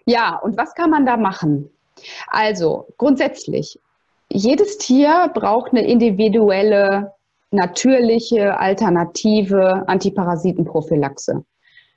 Ja, 0.05 0.37
und 0.37 0.57
was 0.57 0.75
kann 0.75 0.90
man 0.90 1.07
da 1.07 1.16
machen? 1.16 1.70
Also 2.29 2.87
grundsätzlich 2.99 3.81
jedes 4.35 4.79
Tier 4.79 5.31
braucht 5.33 5.73
eine 5.73 5.87
individuelle, 5.87 7.12
natürliche, 7.51 8.59
alternative 8.59 9.85
Antiparasitenprophylaxe. 9.87 11.44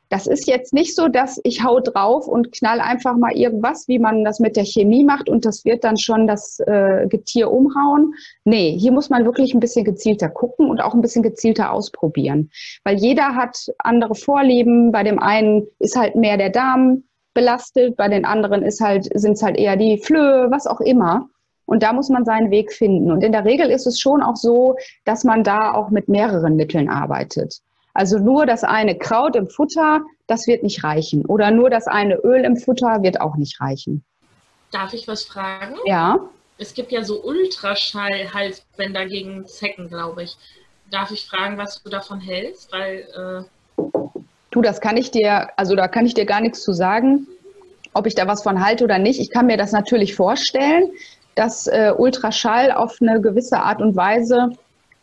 Das 0.10 0.26
ist 0.26 0.48
jetzt 0.48 0.74
nicht 0.74 0.96
so, 0.96 1.10
dass 1.10 1.40
ich 1.44 1.64
hau 1.64 1.82
drauf 1.82 2.28
und 2.28 2.54
knall 2.54 2.80
einfach 2.80 3.18
mal 3.18 3.36
irgendwas, 3.36 3.90
wie 3.90 4.00
man 4.00 4.24
das 4.24 4.40
mit 4.40 4.56
der 4.56 4.64
Chemie 4.64 5.04
macht 5.04 5.28
und 5.28 5.46
das 5.46 5.66
wird 5.66 5.84
dann 5.84 5.98
schon 5.98 6.28
das 6.28 6.60
äh, 6.60 7.08
Getier 7.10 7.52
umhauen. 7.52 8.14
Nee, 8.46 8.78
hier 8.78 8.94
muss 8.94 9.10
man 9.10 9.26
wirklich 9.26 9.54
ein 9.54 9.60
bisschen 9.60 9.84
gezielter 9.84 10.30
gucken 10.30 10.70
und 10.70 10.80
auch 10.80 10.94
ein 10.94 11.02
bisschen 11.02 11.24
gezielter 11.24 11.74
ausprobieren. 11.74 12.52
Weil 12.86 12.98
jeder 12.98 13.36
hat 13.36 13.68
andere 13.80 14.16
Vorlieben. 14.16 14.94
Bei 14.94 15.04
dem 15.04 15.20
einen 15.20 15.68
ist 15.80 15.98
halt 15.98 16.16
mehr 16.16 16.38
der 16.38 16.52
Darm 16.52 17.04
belastet, 17.34 17.98
bei 17.98 18.08
den 18.08 18.26
anderen 18.26 18.64
ist 18.64 18.80
halt, 18.80 19.10
sind 19.14 19.34
es 19.34 19.44
halt 19.44 19.58
eher 19.58 19.76
die 19.76 19.98
Flöhe, 19.98 20.50
was 20.50 20.68
auch 20.68 20.80
immer. 20.80 21.28
Und 21.68 21.84
da 21.84 21.94
muss 21.94 22.10
man 22.10 22.26
seinen 22.26 22.50
Weg 22.50 22.74
finden. 22.74 23.12
Und 23.12 23.24
in 23.24 23.34
der 23.34 23.46
Regel 23.46 23.70
ist 23.70 23.86
es 23.86 24.00
schon 24.00 24.24
auch 24.24 24.38
so, 24.38 24.78
dass 25.06 25.24
man 25.24 25.44
da 25.44 25.74
auch 25.74 25.90
mit 25.90 26.08
mehreren 26.08 26.56
Mitteln 26.56 26.90
arbeitet. 26.90 27.60
Also 27.94 28.18
nur 28.20 28.46
das 28.46 28.64
eine 28.64 28.98
Kraut 28.98 29.36
im 29.36 29.50
Futter, 29.50 30.02
das 30.28 30.48
wird 30.48 30.64
nicht 30.64 30.84
reichen. 30.84 31.26
Oder 31.26 31.52
nur 31.52 31.70
das 31.70 31.88
eine 31.88 32.16
Öl 32.16 32.46
im 32.46 32.56
Futter 32.56 33.04
wird 33.04 33.20
auch 33.20 33.36
nicht 33.36 33.60
reichen. 33.60 34.04
Darf 34.72 34.94
ich 34.94 35.08
was 35.08 35.24
fragen? 35.24 35.76
Ja. 35.86 36.20
Es 36.58 36.74
gibt 36.74 36.92
ja 36.92 37.04
so 37.04 37.22
Ultraschall-Halsbänder 37.24 39.06
gegen 39.06 39.46
Zecken, 39.46 39.90
glaube 39.90 40.24
ich. 40.24 40.38
Darf 40.90 41.12
ich 41.12 41.28
fragen, 41.28 41.58
was 41.58 41.84
du 41.84 41.90
davon 41.90 42.22
hältst? 42.22 42.72
Weil 42.72 43.46
äh 43.78 43.82
du, 44.52 44.62
das 44.62 44.80
kann 44.80 44.96
ich 44.96 45.12
dir, 45.12 45.50
also 45.58 45.76
da 45.76 45.90
kann 45.90 46.06
ich 46.06 46.14
dir 46.14 46.26
gar 46.26 46.40
nichts 46.40 46.62
zu 46.64 46.72
sagen, 46.72 47.28
ob 47.94 48.08
ich 48.08 48.16
da 48.16 48.26
was 48.26 48.42
von 48.42 48.64
halte 48.64 48.86
oder 48.86 49.00
nicht. 49.00 49.20
Ich 49.20 49.32
kann 49.32 49.48
mir 49.48 49.58
das 49.58 49.74
natürlich 49.74 50.16
vorstellen 50.16 50.92
dass 51.38 51.68
äh, 51.68 51.94
Ultraschall 51.96 52.72
auf 52.72 52.98
eine 53.00 53.22
gewisse 53.22 53.60
Art 53.60 53.82
und 53.82 53.96
Weise 53.96 54.50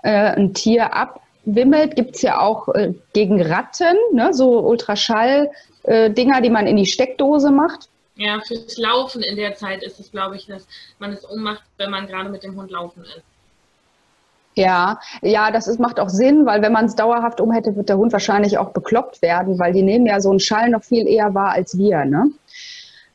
äh, 0.02 0.10
ein 0.10 0.52
Tier 0.52 0.92
abwimmelt. 0.94 1.96
Gibt 1.96 2.16
es 2.16 2.22
ja 2.22 2.40
auch 2.40 2.68
äh, 2.74 2.92
gegen 3.12 3.40
Ratten, 3.40 3.96
ne? 4.12 4.34
so 4.34 4.60
Ultraschall-Dinger, 4.60 6.40
die 6.40 6.50
man 6.50 6.66
in 6.66 6.76
die 6.76 6.86
Steckdose 6.86 7.50
macht. 7.50 7.88
Ja, 8.16 8.40
fürs 8.40 8.76
Laufen 8.76 9.22
in 9.22 9.36
der 9.36 9.54
Zeit 9.56 9.82
ist 9.82 9.98
es, 9.98 10.10
glaube 10.10 10.36
ich, 10.36 10.46
dass 10.46 10.66
man 10.98 11.12
es 11.12 11.24
ummacht, 11.24 11.62
wenn 11.78 11.90
man 11.90 12.06
gerade 12.06 12.28
mit 12.28 12.42
dem 12.42 12.56
Hund 12.56 12.70
laufen 12.70 13.02
ist. 13.02 13.22
Ja, 14.56 15.00
ja, 15.20 15.50
das 15.50 15.66
ist, 15.66 15.80
macht 15.80 15.98
auch 15.98 16.08
Sinn, 16.08 16.46
weil 16.46 16.62
wenn 16.62 16.72
man 16.72 16.84
es 16.84 16.94
dauerhaft 16.94 17.40
um 17.40 17.50
hätte, 17.50 17.74
wird 17.74 17.88
der 17.88 17.98
Hund 17.98 18.12
wahrscheinlich 18.12 18.56
auch 18.56 18.70
bekloppt 18.70 19.20
werden, 19.20 19.58
weil 19.58 19.72
die 19.72 19.82
nehmen 19.82 20.06
ja 20.06 20.20
so 20.20 20.30
einen 20.30 20.38
Schall 20.38 20.68
noch 20.68 20.84
viel 20.84 21.08
eher 21.08 21.34
wahr 21.34 21.50
als 21.50 21.76
wir. 21.76 22.04
Ne? 22.04 22.30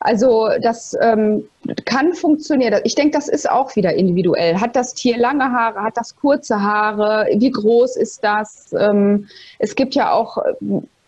Also 0.00 0.48
das 0.62 0.96
ähm, 1.02 1.44
kann 1.84 2.14
funktionieren. 2.14 2.80
Ich 2.84 2.94
denke, 2.94 3.16
das 3.16 3.28
ist 3.28 3.48
auch 3.50 3.76
wieder 3.76 3.92
individuell. 3.92 4.56
Hat 4.58 4.74
das 4.74 4.94
Tier 4.94 5.18
lange 5.18 5.44
Haare? 5.44 5.82
Hat 5.82 5.98
das 5.98 6.16
kurze 6.16 6.62
Haare? 6.62 7.28
Wie 7.36 7.50
groß 7.50 7.96
ist 7.96 8.24
das? 8.24 8.72
Ähm, 8.72 9.28
es 9.58 9.74
gibt 9.74 9.94
ja 9.94 10.12
auch, 10.12 10.38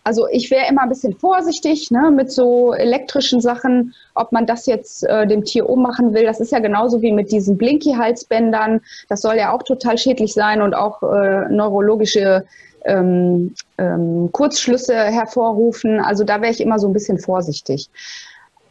also 0.03 0.27
ich 0.27 0.51
wäre 0.51 0.69
immer 0.69 0.83
ein 0.83 0.89
bisschen 0.89 1.15
vorsichtig 1.15 1.89
ne, 1.89 2.11
mit 2.11 2.31
so 2.31 2.73
elektrischen 2.73 3.41
Sachen, 3.41 3.95
ob 4.13 4.31
man 4.31 4.45
das 4.45 4.67
jetzt 4.67 5.03
äh, 5.05 5.25
dem 5.25 5.43
Tier 5.43 5.67
ummachen 5.67 6.13
will. 6.13 6.25
Das 6.25 6.39
ist 6.39 6.51
ja 6.51 6.59
genauso 6.59 7.01
wie 7.01 7.11
mit 7.11 7.31
diesen 7.31 7.57
Blinky-Halsbändern. 7.57 8.79
Das 9.09 9.21
soll 9.21 9.37
ja 9.37 9.53
auch 9.53 9.63
total 9.63 9.97
schädlich 9.97 10.35
sein 10.35 10.61
und 10.61 10.75
auch 10.75 11.01
äh, 11.01 11.49
neurologische 11.49 12.45
ähm, 12.85 13.55
ähm, 13.79 14.29
Kurzschlüsse 14.31 14.93
hervorrufen. 14.95 15.99
Also 15.99 16.23
da 16.23 16.41
wäre 16.41 16.51
ich 16.51 16.61
immer 16.61 16.77
so 16.77 16.87
ein 16.87 16.93
bisschen 16.93 17.17
vorsichtig. 17.17 17.89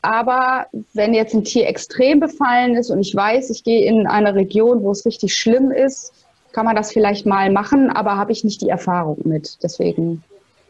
Aber 0.03 0.67
wenn 0.95 1.15
jetzt 1.15 1.33
ein 1.33 1.45
Tier 1.45 1.69
extrem 1.69 2.19
befallen 2.19 2.75
ist 2.75 2.91
und 2.91 3.01
ich 3.01 3.15
weiß, 3.15 3.51
ich 3.51 3.63
gehe 3.63 3.85
in 3.85 4.07
eine 4.09 4.35
Region, 4.35 4.83
wo 4.83 4.91
es 4.91 5.07
richtig 5.07 5.35
schlimm 5.35 5.71
ist, 5.71 6.13
kann 6.53 6.67
man 6.67 6.77
das 6.77 6.93
vielleicht 6.93 7.25
mal 7.25 7.51
machen, 7.51 7.89
aber 7.89 8.17
habe 8.17 8.33
ich 8.33 8.45
nicht 8.45 8.61
die 8.61 8.69
Erfahrung 8.69 9.19
mit. 9.25 9.63
Deswegen 9.63 10.23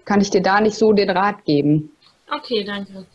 kann 0.05 0.21
ich 0.21 0.31
dir 0.31 0.43
da 0.43 0.61
nicht 0.61 0.77
so 0.77 0.93
den 0.93 1.11
Rat 1.11 1.45
geben. 1.45 1.91
Okay, 2.31 2.63
danke. 2.63 3.07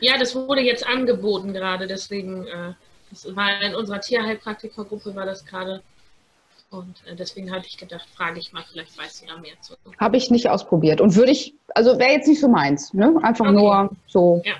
Ja, 0.00 0.18
das 0.18 0.34
wurde 0.34 0.60
jetzt 0.60 0.86
angeboten 0.86 1.52
gerade, 1.52 1.86
deswegen, 1.86 2.46
äh, 2.46 2.72
das 3.10 3.34
war 3.34 3.60
in 3.62 3.74
unserer 3.74 4.00
Tierheilpraktikergruppe 4.00 5.14
war 5.16 5.26
das 5.26 5.44
gerade. 5.44 5.82
Und 6.70 7.02
äh, 7.06 7.16
deswegen 7.16 7.50
hatte 7.50 7.66
ich 7.66 7.78
gedacht, 7.78 8.06
frage 8.14 8.38
ich 8.38 8.52
mal, 8.52 8.62
vielleicht 8.70 8.96
weißt 8.98 9.22
du 9.22 9.26
da 9.26 9.38
mehr 9.38 9.54
zu. 9.62 9.74
Habe 9.98 10.18
ich 10.18 10.30
nicht 10.30 10.50
ausprobiert. 10.50 11.00
Und 11.00 11.16
würde 11.16 11.32
ich, 11.32 11.54
also 11.74 11.98
wäre 11.98 12.12
jetzt 12.12 12.28
nicht 12.28 12.40
so 12.40 12.48
meins, 12.48 12.92
ne? 12.92 13.18
Einfach 13.22 13.46
okay. 13.46 13.54
nur 13.54 13.90
so. 14.06 14.42
Ja. 14.44 14.54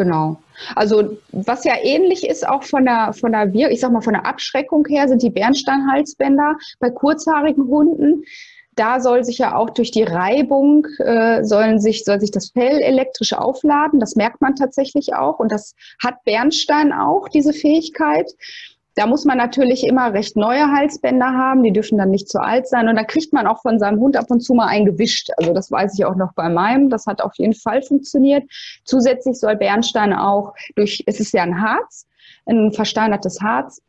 Genau. 0.00 0.38
Also 0.76 1.18
was 1.30 1.64
ja 1.64 1.74
ähnlich 1.82 2.26
ist 2.26 2.48
auch 2.48 2.62
von 2.62 2.86
der 2.86 3.12
von 3.12 3.32
der 3.32 3.52
Wir 3.52 3.70
ich 3.70 3.80
sag 3.80 3.92
mal 3.92 4.00
von 4.00 4.14
der 4.14 4.24
Abschreckung 4.24 4.86
her 4.86 5.06
sind 5.08 5.22
die 5.22 5.28
Bernsteinhalsbänder 5.28 6.56
bei 6.78 6.88
kurzhaarigen 6.88 7.68
Hunden. 7.68 8.24
Da 8.76 8.98
soll 9.00 9.24
sich 9.24 9.36
ja 9.36 9.54
auch 9.54 9.68
durch 9.68 9.90
die 9.90 10.04
Reibung 10.04 10.86
äh, 11.00 11.44
sollen 11.44 11.80
sich 11.80 12.04
soll 12.04 12.18
sich 12.18 12.30
das 12.30 12.48
Fell 12.48 12.80
elektrisch 12.80 13.34
aufladen. 13.34 14.00
Das 14.00 14.16
merkt 14.16 14.40
man 14.40 14.56
tatsächlich 14.56 15.12
auch 15.12 15.38
und 15.38 15.52
das 15.52 15.74
hat 16.02 16.24
Bernstein 16.24 16.94
auch 16.94 17.28
diese 17.28 17.52
Fähigkeit. 17.52 18.32
Da 18.94 19.06
muss 19.06 19.24
man 19.24 19.38
natürlich 19.38 19.86
immer 19.86 20.12
recht 20.12 20.36
neue 20.36 20.70
Halsbänder 20.70 21.26
haben, 21.26 21.62
die 21.62 21.72
dürfen 21.72 21.98
dann 21.98 22.10
nicht 22.10 22.28
zu 22.28 22.40
alt 22.40 22.66
sein. 22.66 22.88
Und 22.88 22.96
dann 22.96 23.06
kriegt 23.06 23.32
man 23.32 23.46
auch 23.46 23.62
von 23.62 23.78
seinem 23.78 24.00
Hund 24.00 24.16
ab 24.16 24.26
und 24.28 24.40
zu 24.40 24.54
mal 24.54 24.66
einen 24.66 24.86
gewischt. 24.86 25.30
Also 25.36 25.52
das 25.52 25.70
weiß 25.70 25.98
ich 25.98 26.04
auch 26.04 26.16
noch 26.16 26.32
bei 26.34 26.48
meinem. 26.48 26.90
Das 26.90 27.06
hat 27.06 27.22
auf 27.22 27.34
jeden 27.36 27.54
Fall 27.54 27.82
funktioniert. 27.82 28.44
Zusätzlich 28.84 29.38
soll 29.38 29.56
Bernstein 29.56 30.12
auch 30.12 30.54
durch, 30.74 31.04
es 31.06 31.20
ist 31.20 31.32
ja 31.32 31.42
ein 31.42 31.60
Harz, 31.60 32.06
ein 32.46 32.72
versteinertes 32.72 33.40
Harz, 33.40 33.80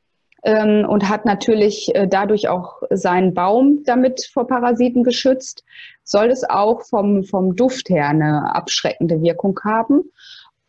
ähm, 0.44 0.86
und 0.88 1.08
hat 1.08 1.26
natürlich 1.26 1.94
äh, 1.96 2.08
dadurch 2.08 2.48
auch 2.48 2.82
seinen 2.90 3.34
Baum 3.34 3.84
damit 3.86 4.30
vor 4.34 4.48
Parasiten 4.48 5.04
geschützt, 5.04 5.64
soll 6.04 6.30
es 6.32 6.44
auch 6.50 6.82
vom, 6.84 7.24
vom 7.24 7.56
Duft 7.56 7.90
her 7.90 8.10
eine 8.10 8.56
abschreckende 8.56 9.22
Wirkung 9.22 9.60
haben. 9.64 10.12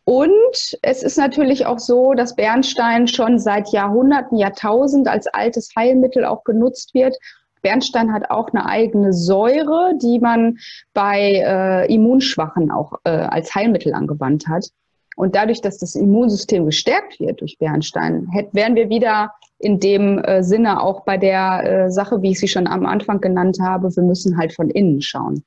Und 0.05 0.77
es 0.81 1.01
ist 1.01 1.17
natürlich 1.17 1.65
auch 1.65 1.79
so, 1.79 2.13
dass 2.13 2.35
Bernstein 2.35 3.07
schon 3.07 3.39
seit 3.39 3.69
Jahrhunderten, 3.69 4.37
Jahrtausend 4.37 5.07
als 5.07 5.27
altes 5.27 5.69
Heilmittel 5.75 6.25
auch 6.25 6.43
genutzt 6.43 6.93
wird. 6.93 7.17
Bernstein 7.61 8.11
hat 8.11 8.29
auch 8.29 8.49
eine 8.49 8.65
eigene 8.65 9.13
Säure, 9.13 9.93
die 10.01 10.19
man 10.19 10.57
bei 10.93 11.41
äh, 11.45 11.93
Immunschwachen 11.93 12.69
auch 12.71 12.99
äh, 13.05 13.09
als 13.09 13.55
Heilmittel 13.55 13.93
angewandt 13.93 14.47
hat. 14.47 14.67
Und 15.15 15.35
dadurch, 15.35 15.61
dass 15.61 15.77
das 15.77 15.95
Immunsystem 15.95 16.65
gestärkt 16.65 17.19
wird 17.19 17.39
durch 17.39 17.57
Bernstein, 17.57 18.27
hätt, 18.31 18.49
wären 18.53 18.75
wir 18.75 18.89
wieder 18.89 19.31
in 19.59 19.79
dem 19.79 20.19
äh, 20.19 20.43
Sinne 20.43 20.81
auch 20.81 21.05
bei 21.05 21.17
der 21.17 21.63
äh, 21.85 21.91
Sache, 21.91 22.21
wie 22.21 22.31
ich 22.31 22.39
sie 22.39 22.47
schon 22.49 22.67
am 22.67 22.85
Anfang 22.85 23.21
genannt 23.21 23.59
habe, 23.61 23.95
wir 23.95 24.03
müssen 24.03 24.37
halt 24.37 24.53
von 24.53 24.69
innen 24.69 25.01
schauen. 25.01 25.43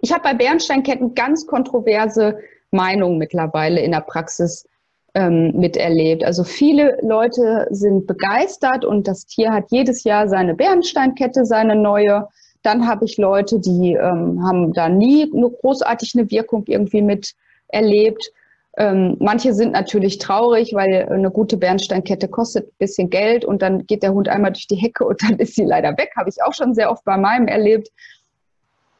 Ich 0.00 0.12
habe 0.12 0.22
bei 0.22 0.34
Bernsteinketten 0.34 1.14
ganz 1.14 1.46
kontroverse 1.46 2.38
Meinung 2.72 3.18
mittlerweile 3.18 3.80
in 3.80 3.92
der 3.92 4.00
Praxis 4.00 4.66
ähm, 5.14 5.52
miterlebt. 5.54 6.24
Also 6.24 6.42
viele 6.42 6.98
Leute 7.02 7.66
sind 7.70 8.06
begeistert 8.06 8.84
und 8.84 9.06
das 9.06 9.26
Tier 9.26 9.52
hat 9.52 9.66
jedes 9.70 10.04
Jahr 10.04 10.28
seine 10.28 10.54
Bernsteinkette, 10.54 11.44
seine 11.44 11.76
neue. 11.76 12.28
Dann 12.62 12.86
habe 12.86 13.04
ich 13.04 13.18
Leute, 13.18 13.60
die 13.60 13.94
ähm, 13.94 14.42
haben 14.44 14.72
da 14.72 14.88
nie 14.88 15.30
nur 15.32 15.52
großartig 15.52 16.12
eine 16.16 16.30
Wirkung 16.30 16.64
irgendwie 16.66 17.02
mit 17.02 17.34
erlebt. 17.68 18.32
Ähm, 18.78 19.16
manche 19.20 19.52
sind 19.52 19.72
natürlich 19.72 20.16
traurig, 20.16 20.72
weil 20.72 21.06
eine 21.10 21.30
gute 21.30 21.58
Bernsteinkette 21.58 22.28
kostet 22.28 22.68
ein 22.68 22.76
bisschen 22.78 23.10
Geld 23.10 23.44
und 23.44 23.60
dann 23.60 23.86
geht 23.86 24.02
der 24.02 24.14
Hund 24.14 24.28
einmal 24.28 24.52
durch 24.52 24.66
die 24.66 24.76
Hecke 24.76 25.04
und 25.04 25.22
dann 25.22 25.38
ist 25.38 25.56
sie 25.56 25.64
leider 25.64 25.90
weg. 25.98 26.12
Habe 26.16 26.30
ich 26.30 26.42
auch 26.42 26.54
schon 26.54 26.72
sehr 26.74 26.90
oft 26.90 27.04
bei 27.04 27.18
meinem 27.18 27.48
erlebt 27.48 27.90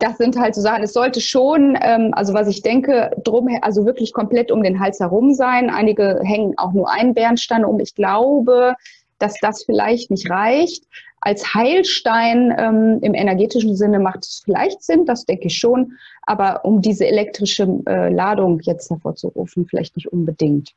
das 0.03 0.19
sind 0.19 0.37
halt 0.37 0.57
so 0.57 0.61
Sachen, 0.61 0.83
es 0.83 0.93
sollte 0.93 1.21
schon, 1.21 1.79
ähm, 1.81 2.11
also 2.13 2.35
was 2.35 2.49
ich 2.49 2.63
denke, 2.63 3.13
drum, 3.23 3.49
also 3.63 3.87
wirklich 3.87 4.13
komplett 4.13 4.51
um 4.51 4.65
den 4.65 4.81
Hals 4.81 4.99
herum 4.99 5.33
sein. 5.33 5.71
Einige 5.71 6.21
hängen 6.25 6.55
auch 6.57 6.73
nur 6.73 6.91
einen 6.91 7.15
Bernstein 7.15 7.65
um. 7.65 7.79
Ich 7.79 7.95
glaube, 7.95 8.75
dass 9.21 9.39
das 9.41 9.63
vielleicht 9.63 10.11
nicht 10.11 10.29
reicht. 10.29 10.85
Als 11.21 11.55
Heilstein 11.55 12.53
ähm, 12.59 12.99
im 13.01 13.15
energetischen 13.15 13.77
Sinne 13.77 14.01
macht 14.01 14.25
es 14.25 14.43
vielleicht 14.45 14.83
Sinn, 14.83 15.07
das 15.07 15.25
denke 15.25 15.47
ich 15.47 15.57
schon, 15.57 15.93
aber 16.23 16.65
um 16.65 16.83
diese 16.83 17.07
elektrische 17.07 17.69
äh, 17.87 18.13
Ladung 18.13 18.59
jetzt 18.63 18.91
hervorzurufen, 18.91 19.67
vielleicht 19.67 19.95
nicht 19.95 20.13
unbedingt. 20.13 20.73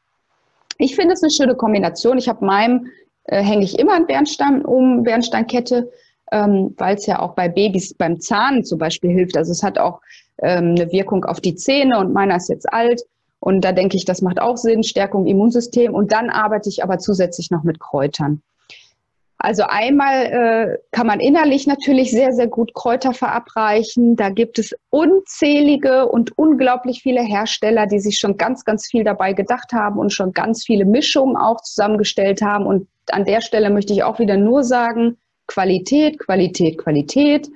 Ich 0.77 0.95
finde 0.95 1.15
es 1.15 1.23
eine 1.23 1.31
schöne 1.31 1.55
Kombination. 1.55 2.19
Ich 2.19 2.29
habe 2.29 2.45
meinem 2.45 2.91
äh, 3.23 3.41
hänge 3.41 3.63
ich 3.63 3.79
immer 3.79 3.93
einen 3.93 4.05
Bernstein 4.05 4.63
um, 4.63 5.01
Bernsteinkette 5.01 5.91
ähm, 6.31 6.73
weil 6.77 6.95
es 6.95 7.05
ja 7.05 7.19
auch 7.19 7.35
bei 7.35 7.49
Babys 7.49 7.93
beim 7.93 8.19
Zahn 8.19 8.63
zum 8.63 8.79
Beispiel 8.79 9.11
hilft. 9.11 9.37
Also 9.37 9.51
es 9.51 9.63
hat 9.63 9.77
auch 9.77 10.01
ähm, 10.41 10.75
eine 10.77 10.91
Wirkung 10.91 11.25
auf 11.25 11.41
die 11.41 11.55
Zähne 11.55 11.99
und 11.99 12.13
meiner 12.13 12.37
ist 12.37 12.49
jetzt 12.49 12.71
alt. 12.71 13.01
Und 13.39 13.61
da 13.61 13.71
denke 13.71 13.95
ich, 13.95 14.05
das 14.05 14.21
macht 14.21 14.41
auch 14.41 14.57
Sinn, 14.57 14.83
Stärkung 14.83 15.27
Immunsystem. 15.27 15.93
Und 15.93 16.11
dann 16.11 16.29
arbeite 16.29 16.69
ich 16.69 16.83
aber 16.83 16.97
zusätzlich 16.97 17.51
noch 17.51 17.63
mit 17.63 17.79
Kräutern. 17.79 18.41
Also 19.37 19.63
einmal 19.63 20.25
äh, 20.25 20.77
kann 20.91 21.07
man 21.07 21.19
innerlich 21.19 21.67
natürlich 21.67 22.09
sehr, 22.09 22.31
sehr 22.33 22.47
gut 22.47 22.73
Kräuter 22.73 23.13
verabreichen. 23.13 24.15
Da 24.15 24.29
gibt 24.29 24.57
es 24.57 24.73
unzählige 24.89 26.07
und 26.07 26.37
unglaublich 26.37 27.01
viele 27.03 27.21
Hersteller, 27.21 27.85
die 27.85 27.99
sich 27.99 28.17
schon 28.17 28.37
ganz, 28.37 28.63
ganz 28.63 28.87
viel 28.87 29.03
dabei 29.03 29.33
gedacht 29.33 29.73
haben 29.73 29.99
und 29.99 30.13
schon 30.13 30.31
ganz 30.31 30.63
viele 30.63 30.85
Mischungen 30.85 31.35
auch 31.35 31.61
zusammengestellt 31.61 32.41
haben. 32.41 32.65
Und 32.65 32.87
an 33.11 33.25
der 33.25 33.41
Stelle 33.41 33.69
möchte 33.69 33.93
ich 33.93 34.03
auch 34.03 34.19
wieder 34.19 34.37
nur 34.37 34.63
sagen, 34.63 35.17
Qualität, 35.47 36.19
Qualität, 36.19 36.77
Qualität. 36.77 37.49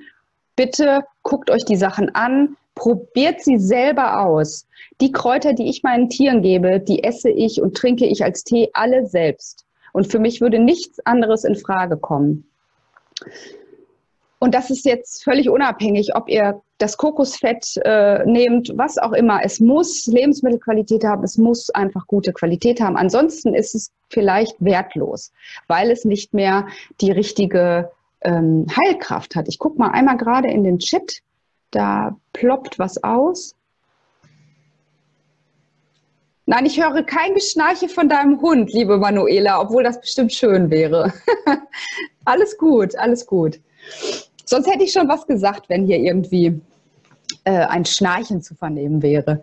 Bitte 0.56 1.04
guckt 1.22 1.50
euch 1.50 1.64
die 1.64 1.76
Sachen 1.76 2.14
an, 2.14 2.56
probiert 2.74 3.42
sie 3.42 3.58
selber 3.58 4.20
aus. 4.24 4.66
Die 5.00 5.12
Kräuter, 5.12 5.52
die 5.52 5.68
ich 5.68 5.82
meinen 5.82 6.08
Tieren 6.08 6.42
gebe, 6.42 6.80
die 6.80 7.04
esse 7.04 7.30
ich 7.30 7.60
und 7.60 7.76
trinke 7.76 8.06
ich 8.06 8.24
als 8.24 8.44
Tee 8.44 8.70
alle 8.72 9.06
selbst. 9.06 9.64
Und 9.92 10.10
für 10.10 10.18
mich 10.18 10.40
würde 10.40 10.58
nichts 10.58 11.00
anderes 11.06 11.44
in 11.44 11.56
Frage 11.56 11.96
kommen. 11.96 12.48
Und 14.38 14.54
das 14.54 14.70
ist 14.70 14.84
jetzt 14.86 15.22
völlig 15.24 15.50
unabhängig, 15.50 16.14
ob 16.14 16.28
ihr 16.28 16.62
das 16.80 16.96
Kokosfett 16.96 17.76
äh, 17.84 18.24
nehmt, 18.24 18.72
was 18.74 18.96
auch 18.96 19.12
immer. 19.12 19.40
Es 19.44 19.60
muss 19.60 20.06
Lebensmittelqualität 20.06 21.04
haben, 21.04 21.22
es 21.22 21.36
muss 21.36 21.68
einfach 21.70 22.06
gute 22.06 22.32
Qualität 22.32 22.80
haben. 22.80 22.96
Ansonsten 22.96 23.54
ist 23.54 23.74
es 23.74 23.92
vielleicht 24.08 24.56
wertlos, 24.60 25.30
weil 25.68 25.90
es 25.90 26.06
nicht 26.06 26.32
mehr 26.32 26.66
die 27.02 27.12
richtige 27.12 27.90
ähm, 28.22 28.66
Heilkraft 28.74 29.36
hat. 29.36 29.46
Ich 29.48 29.58
gucke 29.58 29.78
mal 29.78 29.90
einmal 29.90 30.16
gerade 30.16 30.48
in 30.48 30.64
den 30.64 30.78
Chat, 30.78 31.18
da 31.70 32.16
ploppt 32.32 32.78
was 32.78 33.04
aus. 33.04 33.54
Nein, 36.46 36.64
ich 36.64 36.82
höre 36.82 37.02
kein 37.02 37.34
Geschnarche 37.34 37.90
von 37.90 38.08
deinem 38.08 38.40
Hund, 38.40 38.72
liebe 38.72 38.96
Manuela, 38.96 39.60
obwohl 39.60 39.84
das 39.84 40.00
bestimmt 40.00 40.32
schön 40.32 40.70
wäre. 40.70 41.12
alles 42.24 42.56
gut, 42.56 42.96
alles 42.96 43.26
gut. 43.26 43.60
Sonst 44.46 44.68
hätte 44.68 44.82
ich 44.82 44.92
schon 44.92 45.08
was 45.08 45.26
gesagt, 45.26 45.68
wenn 45.68 45.86
hier 45.86 45.98
irgendwie 45.98 46.60
äh, 47.44 47.50
ein 47.50 47.84
Schnarchen 47.84 48.42
zu 48.42 48.54
vernehmen 48.54 49.02
wäre. 49.02 49.42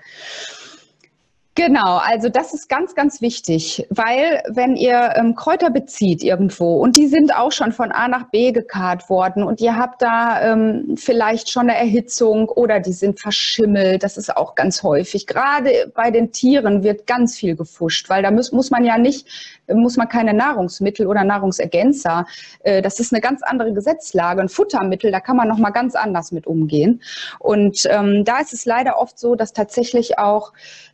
Genau, 1.57 1.97
also 1.97 2.29
das 2.29 2.53
ist 2.53 2.69
ganz, 2.69 2.93
ganz 2.93 3.19
wichtig, 3.19 3.87
weil 3.89 4.43
wenn 4.47 4.75
ihr 4.75 5.13
ähm, 5.15 5.33
Kräuter 5.33 5.71
bezieht 5.71 6.23
irgendwo 6.23 6.75
und 6.75 6.97
die 6.97 7.07
sind 7.07 7.35
auch 7.35 7.51
schon 7.51 7.71
von 7.71 7.91
A 7.91 8.07
nach 8.07 8.29
B 8.29 8.51
gekarrt 8.51 9.09
worden 9.09 9.41
und 9.41 9.59
ihr 9.59 9.75
habt 9.75 10.03
da 10.03 10.53
ähm, 10.53 10.93
vielleicht 10.97 11.49
schon 11.49 11.63
eine 11.63 11.75
Erhitzung 11.75 12.49
oder 12.49 12.79
die 12.79 12.93
sind 12.93 13.19
verschimmelt, 13.19 14.03
das 14.03 14.17
ist 14.17 14.37
auch 14.37 14.53
ganz 14.53 14.83
häufig. 14.83 15.25
Gerade 15.25 15.91
bei 15.95 16.11
den 16.11 16.31
Tieren 16.31 16.83
wird 16.83 17.07
ganz 17.07 17.35
viel 17.35 17.55
gefuscht, 17.55 18.07
weil 18.07 18.21
da 18.21 18.29
muss, 18.29 18.51
muss 18.51 18.69
man 18.69 18.85
ja 18.85 18.99
nicht 18.99 19.56
muss 19.73 19.97
man 19.97 20.09
keine 20.09 20.33
Nahrungsmittel 20.33 21.07
oder 21.07 21.23
Nahrungsergänzer. 21.23 22.25
Äh, 22.63 22.81
das 22.81 22.99
ist 22.99 23.13
eine 23.13 23.21
ganz 23.21 23.41
andere 23.43 23.73
Gesetzlage. 23.73 24.41
Ein 24.41 24.49
Futtermittel, 24.49 25.11
da 25.11 25.19
kann 25.19 25.37
man 25.37 25.47
noch 25.47 25.57
mal 25.57 25.71
ganz 25.71 25.95
anders 25.95 26.31
mit 26.31 26.47
umgehen. 26.47 27.01
Und 27.39 27.87
ähm, 27.89 28.23
da 28.25 28.39
ist 28.39 28.53
es 28.53 28.65
leider 28.65 28.99
oft 28.99 29.19
so, 29.19 29.35
dass 29.35 29.53
tatsächlich 29.53 30.17
auch 30.19 30.53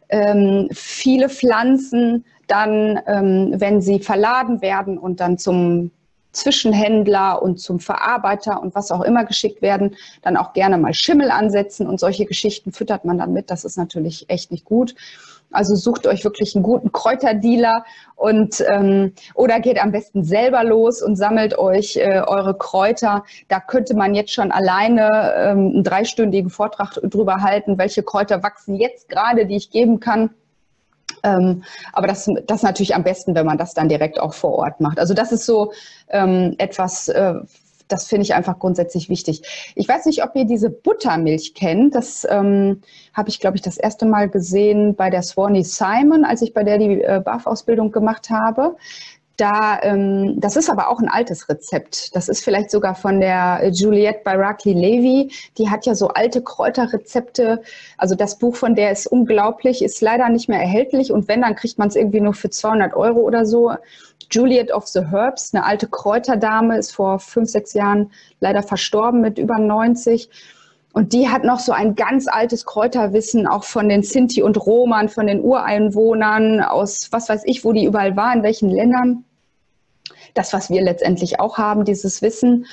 ähm, 0.09 0.69
viele 0.71 1.30
Pflanzen 1.30 2.26
dann, 2.47 2.99
ähm, 3.07 3.53
wenn 3.55 3.82
sie 3.82 3.99
verladen 3.99 4.61
werden 4.61 4.97
und 4.97 5.19
dann 5.19 5.38
zum 5.38 5.91
Zwischenhändler 6.34 7.41
und 7.41 7.59
zum 7.59 7.80
Verarbeiter 7.80 8.61
und 8.61 8.76
was 8.76 8.91
auch 8.91 9.01
immer 9.01 9.24
geschickt 9.24 9.61
werden, 9.61 9.95
dann 10.24 10.36
auch 10.36 10.53
gerne 10.53 10.78
mal 10.78 10.93
Schimmel 10.93 11.32
ansetzen 11.32 11.88
und 11.88 11.99
solche 11.99 12.26
Geschichten 12.26 12.71
füttert 12.71 13.05
man 13.05 13.17
dann 13.17 13.34
mit. 13.34 13.49
Das 13.51 13.63
ist 13.63 13.78
natürlich 13.78 14.26
echt 14.30 14.51
nicht 14.51 14.65
gut. 14.65 14.95
Also 15.53 15.75
sucht 15.75 16.07
euch 16.07 16.23
wirklich 16.23 16.55
einen 16.55 16.63
guten 16.63 16.91
Kräuterdealer 16.91 17.85
und 18.15 18.63
ähm, 18.67 19.13
oder 19.35 19.59
geht 19.59 19.81
am 19.81 19.91
besten 19.91 20.23
selber 20.23 20.63
los 20.63 21.01
und 21.01 21.15
sammelt 21.15 21.57
euch 21.57 21.95
äh, 21.97 22.21
eure 22.25 22.57
Kräuter. 22.57 23.23
Da 23.47 23.59
könnte 23.59 23.95
man 23.95 24.15
jetzt 24.15 24.33
schon 24.33 24.51
alleine 24.51 25.33
ähm, 25.37 25.71
einen 25.73 25.83
dreistündigen 25.83 26.49
Vortrag 26.49 26.93
drüber 27.03 27.41
halten, 27.41 27.77
welche 27.77 28.03
Kräuter 28.03 28.43
wachsen 28.43 28.75
jetzt 28.75 29.09
gerade, 29.09 29.45
die 29.45 29.55
ich 29.55 29.71
geben 29.71 29.99
kann. 29.99 30.31
Ähm, 31.23 31.63
aber 31.93 32.07
das, 32.07 32.29
das 32.47 32.63
natürlich 32.63 32.95
am 32.95 33.03
besten, 33.03 33.33
wenn 33.35 33.45
man 33.45 33.57
das 33.57 33.73
dann 33.73 33.87
direkt 33.87 34.19
auch 34.19 34.33
vor 34.33 34.53
Ort 34.53 34.81
macht. 34.81 34.99
Also 34.99 35.13
das 35.13 35.31
ist 35.31 35.45
so 35.45 35.71
ähm, 36.09 36.55
etwas, 36.57 37.07
äh, 37.07 37.35
das 37.93 38.07
finde 38.07 38.23
ich 38.23 38.33
einfach 38.33 38.57
grundsätzlich 38.57 39.07
wichtig. 39.07 39.43
Ich 39.75 39.87
weiß 39.87 40.05
nicht, 40.05 40.23
ob 40.23 40.35
ihr 40.35 40.45
diese 40.45 40.71
Buttermilch 40.71 41.53
kennt. 41.53 41.93
Das 41.93 42.25
ähm, 42.27 42.81
habe 43.13 43.29
ich, 43.29 43.39
glaube 43.39 43.55
ich, 43.55 43.61
das 43.61 43.77
erste 43.77 44.07
Mal 44.07 44.29
gesehen 44.29 44.95
bei 44.95 45.11
der 45.11 45.21
Swanee 45.21 45.61
Simon, 45.61 46.25
als 46.25 46.41
ich 46.41 46.53
bei 46.53 46.63
der 46.63 46.79
die 46.79 47.01
äh, 47.01 47.21
BAF-Ausbildung 47.23 47.91
gemacht 47.91 48.31
habe. 48.31 48.75
Da, 49.37 49.79
ähm, 49.81 50.39
das 50.39 50.55
ist 50.55 50.69
aber 50.69 50.89
auch 50.89 50.99
ein 50.99 51.07
altes 51.07 51.49
Rezept. 51.49 52.15
Das 52.15 52.29
ist 52.29 52.43
vielleicht 52.43 52.69
sogar 52.69 52.93
von 52.93 53.19
der 53.19 53.67
Juliette 53.71 54.21
Barakli 54.23 54.73
Levy. 54.73 55.31
Die 55.57 55.69
hat 55.69 55.87
ja 55.87 55.95
so 55.95 56.09
alte 56.09 56.43
Kräuterrezepte. 56.43 57.61
Also 57.97 58.13
das 58.13 58.37
Buch 58.37 58.55
von 58.55 58.75
der 58.75 58.91
ist 58.91 59.07
unglaublich, 59.07 59.83
ist 59.83 60.01
leider 60.01 60.29
nicht 60.29 60.49
mehr 60.49 60.59
erhältlich. 60.59 61.11
Und 61.11 61.27
wenn, 61.27 61.41
dann 61.41 61.55
kriegt 61.55 61.79
man 61.79 61.87
es 61.87 61.95
irgendwie 61.95 62.21
nur 62.21 62.35
für 62.35 62.51
200 62.51 62.95
Euro 62.95 63.21
oder 63.21 63.45
so. 63.47 63.71
Juliet 64.34 64.71
of 64.71 64.88
the 64.88 65.01
Herbs, 65.11 65.53
eine 65.53 65.65
alte 65.65 65.88
Kräuterdame, 65.88 66.77
ist 66.77 66.95
vor 66.95 67.19
fünf, 67.19 67.49
sechs 67.49 67.73
Jahren 67.73 68.11
leider 68.39 68.63
verstorben 68.63 69.21
mit 69.21 69.38
über 69.38 69.59
90. 69.59 70.29
Und 70.93 71.13
die 71.13 71.29
hat 71.29 71.43
noch 71.43 71.59
so 71.59 71.71
ein 71.71 71.95
ganz 71.95 72.27
altes 72.27 72.65
Kräuterwissen, 72.65 73.47
auch 73.47 73.63
von 73.63 73.89
den 73.89 74.03
Sinti 74.03 74.43
und 74.43 74.63
Roman, 74.63 75.09
von 75.09 75.27
den 75.27 75.41
Ureinwohnern 75.41 76.61
aus, 76.61 77.09
was 77.11 77.29
weiß 77.29 77.43
ich, 77.45 77.63
wo 77.65 77.73
die 77.73 77.86
überall 77.86 78.15
waren, 78.15 78.39
in 78.39 78.43
welchen 78.43 78.69
Ländern. 78.69 79.23
Das, 80.36 80.53
was 80.53 80.69
wir 80.69 80.81
letztendlich 80.81 81.39
auch 81.39 81.57
haben, 81.57 81.86
dieses 81.86 82.21
Wissen. 82.21 82.65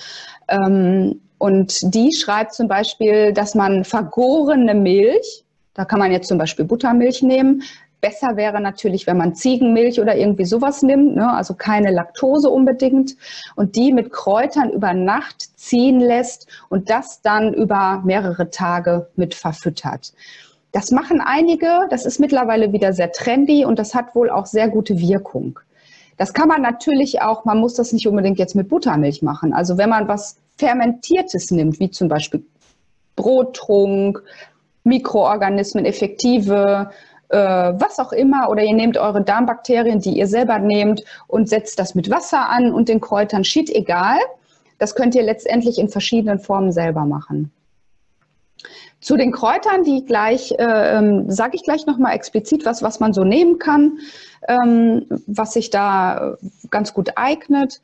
Ähm, 0.49 1.21
und 1.39 1.95
die 1.95 2.13
schreibt 2.13 2.55
zum 2.55 2.69
Beispiel, 2.69 3.33
dass 3.33 3.55
man 3.55 3.85
vergorene 3.85 4.75
Milch, 4.75 5.45
da 5.73 5.87
kann 5.87 5.99
man 5.99 6.13
jetzt 6.13 6.29
zum 6.29 6.37
Beispiel 6.37 6.67
Buttermilch 6.67 7.23
nehmen, 7.23 7.63
Besser 8.01 8.37
wäre 8.37 8.61
natürlich, 8.61 9.07
wenn 9.07 9.19
man 9.19 9.35
Ziegenmilch 9.35 10.01
oder 10.01 10.17
irgendwie 10.17 10.45
sowas 10.45 10.83
nimmt, 10.83 11.17
ne? 11.17 11.33
also 11.33 11.55
keine 11.55 11.91
Laktose 11.91 12.49
unbedingt, 12.49 13.17
und 13.57 13.77
die 13.77 13.93
mit 13.93 14.11
Kräutern 14.13 14.71
über 14.71 14.95
Nacht 14.95 15.59
ziehen 15.59 16.01
lässt 16.01 16.47
und 16.69 16.89
das 16.89 17.21
dann 17.21 17.53
über 17.53 18.03
mehrere 18.05 18.51
Tage 18.51 19.09
mit 19.17 19.35
verfüttert. 19.35 20.13
Das 20.73 20.91
machen 20.93 21.21
einige, 21.21 21.87
das 21.91 22.07
ist 22.07 22.21
mittlerweile 22.21 22.73
wieder 22.73 22.93
sehr 22.93 23.13
trendy 23.13 23.65
und 23.65 23.79
das 23.79 23.95
hat 23.95 24.15
wohl 24.15 24.31
auch 24.31 24.47
sehr 24.47 24.69
gute 24.69 24.99
Wirkung. 24.99 25.59
Das 26.17 26.33
kann 26.33 26.49
man 26.49 26.63
natürlich 26.63 27.23
auch, 27.23 27.45
man 27.45 27.59
muss 27.59 27.75
das 27.75 27.93
nicht 27.93 28.07
unbedingt 28.07 28.39
jetzt 28.39 28.55
mit 28.55 28.69
Buttermilch 28.69 29.23
machen. 29.23 29.53
Also 29.53 29.79
wenn 29.79 29.89
man 29.89 30.07
was 30.07 30.37
Fermentiertes 30.59 31.51
nimmt, 31.51 31.81
wie 31.81 31.91
zum 31.91 32.09
Beispiel 32.09 32.45
Brottrunk, 33.17 34.23
Mikroorganismen, 34.85 35.85
effektive 35.85 36.91
äh, 37.31 37.39
was 37.39 37.99
auch 37.99 38.13
immer, 38.13 38.51
oder 38.51 38.63
ihr 38.63 38.75
nehmt 38.75 38.99
eure 38.99 39.23
Darmbakterien, 39.23 40.01
die 40.01 40.19
ihr 40.19 40.27
selber 40.27 40.59
nehmt 40.59 41.05
und 41.27 41.49
setzt 41.49 41.79
das 41.79 41.95
mit 41.95 42.11
Wasser 42.11 42.49
an 42.49 42.73
und 42.73 42.89
den 42.89 43.01
Kräutern, 43.01 43.45
schied 43.45 43.71
egal. 43.71 44.19
Das 44.79 44.95
könnt 44.95 45.15
ihr 45.15 45.23
letztendlich 45.23 45.79
in 45.79 45.89
verschiedenen 45.89 46.39
Formen 46.39 46.73
selber 46.73 47.05
machen. 47.05 47.53
Zu 49.01 49.17
den 49.17 49.33
Kräutern, 49.33 49.83
die 49.85 50.05
gleich, 50.05 50.53
äh, 50.53 50.99
ähm, 50.99 51.31
sage 51.31 51.57
ich 51.57 51.63
gleich 51.63 51.87
nochmal 51.87 52.15
explizit 52.15 52.67
was, 52.67 52.83
was 52.83 53.01
man 53.01 53.15
so 53.15 53.25
nehmen 53.25 53.59
kann, 53.59 53.99
ähm, 54.47 55.07
was 55.27 55.55
sich 55.55 55.71
da 55.71 56.37
ganz 56.71 56.93
gut 56.93 57.13
eignet. 57.17 57.81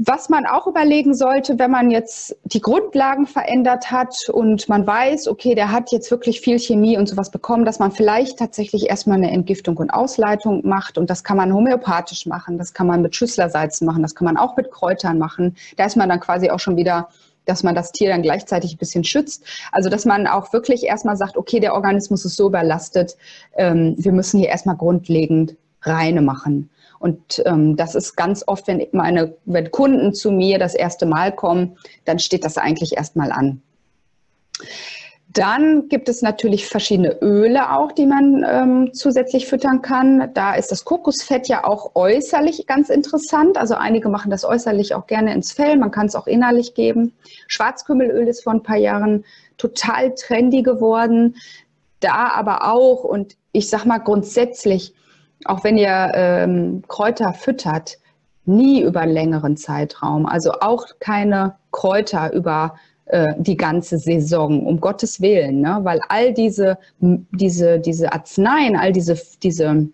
Was 0.00 0.28
man 0.28 0.46
auch 0.46 0.68
überlegen 0.68 1.12
sollte, 1.12 1.58
wenn 1.58 1.72
man 1.72 1.90
jetzt 1.90 2.36
die 2.44 2.60
Grundlagen 2.60 3.26
verändert 3.26 3.90
hat 3.90 4.28
und 4.32 4.68
man 4.68 4.86
weiß, 4.86 5.26
okay, 5.26 5.56
der 5.56 5.72
hat 5.72 5.90
jetzt 5.90 6.12
wirklich 6.12 6.40
viel 6.40 6.60
Chemie 6.60 6.96
und 6.96 7.08
sowas 7.08 7.32
bekommen, 7.32 7.64
dass 7.64 7.80
man 7.80 7.90
vielleicht 7.90 8.38
tatsächlich 8.38 8.88
erstmal 8.88 9.16
eine 9.16 9.32
Entgiftung 9.32 9.76
und 9.76 9.90
Ausleitung 9.90 10.64
macht. 10.64 10.98
Und 10.98 11.10
das 11.10 11.24
kann 11.24 11.36
man 11.36 11.52
homöopathisch 11.52 12.26
machen, 12.26 12.58
das 12.58 12.74
kann 12.74 12.86
man 12.86 13.02
mit 13.02 13.16
Schüsslersalzen 13.16 13.88
machen, 13.88 14.02
das 14.02 14.14
kann 14.14 14.26
man 14.26 14.36
auch 14.36 14.56
mit 14.56 14.70
Kräutern 14.70 15.18
machen. 15.18 15.56
Da 15.76 15.86
ist 15.86 15.96
man 15.96 16.08
dann 16.08 16.20
quasi 16.20 16.48
auch 16.50 16.60
schon 16.60 16.76
wieder 16.76 17.08
dass 17.44 17.62
man 17.62 17.74
das 17.74 17.92
Tier 17.92 18.10
dann 18.10 18.20
gleichzeitig 18.20 18.74
ein 18.74 18.76
bisschen 18.78 19.04
schützt. 19.04 19.42
Also 19.72 19.88
dass 19.88 20.04
man 20.04 20.26
auch 20.26 20.52
wirklich 20.52 20.84
erstmal 20.84 21.16
sagt, 21.16 21.38
okay, 21.38 21.60
der 21.60 21.72
Organismus 21.72 22.26
ist 22.26 22.36
so 22.36 22.48
überlastet, 22.48 23.16
ähm, 23.56 23.94
wir 23.96 24.12
müssen 24.12 24.38
hier 24.38 24.50
erstmal 24.50 24.76
grundlegend 24.76 25.56
reine 25.80 26.20
machen. 26.20 26.68
Und 26.98 27.42
ähm, 27.46 27.76
das 27.76 27.94
ist 27.94 28.16
ganz 28.16 28.44
oft, 28.46 28.66
wenn 28.66 28.86
meine, 28.92 29.34
wenn 29.44 29.70
Kunden 29.70 30.14
zu 30.14 30.30
mir 30.30 30.58
das 30.58 30.74
erste 30.74 31.06
Mal 31.06 31.32
kommen, 31.32 31.76
dann 32.04 32.18
steht 32.18 32.44
das 32.44 32.58
eigentlich 32.58 32.96
erstmal 32.96 33.32
an. 33.32 33.62
Dann 35.30 35.88
gibt 35.88 36.08
es 36.08 36.22
natürlich 36.22 36.66
verschiedene 36.66 37.20
Öle 37.20 37.76
auch, 37.76 37.92
die 37.92 38.06
man 38.06 38.44
ähm, 38.48 38.90
zusätzlich 38.94 39.46
füttern 39.46 39.82
kann. 39.82 40.30
Da 40.32 40.54
ist 40.54 40.72
das 40.72 40.86
Kokosfett 40.86 41.48
ja 41.48 41.64
auch 41.64 41.94
äußerlich 41.94 42.66
ganz 42.66 42.88
interessant. 42.88 43.58
Also 43.58 43.74
einige 43.74 44.08
machen 44.08 44.30
das 44.30 44.44
äußerlich 44.44 44.94
auch 44.94 45.06
gerne 45.06 45.34
ins 45.34 45.52
Fell. 45.52 45.76
Man 45.76 45.90
kann 45.90 46.06
es 46.06 46.14
auch 46.14 46.26
innerlich 46.26 46.72
geben. 46.72 47.12
Schwarzkümmelöl 47.46 48.26
ist 48.26 48.42
vor 48.42 48.54
ein 48.54 48.62
paar 48.62 48.78
Jahren 48.78 49.24
total 49.58 50.14
trendy 50.14 50.62
geworden. 50.62 51.36
Da 52.00 52.30
aber 52.34 52.72
auch, 52.72 53.04
und 53.04 53.36
ich 53.52 53.68
sag 53.68 53.84
mal 53.84 53.98
grundsätzlich, 53.98 54.94
auch 55.44 55.64
wenn 55.64 55.78
ihr 55.78 56.10
ähm, 56.14 56.82
Kräuter 56.88 57.32
füttert, 57.32 57.98
nie 58.44 58.82
über 58.82 59.00
einen 59.00 59.12
längeren 59.12 59.56
Zeitraum. 59.56 60.26
Also 60.26 60.52
auch 60.60 60.86
keine 61.00 61.56
Kräuter 61.70 62.32
über 62.32 62.76
äh, 63.06 63.34
die 63.38 63.56
ganze 63.56 63.98
Saison, 63.98 64.66
um 64.66 64.80
Gottes 64.80 65.20
Willen, 65.20 65.60
ne? 65.60 65.80
weil 65.82 66.00
all 66.08 66.32
diese, 66.32 66.78
diese, 67.00 67.78
diese 67.78 68.12
Arzneien, 68.12 68.76
all 68.76 68.92
diese, 68.92 69.20
diese 69.42 69.88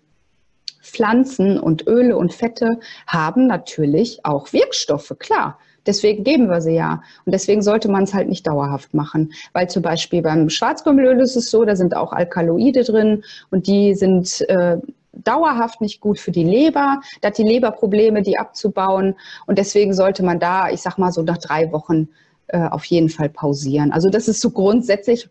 Pflanzen 0.81 1.59
und 1.59 1.87
Öle 1.87 2.17
und 2.17 2.33
Fette 2.33 2.79
haben 3.07 3.47
natürlich 3.47 4.23
auch 4.23 4.53
Wirkstoffe, 4.53 5.13
klar. 5.19 5.57
Deswegen 5.85 6.23
geben 6.23 6.49
wir 6.49 6.61
sie 6.61 6.73
ja. 6.73 7.03
Und 7.25 7.33
deswegen 7.33 7.61
sollte 7.61 7.89
man 7.89 8.03
es 8.03 8.13
halt 8.13 8.27
nicht 8.27 8.47
dauerhaft 8.47 8.93
machen. 8.93 9.33
Weil 9.53 9.69
zum 9.69 9.83
Beispiel 9.83 10.21
beim 10.21 10.49
Schwarzkümmelöl 10.49 11.19
ist 11.19 11.35
es 11.35 11.51
so, 11.51 11.63
da 11.63 11.75
sind 11.75 11.95
auch 11.95 12.11
Alkaloide 12.11 12.83
drin 12.83 13.23
und 13.51 13.67
die 13.67 13.93
sind 13.93 14.41
äh, 14.49 14.77
dauerhaft 15.23 15.81
nicht 15.81 16.01
gut 16.01 16.19
für 16.19 16.31
die 16.31 16.43
Leber. 16.43 17.01
Da 17.21 17.29
hat 17.29 17.37
die 17.37 17.43
Leber 17.43 17.71
Probleme, 17.71 18.21
die 18.21 18.37
abzubauen. 18.37 19.15
Und 19.45 19.57
deswegen 19.57 19.93
sollte 19.93 20.23
man 20.23 20.39
da, 20.39 20.69
ich 20.69 20.81
sag 20.81 20.97
mal 20.97 21.11
so 21.11 21.21
nach 21.21 21.37
drei 21.37 21.71
Wochen 21.71 22.09
äh, 22.47 22.67
auf 22.67 22.85
jeden 22.85 23.09
Fall 23.09 23.29
pausieren. 23.29 23.91
Also 23.91 24.09
das 24.09 24.27
ist 24.27 24.41
so 24.41 24.51
grundsätzlich 24.51 25.29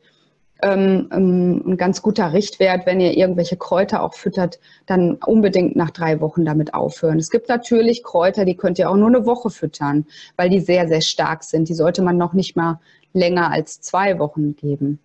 ähm, 0.62 1.08
ähm, 1.12 1.62
ein 1.66 1.76
ganz 1.76 2.00
guter 2.00 2.32
Richtwert, 2.32 2.86
wenn 2.86 3.00
ihr 3.00 3.16
irgendwelche 3.16 3.56
Kräuter 3.56 4.02
auch 4.02 4.14
füttert, 4.14 4.60
dann 4.86 5.18
unbedingt 5.26 5.76
nach 5.76 5.90
drei 5.90 6.20
Wochen 6.20 6.44
damit 6.44 6.74
aufhören. 6.74 7.18
Es 7.18 7.30
gibt 7.30 7.48
natürlich 7.48 8.02
Kräuter, 8.02 8.44
die 8.44 8.56
könnt 8.56 8.78
ihr 8.78 8.88
auch 8.88 8.96
nur 8.96 9.08
eine 9.08 9.26
Woche 9.26 9.50
füttern, 9.50 10.06
weil 10.36 10.48
die 10.48 10.60
sehr, 10.60 10.88
sehr 10.88 11.02
stark 11.02 11.44
sind. 11.44 11.68
Die 11.68 11.74
sollte 11.74 12.02
man 12.02 12.16
noch 12.16 12.32
nicht 12.32 12.56
mal 12.56 12.80
länger 13.12 13.50
als 13.50 13.80
zwei 13.80 14.18
Wochen 14.18 14.56
geben. 14.56 15.00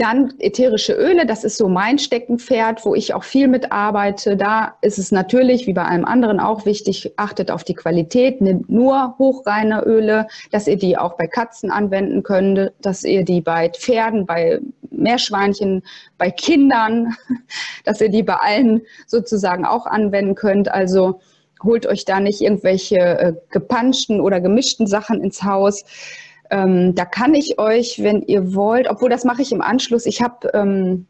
Dann 0.00 0.32
ätherische 0.38 0.94
Öle, 0.94 1.26
das 1.26 1.44
ist 1.44 1.58
so 1.58 1.68
mein 1.68 1.98
Steckenpferd, 1.98 2.86
wo 2.86 2.94
ich 2.94 3.12
auch 3.12 3.22
viel 3.22 3.48
mitarbeite. 3.48 4.34
Da 4.34 4.78
ist 4.80 4.98
es 4.98 5.12
natürlich, 5.12 5.66
wie 5.66 5.74
bei 5.74 5.84
allem 5.84 6.06
anderen, 6.06 6.40
auch 6.40 6.64
wichtig, 6.64 7.12
achtet 7.18 7.50
auf 7.50 7.64
die 7.64 7.74
Qualität, 7.74 8.40
nehmt 8.40 8.70
nur 8.70 9.16
hochreine 9.18 9.84
Öle, 9.84 10.26
dass 10.52 10.66
ihr 10.68 10.78
die 10.78 10.96
auch 10.96 11.18
bei 11.18 11.26
Katzen 11.26 11.70
anwenden 11.70 12.22
könnt, 12.22 12.72
dass 12.80 13.04
ihr 13.04 13.26
die 13.26 13.42
bei 13.42 13.68
Pferden, 13.68 14.24
bei 14.24 14.60
Meerschweinchen, 14.90 15.82
bei 16.16 16.30
Kindern, 16.30 17.14
dass 17.84 18.00
ihr 18.00 18.08
die 18.08 18.22
bei 18.22 18.36
allen 18.36 18.80
sozusagen 19.06 19.66
auch 19.66 19.84
anwenden 19.84 20.34
könnt. 20.34 20.70
Also 20.70 21.20
holt 21.62 21.84
euch 21.84 22.06
da 22.06 22.20
nicht 22.20 22.40
irgendwelche 22.40 22.96
äh, 22.96 23.34
gepanschten 23.50 24.22
oder 24.22 24.40
gemischten 24.40 24.86
Sachen 24.86 25.22
ins 25.22 25.42
Haus. 25.42 25.84
Ähm, 26.50 26.94
da 26.94 27.04
kann 27.04 27.34
ich 27.34 27.58
euch, 27.58 28.02
wenn 28.02 28.22
ihr 28.22 28.54
wollt, 28.54 28.88
obwohl 28.88 29.10
das 29.10 29.24
mache 29.24 29.42
ich 29.42 29.52
im 29.52 29.62
Anschluss, 29.62 30.06
ich 30.06 30.20
habe 30.20 30.50
ähm, 30.52 31.06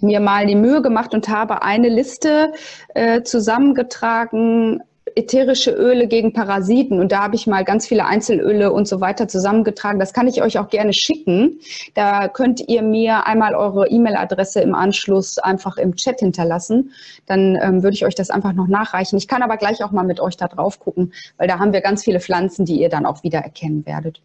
mir 0.00 0.20
mal 0.20 0.46
die 0.46 0.56
Mühe 0.56 0.82
gemacht 0.82 1.14
und 1.14 1.28
habe 1.28 1.62
eine 1.62 1.88
Liste 1.88 2.52
äh, 2.94 3.22
zusammengetragen, 3.22 4.82
ätherische 5.16 5.70
Öle 5.70 6.06
gegen 6.06 6.32
Parasiten. 6.32 7.00
Und 7.00 7.12
da 7.12 7.22
habe 7.22 7.34
ich 7.34 7.46
mal 7.46 7.64
ganz 7.64 7.86
viele 7.86 8.04
Einzelöle 8.04 8.72
und 8.72 8.88
so 8.88 9.00
weiter 9.00 9.28
zusammengetragen. 9.28 9.98
Das 9.98 10.12
kann 10.12 10.28
ich 10.28 10.42
euch 10.42 10.58
auch 10.58 10.68
gerne 10.68 10.92
schicken. 10.92 11.60
Da 11.94 12.28
könnt 12.28 12.68
ihr 12.68 12.82
mir 12.82 13.26
einmal 13.26 13.54
eure 13.54 13.88
E-Mail-Adresse 13.88 14.60
im 14.60 14.74
Anschluss 14.74 15.38
einfach 15.38 15.76
im 15.76 15.96
Chat 15.96 16.20
hinterlassen. 16.20 16.92
Dann 17.26 17.58
ähm, 17.62 17.82
würde 17.82 17.94
ich 17.94 18.04
euch 18.04 18.14
das 18.14 18.30
einfach 18.30 18.52
noch 18.52 18.68
nachreichen. 18.68 19.16
Ich 19.16 19.28
kann 19.28 19.42
aber 19.42 19.56
gleich 19.56 19.82
auch 19.84 19.90
mal 19.90 20.04
mit 20.04 20.20
euch 20.20 20.36
da 20.36 20.48
drauf 20.48 20.80
gucken, 20.80 21.12
weil 21.36 21.48
da 21.48 21.58
haben 21.58 21.72
wir 21.72 21.80
ganz 21.80 22.04
viele 22.04 22.20
Pflanzen, 22.20 22.64
die 22.64 22.80
ihr 22.80 22.88
dann 22.88 23.06
auch 23.06 23.22
wieder 23.22 23.40
erkennen 23.40 23.86
werdet. 23.86 24.20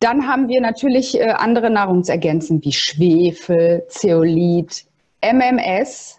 Dann 0.00 0.26
haben 0.26 0.48
wir 0.48 0.60
natürlich 0.60 1.18
äh, 1.20 1.30
andere 1.30 1.70
Nahrungsergänzen 1.70 2.64
wie 2.64 2.72
Schwefel, 2.72 3.84
Zeolit, 3.88 4.84
MMS. 5.22 6.18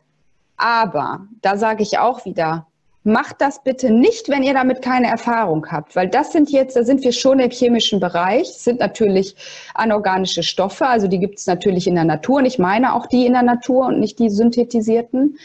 Aber 0.55 1.27
da 1.41 1.57
sage 1.57 1.83
ich 1.83 1.99
auch 1.99 2.23
wieder, 2.23 2.67
macht 3.03 3.41
das 3.41 3.63
bitte 3.63 3.91
nicht, 3.91 4.29
wenn 4.29 4.43
ihr 4.43 4.53
damit 4.53 4.81
keine 4.81 5.07
Erfahrung 5.07 5.67
habt, 5.69 5.95
weil 5.95 6.07
das 6.07 6.31
sind 6.31 6.49
jetzt, 6.51 6.75
da 6.75 6.83
sind 6.83 7.03
wir 7.03 7.11
schon 7.11 7.39
im 7.39 7.51
chemischen 7.51 7.99
Bereich, 7.99 8.47
sind 8.53 8.79
natürlich 8.79 9.35
anorganische 9.73 10.43
Stoffe, 10.43 10.87
also 10.87 11.07
die 11.07 11.19
gibt 11.19 11.39
es 11.39 11.47
natürlich 11.47 11.87
in 11.87 11.95
der 11.95 12.05
Natur 12.05 12.37
und 12.37 12.45
ich 12.45 12.59
meine 12.59 12.95
auch 12.95 13.05
die 13.07 13.25
in 13.25 13.33
der 13.33 13.43
Natur 13.43 13.87
und 13.87 13.99
nicht 13.99 14.19
die 14.19 14.29
synthetisierten 14.29 15.37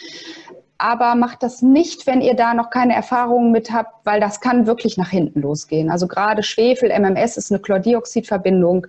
aber 0.78 1.16
macht 1.16 1.42
das 1.42 1.60
nicht, 1.60 2.06
wenn 2.06 2.20
ihr 2.20 2.34
da 2.34 2.54
noch 2.54 2.70
keine 2.70 2.94
Erfahrungen 2.94 3.50
mit 3.50 3.72
habt, 3.72 4.06
weil 4.06 4.20
das 4.20 4.40
kann 4.40 4.68
wirklich 4.68 4.96
nach 4.96 5.10
hinten 5.10 5.40
losgehen. 5.40 5.90
Also 5.90 6.06
gerade 6.06 6.44
Schwefel, 6.44 6.90
MMS 6.96 7.36
ist 7.36 7.50
eine 7.50 7.60
Chlordioxidverbindung 7.60 8.86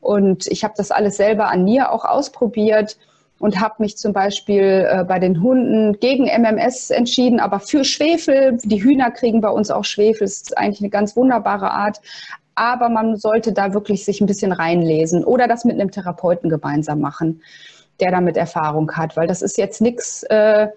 und 0.00 0.46
ich 0.46 0.64
habe 0.64 0.72
das 0.76 0.90
alles 0.90 1.18
selber 1.18 1.48
an 1.48 1.64
mir 1.64 1.92
auch 1.92 2.06
ausprobiert 2.06 2.96
und 3.38 3.60
habe 3.60 3.74
mich 3.78 3.96
zum 3.96 4.12
Beispiel 4.12 4.86
äh, 4.90 5.04
bei 5.04 5.18
den 5.18 5.42
Hunden 5.42 5.98
gegen 6.00 6.26
MMS 6.26 6.90
entschieden, 6.90 7.40
aber 7.40 7.60
für 7.60 7.84
Schwefel. 7.84 8.58
Die 8.64 8.82
Hühner 8.82 9.10
kriegen 9.10 9.40
bei 9.40 9.50
uns 9.50 9.70
auch 9.70 9.84
Schwefel, 9.84 10.26
das 10.26 10.42
ist 10.42 10.58
eigentlich 10.58 10.80
eine 10.80 10.90
ganz 10.90 11.16
wunderbare 11.16 11.70
Art. 11.70 12.00
Aber 12.54 12.88
man 12.88 13.16
sollte 13.16 13.52
da 13.52 13.74
wirklich 13.74 14.04
sich 14.04 14.22
ein 14.22 14.26
bisschen 14.26 14.52
reinlesen 14.52 15.24
oder 15.24 15.46
das 15.46 15.66
mit 15.66 15.78
einem 15.78 15.90
Therapeuten 15.90 16.48
gemeinsam 16.48 17.00
machen, 17.00 17.42
der 18.00 18.10
damit 18.10 18.38
Erfahrung 18.38 18.92
hat, 18.92 19.16
weil 19.16 19.26
das 19.26 19.42
ist 19.42 19.58
jetzt 19.58 19.82
nichts, 19.82 20.22
äh, 20.24 20.68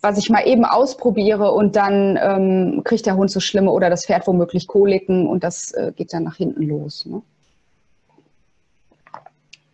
was 0.00 0.18
ich 0.18 0.30
mal 0.30 0.46
eben 0.46 0.64
ausprobiere 0.64 1.50
und 1.50 1.74
dann 1.74 2.16
ähm, 2.22 2.82
kriegt 2.84 3.06
der 3.06 3.16
Hund 3.16 3.32
so 3.32 3.40
schlimme 3.40 3.72
oder 3.72 3.90
das 3.90 4.06
Pferd 4.06 4.28
womöglich 4.28 4.68
Koliken 4.68 5.26
und 5.26 5.42
das 5.42 5.72
äh, 5.72 5.92
geht 5.96 6.12
dann 6.12 6.22
nach 6.22 6.36
hinten 6.36 6.62
los. 6.62 7.04
Ne? 7.06 7.22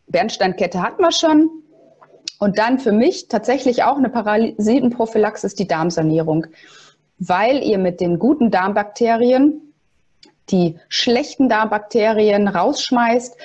Bernsteinkette 0.06 0.80
hatten 0.80 1.02
wir 1.02 1.12
schon. 1.12 1.61
Und 2.42 2.58
dann 2.58 2.80
für 2.80 2.90
mich 2.90 3.28
tatsächlich 3.28 3.84
auch 3.84 3.98
eine 3.98 4.08
Parasitenprophylaxe 4.08 5.54
die 5.54 5.68
Darmsanierung, 5.68 6.48
weil 7.20 7.62
ihr 7.62 7.78
mit 7.78 8.00
den 8.00 8.18
guten 8.18 8.50
Darmbakterien 8.50 9.72
die 10.50 10.76
schlechten 10.88 11.48
Darmbakterien 11.48 12.48
rausschmeißt, 12.48 13.36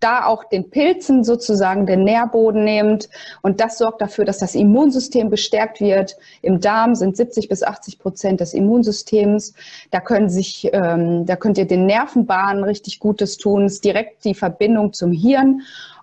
da 0.00 0.24
auch 0.24 0.42
den 0.42 0.68
Pilzen 0.68 1.22
sozusagen 1.22 1.86
den 1.86 2.02
Nährboden 2.02 2.64
nehmt. 2.64 3.08
Und 3.40 3.60
das 3.60 3.78
sorgt 3.78 4.00
dafür, 4.00 4.24
dass 4.24 4.38
das 4.38 4.56
Immunsystem 4.56 5.30
gestärkt 5.30 5.80
wird. 5.80 6.16
Im 6.42 6.58
Darm 6.58 6.96
sind 6.96 7.16
70 7.16 7.48
bis 7.48 7.62
80 7.62 8.00
Prozent 8.00 8.40
des 8.40 8.52
Immunsystems. 8.52 9.54
Da 9.92 10.00
können 10.00 10.28
sich, 10.28 10.68
ähm, 10.72 11.24
da 11.24 11.36
könnt 11.36 11.56
ihr 11.56 11.66
den 11.66 11.86
Nervenbahnen 11.86 12.64
richtig 12.64 12.98
Gutes 12.98 13.36
tun. 13.36 13.66
Es 13.66 13.74
ist 13.74 13.84
direkt 13.84 14.24
die 14.24 14.34
Verbindung 14.34 14.92
zum 14.92 15.12
Hirn. 15.12 15.60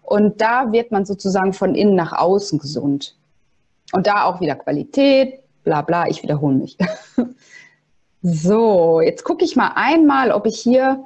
Und 0.08 0.40
da 0.40 0.72
wird 0.72 0.94
man 0.94 1.06
sozusagen 1.06 1.52
von 1.52 1.76
innen 1.76 1.94
nach 1.94 2.14
außen 2.14 2.60
gesund. 2.60 3.18
Und 3.92 4.08
da 4.08 4.24
auch 4.24 4.40
wieder 4.40 4.56
Qualität, 4.56 5.42
bla 5.66 5.82
bla, 5.82 6.08
ich 6.08 6.24
wiederhole 6.24 6.56
mich. 6.56 6.78
so, 8.22 9.02
jetzt 9.02 9.26
gucke 9.26 9.44
ich 9.44 9.58
mal 9.58 9.74
einmal, 9.76 10.32
ob 10.32 10.46
ich 10.46 10.58
hier 10.58 11.04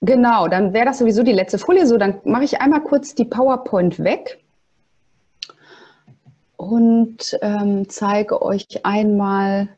Genau, 0.00 0.46
dann 0.46 0.74
wäre 0.74 0.84
das 0.84 0.98
sowieso 0.98 1.22
die 1.22 1.32
letzte 1.32 1.58
Folie. 1.58 1.86
So, 1.86 1.96
dann 1.96 2.20
mache 2.24 2.44
ich 2.44 2.60
einmal 2.60 2.82
kurz 2.82 3.14
die 3.14 3.24
PowerPoint 3.24 3.98
weg 3.98 4.38
und 6.56 7.36
ähm, 7.40 7.88
zeige 7.88 8.42
euch 8.42 8.66
einmal 8.84 9.68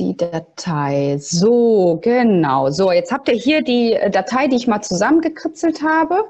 die 0.00 0.16
Datei. 0.16 1.18
So, 1.20 2.00
genau. 2.02 2.70
So, 2.70 2.90
jetzt 2.90 3.12
habt 3.12 3.28
ihr 3.28 3.34
hier 3.34 3.62
die 3.62 3.96
Datei, 4.10 4.48
die 4.48 4.56
ich 4.56 4.66
mal 4.66 4.80
zusammengekritzelt 4.82 5.82
habe. 5.82 6.24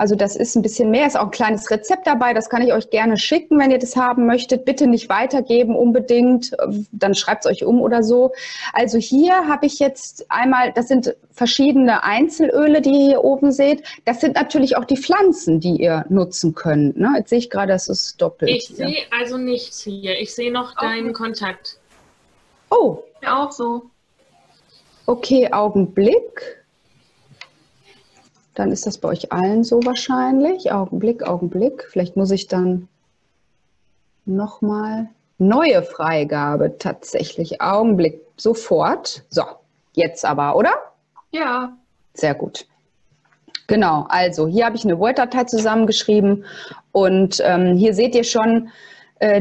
Also 0.00 0.14
das 0.14 0.34
ist 0.34 0.56
ein 0.56 0.62
bisschen 0.62 0.90
mehr, 0.90 1.06
ist 1.06 1.18
auch 1.18 1.24
ein 1.24 1.30
kleines 1.30 1.70
Rezept 1.70 2.06
dabei, 2.06 2.32
das 2.32 2.48
kann 2.48 2.62
ich 2.62 2.72
euch 2.72 2.88
gerne 2.88 3.18
schicken, 3.18 3.58
wenn 3.58 3.70
ihr 3.70 3.78
das 3.78 3.96
haben 3.96 4.24
möchtet. 4.24 4.64
Bitte 4.64 4.86
nicht 4.86 5.10
weitergeben 5.10 5.76
unbedingt, 5.76 6.52
dann 6.90 7.14
schreibt 7.14 7.44
es 7.44 7.50
euch 7.50 7.64
um 7.66 7.82
oder 7.82 8.02
so. 8.02 8.32
Also 8.72 8.96
hier 8.96 9.46
habe 9.46 9.66
ich 9.66 9.78
jetzt 9.78 10.24
einmal, 10.30 10.72
das 10.72 10.88
sind 10.88 11.14
verschiedene 11.32 12.02
Einzelöle, 12.02 12.80
die 12.80 12.92
ihr 12.92 13.06
hier 13.08 13.24
oben 13.24 13.52
seht. 13.52 13.82
Das 14.06 14.22
sind 14.22 14.36
natürlich 14.36 14.78
auch 14.78 14.86
die 14.86 14.96
Pflanzen, 14.96 15.60
die 15.60 15.82
ihr 15.82 16.06
nutzen 16.08 16.54
könnt. 16.54 16.96
Ne? 16.96 17.12
Jetzt 17.18 17.28
sehe 17.28 17.38
ich 17.38 17.50
gerade, 17.50 17.72
das 17.72 17.90
ist 17.90 18.22
doppelt. 18.22 18.50
Ich 18.50 18.68
sehe 18.68 19.02
also 19.10 19.36
nichts 19.36 19.82
hier. 19.82 20.18
Ich 20.18 20.34
sehe 20.34 20.50
noch 20.50 20.76
deinen 20.76 21.12
Kontakt. 21.12 21.79
Oh. 22.70 23.02
Ja, 23.22 23.44
auch 23.44 23.52
so. 23.52 23.90
Okay, 25.06 25.52
Augenblick. 25.52 26.64
Dann 28.54 28.72
ist 28.72 28.86
das 28.86 28.98
bei 28.98 29.08
euch 29.08 29.32
allen 29.32 29.64
so 29.64 29.80
wahrscheinlich. 29.84 30.72
Augenblick, 30.72 31.22
Augenblick. 31.22 31.86
Vielleicht 31.88 32.16
muss 32.16 32.30
ich 32.30 32.46
dann 32.46 32.88
nochmal 34.24 35.08
neue 35.38 35.82
Freigabe 35.82 36.78
tatsächlich. 36.78 37.60
Augenblick, 37.60 38.20
sofort. 38.36 39.24
So, 39.30 39.42
jetzt 39.94 40.24
aber, 40.24 40.56
oder? 40.56 40.72
Ja. 41.30 41.76
Sehr 42.14 42.34
gut. 42.34 42.66
Genau, 43.66 44.04
also 44.08 44.48
hier 44.48 44.66
habe 44.66 44.76
ich 44.76 44.84
eine 44.84 44.98
Word-Datei 44.98 45.44
zusammengeschrieben 45.44 46.44
und 46.90 47.40
ähm, 47.44 47.76
hier 47.76 47.94
seht 47.94 48.16
ihr 48.16 48.24
schon, 48.24 48.70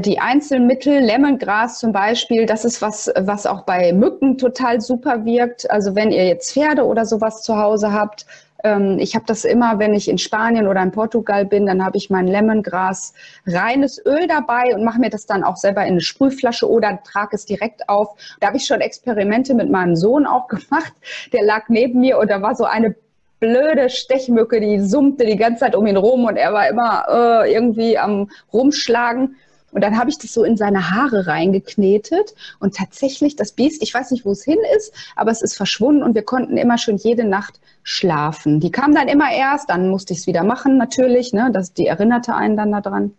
die 0.02 0.20
Einzelmittel, 0.20 1.00
Lemongras 1.00 1.80
zum 1.80 1.94
Beispiel, 1.94 2.46
das 2.46 2.66
ist 2.66 2.82
was, 2.82 3.10
was 3.18 3.46
auch 3.46 3.62
bei 3.64 3.94
Mücken 3.94 4.38
total 4.38 4.82
super 4.82 5.24
wirkt. 5.24 5.72
Also 5.72 5.96
wenn 5.96 6.12
ihr 6.12 6.26
jetzt 6.28 6.52
Pferde 6.52 6.86
oder 6.86 7.06
sowas 7.06 7.44
zu 7.44 7.58
Hause 7.58 7.94
habt, 7.94 8.26
ähm, 8.64 8.98
ich 9.00 9.16
habe 9.16 9.26
das 9.26 9.46
immer, 9.46 9.80
wenn 9.80 9.94
ich 9.94 10.10
in 10.10 10.18
Spanien 10.18 10.68
oder 10.68 10.82
in 10.82 10.92
Portugal 10.92 11.46
bin, 11.46 11.66
dann 11.66 11.84
habe 11.84 11.98
ich 11.98 12.10
mein 12.10 12.28
Lemongras 12.28 13.14
reines 13.46 14.04
Öl 14.06 14.28
dabei 14.28 14.76
und 14.76 14.84
mache 14.84 15.00
mir 15.00 15.10
das 15.10 15.26
dann 15.26 15.44
auch 15.44 15.56
selber 15.56 15.82
in 15.84 15.92
eine 15.92 16.02
Sprühflasche 16.02 16.70
oder 16.70 17.00
trage 17.04 17.36
es 17.36 17.46
direkt 17.46 17.88
auf. 17.88 18.16
Da 18.40 18.48
habe 18.48 18.58
ich 18.58 18.66
schon 18.66 18.82
Experimente 18.82 19.54
mit 19.54 19.70
meinem 19.70 19.96
Sohn 19.96 20.26
auch 20.26 20.48
gemacht. 20.50 20.94
Der 21.34 21.44
lag 21.44 21.70
neben 21.70 22.02
mir 22.02 22.18
und 22.18 22.30
da 22.30 22.42
war 22.42 22.56
so 22.56 22.66
eine 22.66 22.96
blöde 23.40 23.90
Stechmücke, 23.90 24.60
die 24.60 24.82
summte 24.82 25.26
die 25.26 25.38
ganze 25.38 25.62
Zeit 25.62 25.76
um 25.76 25.88
ihn 25.88 25.96
rum 25.96 26.26
und 26.26 26.36
er 26.36 26.52
war 26.52 26.68
immer 26.68 27.06
äh, 27.08 27.54
irgendwie 27.54 27.98
am 27.98 28.30
Rumschlagen. 28.52 29.38
Und 29.72 29.82
dann 29.82 29.98
habe 29.98 30.10
ich 30.10 30.18
das 30.18 30.34
so 30.34 30.44
in 30.44 30.58
seine 30.58 30.92
Haare 30.92 31.28
reingeknetet 31.28 32.34
und 32.60 32.76
tatsächlich 32.76 33.36
das 33.36 33.52
Biest, 33.52 33.84
ich 33.84 33.94
weiß 33.94 34.12
nicht, 34.12 34.26
wo 34.26 34.32
es 34.32 34.44
hin 34.44 34.60
ist, 34.76 34.94
aber 35.16 35.32
es 35.32 35.42
ist 35.42 35.56
verschwunden 35.56 36.04
und 36.04 36.16
wir 36.16 36.24
konnten 36.24 36.58
immer 36.58 36.78
schon 36.78 36.98
jede 36.98 37.24
Nacht 37.24 37.60
schlafen. 37.84 38.60
Die 38.60 38.72
kam 38.72 38.94
dann 38.94 39.08
immer 39.08 39.32
erst, 39.32 39.70
dann 39.70 39.90
musste 39.90 40.14
ich 40.14 40.20
es 40.20 40.28
wieder 40.28 40.44
machen 40.44 40.78
natürlich, 40.78 41.34
ne, 41.34 41.50
das, 41.52 41.74
die 41.74 41.88
erinnerte 41.88 42.36
einen 42.36 42.58
dann 42.58 42.72
daran. 42.72 43.14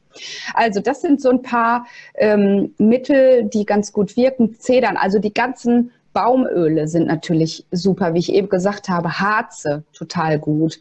Also 0.54 0.80
das 0.80 1.00
sind 1.00 1.20
so 1.20 1.30
ein 1.30 1.42
paar 1.42 1.86
ähm, 2.14 2.74
Mittel, 2.78 3.44
die 3.44 3.64
ganz 3.64 3.92
gut 3.92 4.16
wirken. 4.16 4.56
Zedern, 4.58 4.96
also 4.96 5.18
die 5.18 5.32
ganzen 5.32 5.92
Baumöle 6.12 6.88
sind 6.88 7.06
natürlich 7.06 7.64
super, 7.70 8.14
wie 8.14 8.18
ich 8.18 8.32
eben 8.32 8.48
gesagt 8.48 8.88
habe. 8.88 9.20
Harze, 9.20 9.84
total 9.92 10.38
gut. 10.38 10.80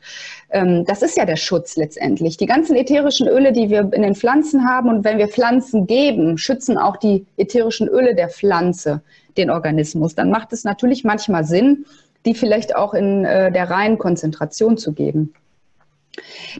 Ähm, 0.49 0.85
das 0.85 1.01
ist 1.01 1.17
ja 1.17 1.25
der 1.25 1.35
Schutz 1.35 1.75
letztendlich. 1.75 2.37
Die 2.37 2.45
ganzen 2.45 2.75
ätherischen 2.75 3.27
Öle, 3.27 3.51
die 3.51 3.69
wir 3.69 3.91
in 3.93 4.01
den 4.01 4.15
Pflanzen 4.15 4.67
haben 4.67 4.89
und 4.89 5.03
wenn 5.03 5.17
wir 5.17 5.27
Pflanzen 5.27 5.85
geben, 5.85 6.37
schützen 6.37 6.77
auch 6.77 6.97
die 6.97 7.25
ätherischen 7.37 7.87
Öle 7.87 8.15
der 8.15 8.29
Pflanze 8.29 9.01
den 9.37 9.49
Organismus. 9.49 10.15
Dann 10.15 10.31
macht 10.31 10.51
es 10.51 10.63
natürlich 10.63 11.03
manchmal 11.03 11.43
Sinn, 11.43 11.85
die 12.25 12.33
vielleicht 12.33 12.75
auch 12.75 12.93
in 12.93 13.23
äh, 13.25 13.51
der 13.51 13.69
reinen 13.69 13.97
Konzentration 13.97 14.77
zu 14.77 14.93
geben. 14.93 15.33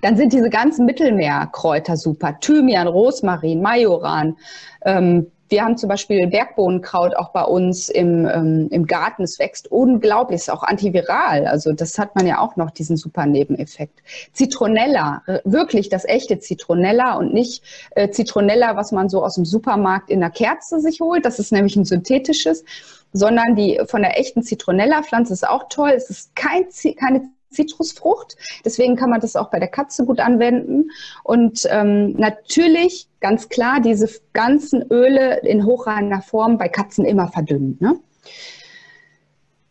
Dann 0.02 0.16
sind 0.16 0.32
diese 0.32 0.50
ganzen 0.50 0.86
Mittelmeerkräuter 0.86 1.98
super. 1.98 2.38
Thymian, 2.40 2.88
Rosmarin, 2.88 3.62
Majoran, 3.62 4.38
ähm, 4.86 5.28
wir 5.50 5.64
haben 5.64 5.78
zum 5.78 5.90
Beispiel 5.90 6.28
Bergbohnenkraut 6.28 7.16
auch 7.16 7.30
bei 7.30 7.44
uns 7.44 7.90
im, 7.90 8.28
ähm, 8.28 8.68
im 8.72 8.86
Garten. 8.86 9.24
Es 9.24 9.40
wächst 9.40 9.72
unglaublich, 9.72 10.42
ist 10.42 10.52
auch 10.52 10.64
antiviral. 10.64 11.48
Also 11.48 11.74
das 11.74 11.98
hat 11.98 12.16
man 12.16 12.28
ja 12.28 12.40
auch 12.40 12.56
noch, 12.56 12.72
diesen 12.72 12.98
super 12.98 13.26
Nebeneffekt. 13.26 14.00
Zitronella, 14.34 15.24
wirklich 15.44 15.90
das 15.90 16.06
echte 16.06 16.40
Zitronella 16.40 17.16
und 17.16 17.34
nicht 17.34 17.64
äh, 17.92 18.10
Zitronella, 18.10 18.76
was 18.76 18.92
man 18.92 19.10
so 19.10 19.24
aus 19.24 19.36
dem 19.36 19.46
Supermarkt 19.46 20.10
in 20.10 20.20
der 20.20 20.30
Kerze 20.30 20.80
sich 20.80 21.00
holt. 21.00 21.26
Das 21.26 21.40
ist 21.40 21.52
nämlich 21.52 21.76
ein 21.76 21.86
synthetisches, 21.86 22.64
sondern 23.12 23.56
die 23.56 23.82
von 23.88 24.02
der 24.02 24.20
echten 24.20 24.44
Zitronella-Pflanze 24.44 25.34
ist 25.34 25.48
auch 25.48 25.66
toll. 25.70 25.92
Es 25.96 26.10
ist 26.10 26.36
kein, 26.36 26.66
keine 26.96 27.30
Zitrusfrucht. 27.50 28.36
Deswegen 28.66 28.96
kann 28.96 29.10
man 29.10 29.22
das 29.22 29.36
auch 29.36 29.50
bei 29.50 29.60
der 29.60 29.68
Katze 29.68 30.06
gut 30.06 30.20
anwenden. 30.20 30.90
Und 31.24 31.68
ähm, 31.70 32.14
natürlich, 32.14 33.08
ganz 33.20 33.50
klar, 33.50 33.80
diese 33.82 34.10
ganzen 34.34 34.84
Öle 34.92 35.40
in 35.42 35.66
hochreiner 35.66 36.22
Form 36.22 36.58
bei 36.58 36.70
Katzen 36.70 37.06
immer 37.06 37.28
verdünnen. 37.28 37.78
Ne? 37.80 38.00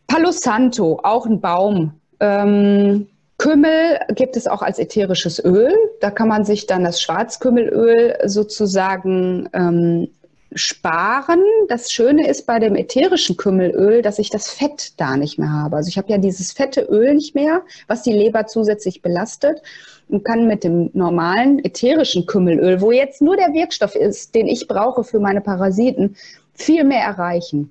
Palo 0.07 0.31
Santo, 0.33 1.01
auch 1.03 1.27
ein 1.27 1.41
Baum. 1.41 2.01
Ähm, 2.21 3.09
Kümmel 3.39 4.01
gibt 4.17 4.37
es 4.37 4.49
auch 4.49 4.63
als 4.63 4.81
ätherisches 4.81 5.43
Öl. 5.45 5.73
Da 6.01 6.11
kann 6.11 6.27
man 6.27 6.45
sich 6.45 6.67
dann 6.67 6.83
das 6.83 7.01
Schwarzkümmelöl 7.01 8.19
sozusagen 8.25 9.49
ähm, 9.53 10.09
sparen. 10.55 11.43
Das 11.69 11.91
Schöne 11.91 12.29
ist 12.29 12.47
bei 12.47 12.59
dem 12.59 12.75
ätherischen 12.75 13.37
Kümmelöl, 13.37 14.03
dass 14.03 14.19
ich 14.19 14.31
das 14.31 14.51
Fett 14.51 14.99
da 14.99 15.17
nicht 15.17 15.39
mehr 15.39 15.53
habe. 15.53 15.77
Also 15.77 15.89
ich 15.89 15.99
habe 15.99 16.11
ja 16.11 16.19
dieses 16.19 16.53
fette 16.53 16.83
Öl 16.83 17.15
nicht 17.15 17.35
mehr, 17.35 17.63
was 17.87 18.03
die 18.03 18.13
Leber 18.13 18.47
zusätzlich 18.47 19.03
belastet 19.03 19.63
und 20.09 20.25
kann 20.25 20.47
mit 20.47 20.65
dem 20.65 20.91
normalen 20.95 21.65
ätherischen 21.65 22.27
Kümmelöl, 22.27 22.81
wo 22.81 22.93
jetzt 22.93 23.21
nur 23.21 23.37
der 23.37 23.53
Wirkstoff 23.53 23.95
ist, 23.95 24.35
den 24.35 24.47
ich 24.47 24.67
brauche 24.69 25.05
für 25.05 25.21
meine 25.21 25.41
Parasiten, 25.41 26.17
viel 26.55 26.85
mehr 26.85 27.03
erreichen. 27.03 27.71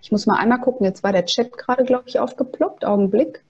Ich 0.00 0.10
muss 0.10 0.26
mal 0.26 0.38
einmal 0.38 0.60
gucken, 0.60 0.84
jetzt 0.84 1.04
war 1.04 1.12
der 1.12 1.26
Chat 1.26 1.56
gerade, 1.56 1.84
glaube 1.84 2.04
ich, 2.06 2.18
aufgeploppt. 2.18 2.84
Augenblick. 2.84 3.44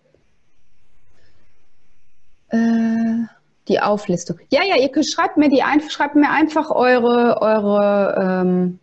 Äh 2.49 3.27
die 3.69 3.81
Auflistung. 3.81 4.39
Ja, 4.51 4.61
ja, 4.65 4.77
ihr 4.77 4.91
schreibt 5.05 5.37
mir 5.37 5.49
die 5.49 5.63
ein, 5.63 5.81
schreibt 5.89 6.17
mir 6.17 6.31
einfach 6.31 6.71
eure, 6.71 7.41
eure, 7.41 8.43
ähm, 8.43 8.79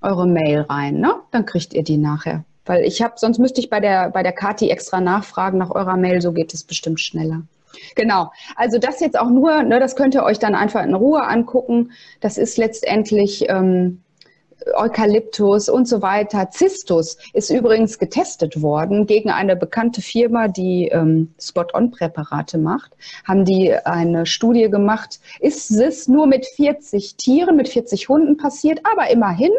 eure 0.00 0.26
Mail 0.26 0.62
rein, 0.62 1.00
ne? 1.00 1.16
Dann 1.30 1.46
kriegt 1.46 1.74
ihr 1.74 1.82
die 1.82 1.96
nachher. 1.96 2.44
Weil 2.64 2.84
ich 2.84 3.02
habe, 3.02 3.14
sonst 3.16 3.38
müsste 3.38 3.60
ich 3.60 3.70
bei 3.70 3.80
der, 3.80 4.10
bei 4.10 4.22
der 4.22 4.32
Kati 4.32 4.70
extra 4.70 5.00
nachfragen 5.00 5.58
nach 5.58 5.70
eurer 5.70 5.96
Mail, 5.96 6.20
so 6.20 6.32
geht 6.32 6.54
es 6.54 6.64
bestimmt 6.64 7.00
schneller. 7.00 7.42
Genau. 7.96 8.30
Also 8.56 8.78
das 8.78 9.00
jetzt 9.00 9.18
auch 9.18 9.30
nur, 9.30 9.62
ne, 9.62 9.80
das 9.80 9.96
könnt 9.96 10.14
ihr 10.14 10.22
euch 10.22 10.38
dann 10.38 10.54
einfach 10.54 10.84
in 10.84 10.94
Ruhe 10.94 11.26
angucken. 11.26 11.92
Das 12.20 12.38
ist 12.38 12.56
letztendlich 12.58 13.48
ähm, 13.48 14.02
Eukalyptus 14.74 15.68
und 15.68 15.88
so 15.88 16.02
weiter. 16.02 16.48
Cistus 16.52 17.16
ist 17.32 17.50
übrigens 17.50 17.98
getestet 17.98 18.62
worden 18.62 19.06
gegen 19.06 19.30
eine 19.30 19.56
bekannte 19.56 20.02
Firma, 20.02 20.48
die 20.48 20.88
ähm, 20.88 21.34
Spot-on-Präparate 21.40 22.58
macht. 22.58 22.92
Haben 23.26 23.44
die 23.44 23.74
eine 23.74 24.26
Studie 24.26 24.70
gemacht, 24.70 25.20
ist 25.40 25.70
es 25.70 26.08
nur 26.08 26.26
mit 26.26 26.46
40 26.46 27.16
Tieren, 27.16 27.56
mit 27.56 27.68
40 27.68 28.08
Hunden 28.08 28.36
passiert, 28.36 28.80
aber 28.84 29.10
immerhin 29.10 29.52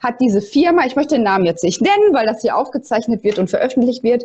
hat 0.00 0.20
diese 0.20 0.40
Firma, 0.40 0.86
ich 0.86 0.96
möchte 0.96 1.16
den 1.16 1.24
Namen 1.24 1.44
jetzt 1.44 1.64
nicht 1.64 1.80
nennen, 1.80 2.12
weil 2.14 2.26
das 2.26 2.42
hier 2.42 2.56
aufgezeichnet 2.56 3.24
wird 3.24 3.38
und 3.38 3.50
veröffentlicht 3.50 4.02
wird, 4.02 4.24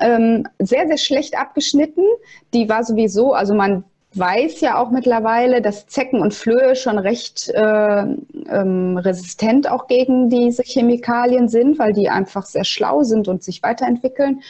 ähm, 0.00 0.46
sehr, 0.58 0.86
sehr 0.86 0.98
schlecht 0.98 1.38
abgeschnitten. 1.38 2.04
Die 2.52 2.68
war 2.68 2.84
sowieso, 2.84 3.32
also 3.32 3.54
man 3.54 3.84
weiß 4.18 4.60
ja 4.60 4.78
auch 4.78 4.90
mittlerweile, 4.90 5.62
dass 5.62 5.86
Zecken 5.86 6.20
und 6.20 6.34
Flöhe 6.34 6.76
schon 6.76 6.98
recht 6.98 7.48
äh, 7.48 8.04
ähm, 8.48 8.96
resistent 8.96 9.70
auch 9.70 9.86
gegen 9.86 10.28
diese 10.28 10.62
Chemikalien 10.62 11.48
sind, 11.48 11.78
weil 11.78 11.92
die 11.92 12.08
einfach 12.08 12.46
sehr 12.46 12.64
schlau 12.64 13.02
sind 13.02 13.28
und 13.28 13.42
sich 13.42 13.62
weiterentwickeln. 13.62 14.42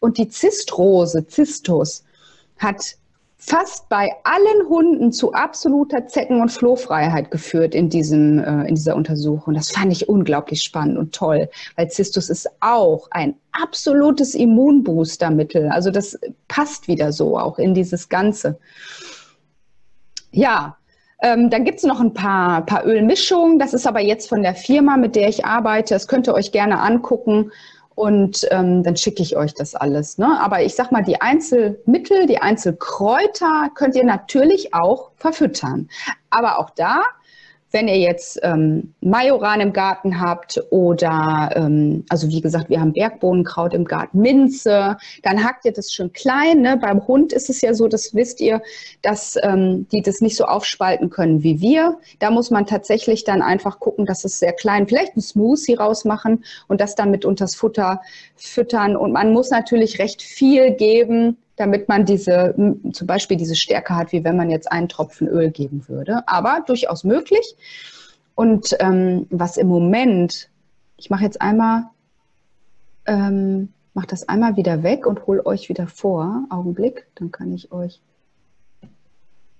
Und 0.00 0.18
die 0.18 0.28
Zistrose, 0.28 1.26
Zistus, 1.26 2.04
hat 2.58 2.96
fast 3.46 3.88
bei 3.90 4.10
allen 4.24 4.68
Hunden 4.68 5.12
zu 5.12 5.32
absoluter 5.34 6.06
Zecken- 6.06 6.40
und 6.40 6.50
Flohfreiheit 6.50 7.30
geführt 7.30 7.74
in, 7.74 7.90
diesem, 7.90 8.38
äh, 8.38 8.66
in 8.66 8.74
dieser 8.74 8.96
Untersuchung. 8.96 9.54
Das 9.54 9.70
fand 9.70 9.92
ich 9.92 10.08
unglaublich 10.08 10.62
spannend 10.62 10.96
und 10.96 11.14
toll, 11.14 11.50
weil 11.76 11.90
Zistus 11.90 12.30
ist 12.30 12.48
auch 12.60 13.08
ein 13.10 13.34
absolutes 13.52 14.34
Immunboostermittel. 14.34 15.68
Also 15.68 15.90
das 15.90 16.18
passt 16.48 16.88
wieder 16.88 17.12
so 17.12 17.38
auch 17.38 17.58
in 17.58 17.74
dieses 17.74 18.08
Ganze. 18.08 18.58
Ja, 20.34 20.76
ähm, 21.22 21.48
dann 21.48 21.64
gibt 21.64 21.78
es 21.78 21.84
noch 21.84 22.00
ein 22.00 22.12
paar, 22.12 22.66
paar 22.66 22.84
Ölmischungen. 22.84 23.58
Das 23.58 23.72
ist 23.72 23.86
aber 23.86 24.00
jetzt 24.00 24.28
von 24.28 24.42
der 24.42 24.54
Firma, 24.54 24.96
mit 24.96 25.14
der 25.14 25.28
ich 25.28 25.44
arbeite. 25.44 25.94
Das 25.94 26.08
könnt 26.08 26.26
ihr 26.26 26.34
euch 26.34 26.50
gerne 26.50 26.80
angucken 26.80 27.52
und 27.94 28.46
ähm, 28.50 28.82
dann 28.82 28.96
schicke 28.96 29.22
ich 29.22 29.36
euch 29.36 29.54
das 29.54 29.76
alles. 29.76 30.18
Ne? 30.18 30.40
Aber 30.40 30.62
ich 30.62 30.74
sag 30.74 30.90
mal, 30.90 31.02
die 31.04 31.20
Einzelmittel, 31.20 32.26
die 32.26 32.38
Einzelkräuter 32.38 33.70
könnt 33.74 33.94
ihr 33.94 34.04
natürlich 34.04 34.74
auch 34.74 35.12
verfüttern. 35.16 35.88
Aber 36.30 36.58
auch 36.58 36.70
da 36.70 37.02
wenn 37.74 37.88
ihr 37.88 37.98
jetzt 37.98 38.38
ähm, 38.44 38.94
Majoran 39.00 39.60
im 39.60 39.72
Garten 39.72 40.20
habt 40.20 40.62
oder, 40.70 41.50
ähm, 41.56 42.04
also 42.08 42.28
wie 42.28 42.40
gesagt, 42.40 42.70
wir 42.70 42.80
haben 42.80 42.92
Bergbohnenkraut 42.92 43.74
im 43.74 43.84
Garten, 43.84 44.20
Minze, 44.20 44.96
dann 45.24 45.42
hackt 45.42 45.64
ihr 45.64 45.72
das 45.72 45.92
schon 45.92 46.12
klein. 46.12 46.62
Ne? 46.62 46.78
Beim 46.80 47.04
Hund 47.08 47.32
ist 47.32 47.50
es 47.50 47.60
ja 47.62 47.74
so, 47.74 47.88
das 47.88 48.14
wisst 48.14 48.40
ihr, 48.40 48.62
dass 49.02 49.36
ähm, 49.42 49.88
die 49.90 50.02
das 50.02 50.20
nicht 50.20 50.36
so 50.36 50.44
aufspalten 50.44 51.10
können 51.10 51.42
wie 51.42 51.60
wir. 51.60 51.98
Da 52.20 52.30
muss 52.30 52.52
man 52.52 52.64
tatsächlich 52.64 53.24
dann 53.24 53.42
einfach 53.42 53.80
gucken, 53.80 54.06
dass 54.06 54.24
es 54.24 54.38
sehr 54.38 54.52
klein, 54.52 54.86
vielleicht 54.86 55.16
ein 55.16 55.20
Smoothie 55.20 55.74
rausmachen 55.74 56.44
und 56.68 56.80
das 56.80 56.94
dann 56.94 57.10
mit 57.10 57.24
unters 57.24 57.56
Futter 57.56 58.00
füttern. 58.36 58.96
Und 58.96 59.10
man 59.10 59.32
muss 59.32 59.50
natürlich 59.50 59.98
recht 59.98 60.22
viel 60.22 60.70
geben, 60.70 61.38
damit 61.56 61.88
man 61.88 62.04
diese, 62.04 62.54
zum 62.92 63.06
Beispiel 63.06 63.36
diese 63.36 63.54
Stärke 63.54 63.94
hat, 63.94 64.12
wie 64.12 64.24
wenn 64.24 64.36
man 64.36 64.50
jetzt 64.50 64.70
einen 64.70 64.88
Tropfen 64.88 65.28
Öl 65.28 65.50
geben 65.50 65.88
würde. 65.88 66.26
Aber 66.26 66.64
durchaus 66.66 67.04
möglich. 67.04 67.56
Und 68.34 68.76
ähm, 68.80 69.26
was 69.30 69.56
im 69.56 69.68
Moment, 69.68 70.50
ich 70.96 71.10
mache 71.10 71.24
jetzt 71.24 71.40
einmal, 71.40 71.84
ähm, 73.06 73.72
mache 73.92 74.08
das 74.08 74.28
einmal 74.28 74.56
wieder 74.56 74.82
weg 74.82 75.06
und 75.06 75.26
hole 75.26 75.46
euch 75.46 75.68
wieder 75.68 75.86
vor. 75.86 76.44
Augenblick, 76.50 77.06
dann 77.14 77.30
kann 77.30 77.52
ich 77.52 77.70
euch 77.70 78.00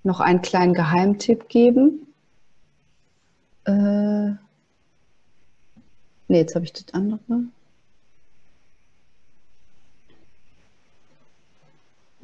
noch 0.02 0.20
einen 0.20 0.42
kleinen 0.42 0.74
Geheimtipp 0.74 1.48
geben. 1.48 2.08
Äh, 3.64 3.72
ne, 3.72 4.38
jetzt 6.28 6.56
habe 6.56 6.64
ich 6.64 6.72
das 6.72 6.92
andere. 6.92 7.20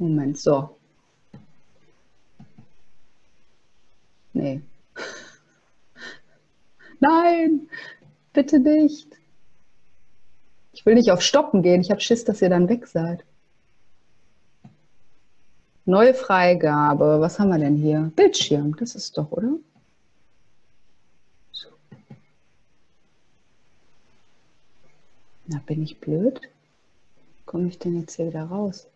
Moment, 0.01 0.39
so. 0.39 0.77
Nee. 4.33 4.61
Nein, 6.99 7.69
bitte 8.33 8.59
nicht. 8.59 9.07
Ich 10.73 10.87
will 10.87 10.95
nicht 10.95 11.11
auf 11.11 11.21
Stoppen 11.21 11.61
gehen. 11.61 11.81
Ich 11.81 11.91
habe 11.91 12.01
Schiss, 12.01 12.25
dass 12.25 12.41
ihr 12.41 12.49
dann 12.49 12.67
weg 12.67 12.87
seid. 12.87 13.23
Neue 15.85 16.15
Freigabe. 16.15 17.17
Was 17.19 17.37
haben 17.37 17.49
wir 17.49 17.59
denn 17.59 17.77
hier? 17.77 18.11
Bildschirm. 18.15 18.75
Das 18.77 18.95
ist 18.95 19.19
doch, 19.19 19.31
oder? 19.31 19.53
So. 21.51 21.69
Na, 25.45 25.61
bin 25.67 25.83
ich 25.83 25.99
blöd? 25.99 26.41
Komme 27.45 27.67
ich 27.67 27.77
denn 27.77 27.99
jetzt 27.99 28.15
hier 28.15 28.25
wieder 28.25 28.45
raus? 28.45 28.87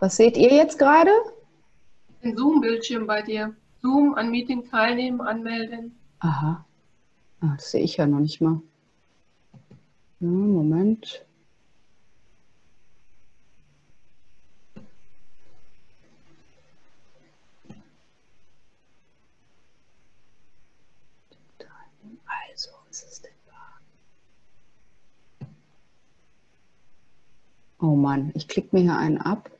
Was 0.00 0.16
seht 0.16 0.36
ihr 0.36 0.52
jetzt 0.52 0.78
gerade? 0.78 1.10
Ein 2.22 2.36
Zoom-Bildschirm 2.36 3.06
bei 3.06 3.22
dir. 3.22 3.54
Zoom, 3.80 4.14
an 4.14 4.30
Meeting 4.30 4.68
teilnehmen, 4.68 5.20
anmelden. 5.20 5.96
Aha. 6.20 6.64
Ah, 7.40 7.54
das 7.56 7.70
sehe 7.70 7.82
ich 7.82 7.96
ja 7.98 8.06
noch 8.06 8.20
nicht 8.20 8.40
mal. 8.40 8.60
Ja, 10.20 10.28
Moment. 10.28 11.24
Also, 22.50 22.70
was 22.88 23.02
ist 23.02 23.24
denn 23.24 23.32
da? 23.46 23.52
Oh 27.80 27.96
Mann, 27.96 28.32
ich 28.34 28.48
klicke 28.48 28.74
mir 28.74 28.82
hier 28.82 28.96
einen 28.96 29.18
ab. 29.18 29.50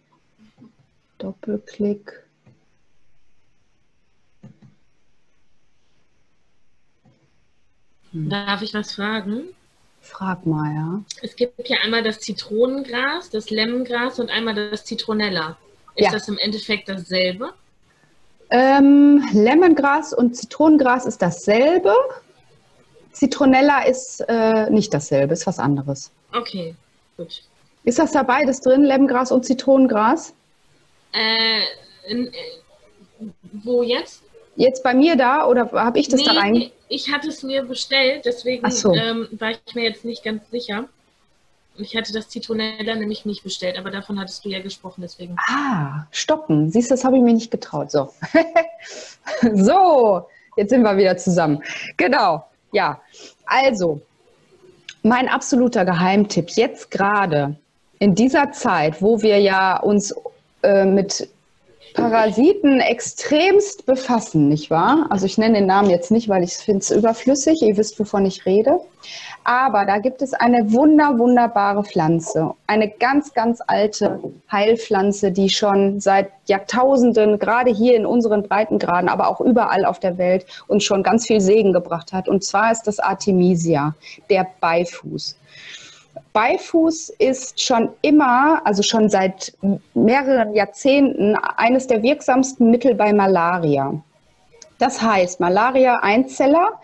Doppelklick. 1.25 2.23
Hm. 8.13 8.29
Darf 8.29 8.61
ich 8.61 8.75
was 8.75 8.93
fragen? 8.93 9.45
Frag 10.03 10.45
mal, 10.45 10.75
ja. 10.75 11.03
Es 11.23 11.35
gibt 11.35 11.67
ja 11.67 11.79
einmal 11.83 12.03
das 12.03 12.21
Zitronengras, 12.21 13.31
das 13.31 13.49
Lemongras 13.49 14.21
und 14.21 14.29
einmal 14.29 14.55
das 14.55 14.85
Zitronella. 14.85 15.57
Ist 15.95 16.05
ja. 16.05 16.13
das 16.13 16.29
im 16.29 16.37
Endeffekt 16.37 16.91
dasselbe? 16.91 17.55
Ähm, 18.51 19.27
Lemongras 19.33 20.13
und 20.13 20.37
Zitronengras 20.37 21.07
ist 21.07 21.23
dasselbe. 21.23 21.95
Zitronella 23.13 23.87
ist 23.87 24.21
äh, 24.29 24.69
nicht 24.69 24.93
dasselbe, 24.93 25.33
ist 25.33 25.47
was 25.47 25.59
anderes. 25.59 26.11
Okay, 26.35 26.75
gut. 27.17 27.45
Ist 27.85 27.99
das 27.99 28.13
da 28.13 28.23
beides 28.25 28.61
drin, 28.61 28.83
Lemongras 28.83 29.33
und 29.33 29.47
Zitronengras? 29.47 30.35
Äh, 31.15 31.63
äh, 32.13 32.31
wo 33.65 33.83
jetzt? 33.83 34.25
jetzt 34.57 34.83
bei 34.83 34.95
mir 34.95 35.17
da 35.17 35.47
oder 35.47 35.71
habe 35.73 35.99
ich 35.99 36.09
das 36.09 36.21
nee, 36.21 36.27
da 36.27 36.33
rein? 36.33 36.71
Ich 36.89 37.11
hatte 37.13 37.29
es 37.29 37.43
mir 37.43 37.63
bestellt, 37.65 38.25
deswegen 38.25 38.71
so. 38.71 38.95
ähm, 38.95 39.29
war 39.33 39.51
ich 39.51 39.75
mir 39.75 39.85
jetzt 39.85 40.05
nicht 40.05 40.25
ganz 40.25 40.49
sicher. 40.51 40.89
Ich 41.77 41.97
hatte 41.97 42.13
das 42.13 42.29
Zitronella 42.29 42.95
nämlich 42.95 43.25
nicht 43.25 43.43
bestellt, 43.43 43.77
aber 43.79 43.91
davon 43.91 44.21
hattest 44.21 44.45
du 44.45 44.49
ja 44.49 44.61
gesprochen, 44.61 45.01
deswegen. 45.03 45.37
Ah, 45.49 46.07
stoppen. 46.13 46.71
Siehst 46.71 46.91
du, 46.91 46.95
das 46.95 47.05
habe 47.05 47.17
ich 47.17 47.23
mir 47.23 47.33
nicht 47.33 47.51
getraut. 47.51 47.91
So. 47.91 48.13
so, 49.55 50.29
jetzt 50.57 50.71
sind 50.71 50.83
wir 50.83 50.97
wieder 50.97 51.17
zusammen. 51.17 51.61
Genau. 51.97 52.47
Ja. 52.71 53.01
Also, 53.47 54.01
mein 55.03 55.29
absoluter 55.29 55.85
Geheimtipp 55.85 56.51
jetzt 56.51 56.93
gerade 56.93 57.57
in 57.99 58.15
dieser 58.15 58.53
Zeit, 58.53 59.03
wo 59.03 59.21
wir 59.21 59.41
ja 59.41 59.81
uns 59.81 60.15
äh, 60.65 60.85
mit 60.85 61.29
Parasiten 61.95 62.81
extremst 62.81 63.87
befassen, 63.87 64.49
nicht 64.49 64.69
wahr? 64.69 65.07
Also 65.11 65.27
ich 65.27 65.39
nenne 65.39 65.59
den 65.59 65.67
Namen 65.67 65.91
jetzt 65.91 66.11
nicht, 66.11 66.29
weil 66.29 66.43
ich 66.43 66.55
finde 66.55 66.81
es 66.81 66.91
überflüssig. 66.91 67.63
Ihr 67.63 67.77
wisst, 67.77 68.01
wovon 68.01 68.27
ich 68.27 68.45
rede. 68.47 68.81
Aber 69.45 69.85
da 69.85 69.99
gibt 69.99 70.21
es 70.21 70.35
eine 70.35 70.73
wunder, 70.73 71.19
wunderbare 71.19 71.85
Pflanze. 71.85 72.53
Eine 72.67 72.89
ganz, 72.89 73.33
ganz 73.33 73.61
alte 73.65 74.19
Heilpflanze, 74.51 75.31
die 75.31 75.49
schon 75.49 76.01
seit 76.01 76.31
Jahrtausenden, 76.47 77.39
gerade 77.39 77.71
hier 77.71 77.95
in 77.95 78.07
unseren 78.07 78.43
Breitengraden, 78.43 79.09
aber 79.09 79.29
auch 79.29 79.41
überall 79.41 79.85
auf 79.85 80.01
der 80.01 80.19
Welt, 80.19 80.47
uns 80.67 80.83
schon 80.83 81.05
ganz 81.05 81.27
viel 81.27 81.41
Segen 81.41 81.73
gebracht 81.73 82.13
hat. 82.13 82.29
Und 82.29 82.43
zwar 82.43 82.73
ist 82.73 82.83
das 82.85 82.99
Artemisia, 82.99 83.95
der 84.31 84.49
Beifuß. 84.61 85.37
Beifuß 86.35 87.11
ist 87.21 87.63
schon 87.63 87.91
immer, 88.03 88.61
also 88.67 88.83
schon 88.83 89.09
seit 89.09 89.57
mehreren 89.95 90.53
Jahrzehnten, 90.53 91.37
eines 91.37 91.87
der 91.87 92.03
wirksamsten 92.03 92.73
Mittel 92.73 92.97
bei 92.97 93.13
Malaria. 93.13 94.03
Das 94.79 95.01
heißt, 95.01 95.39
Malaria-Einzeller, 95.39 96.81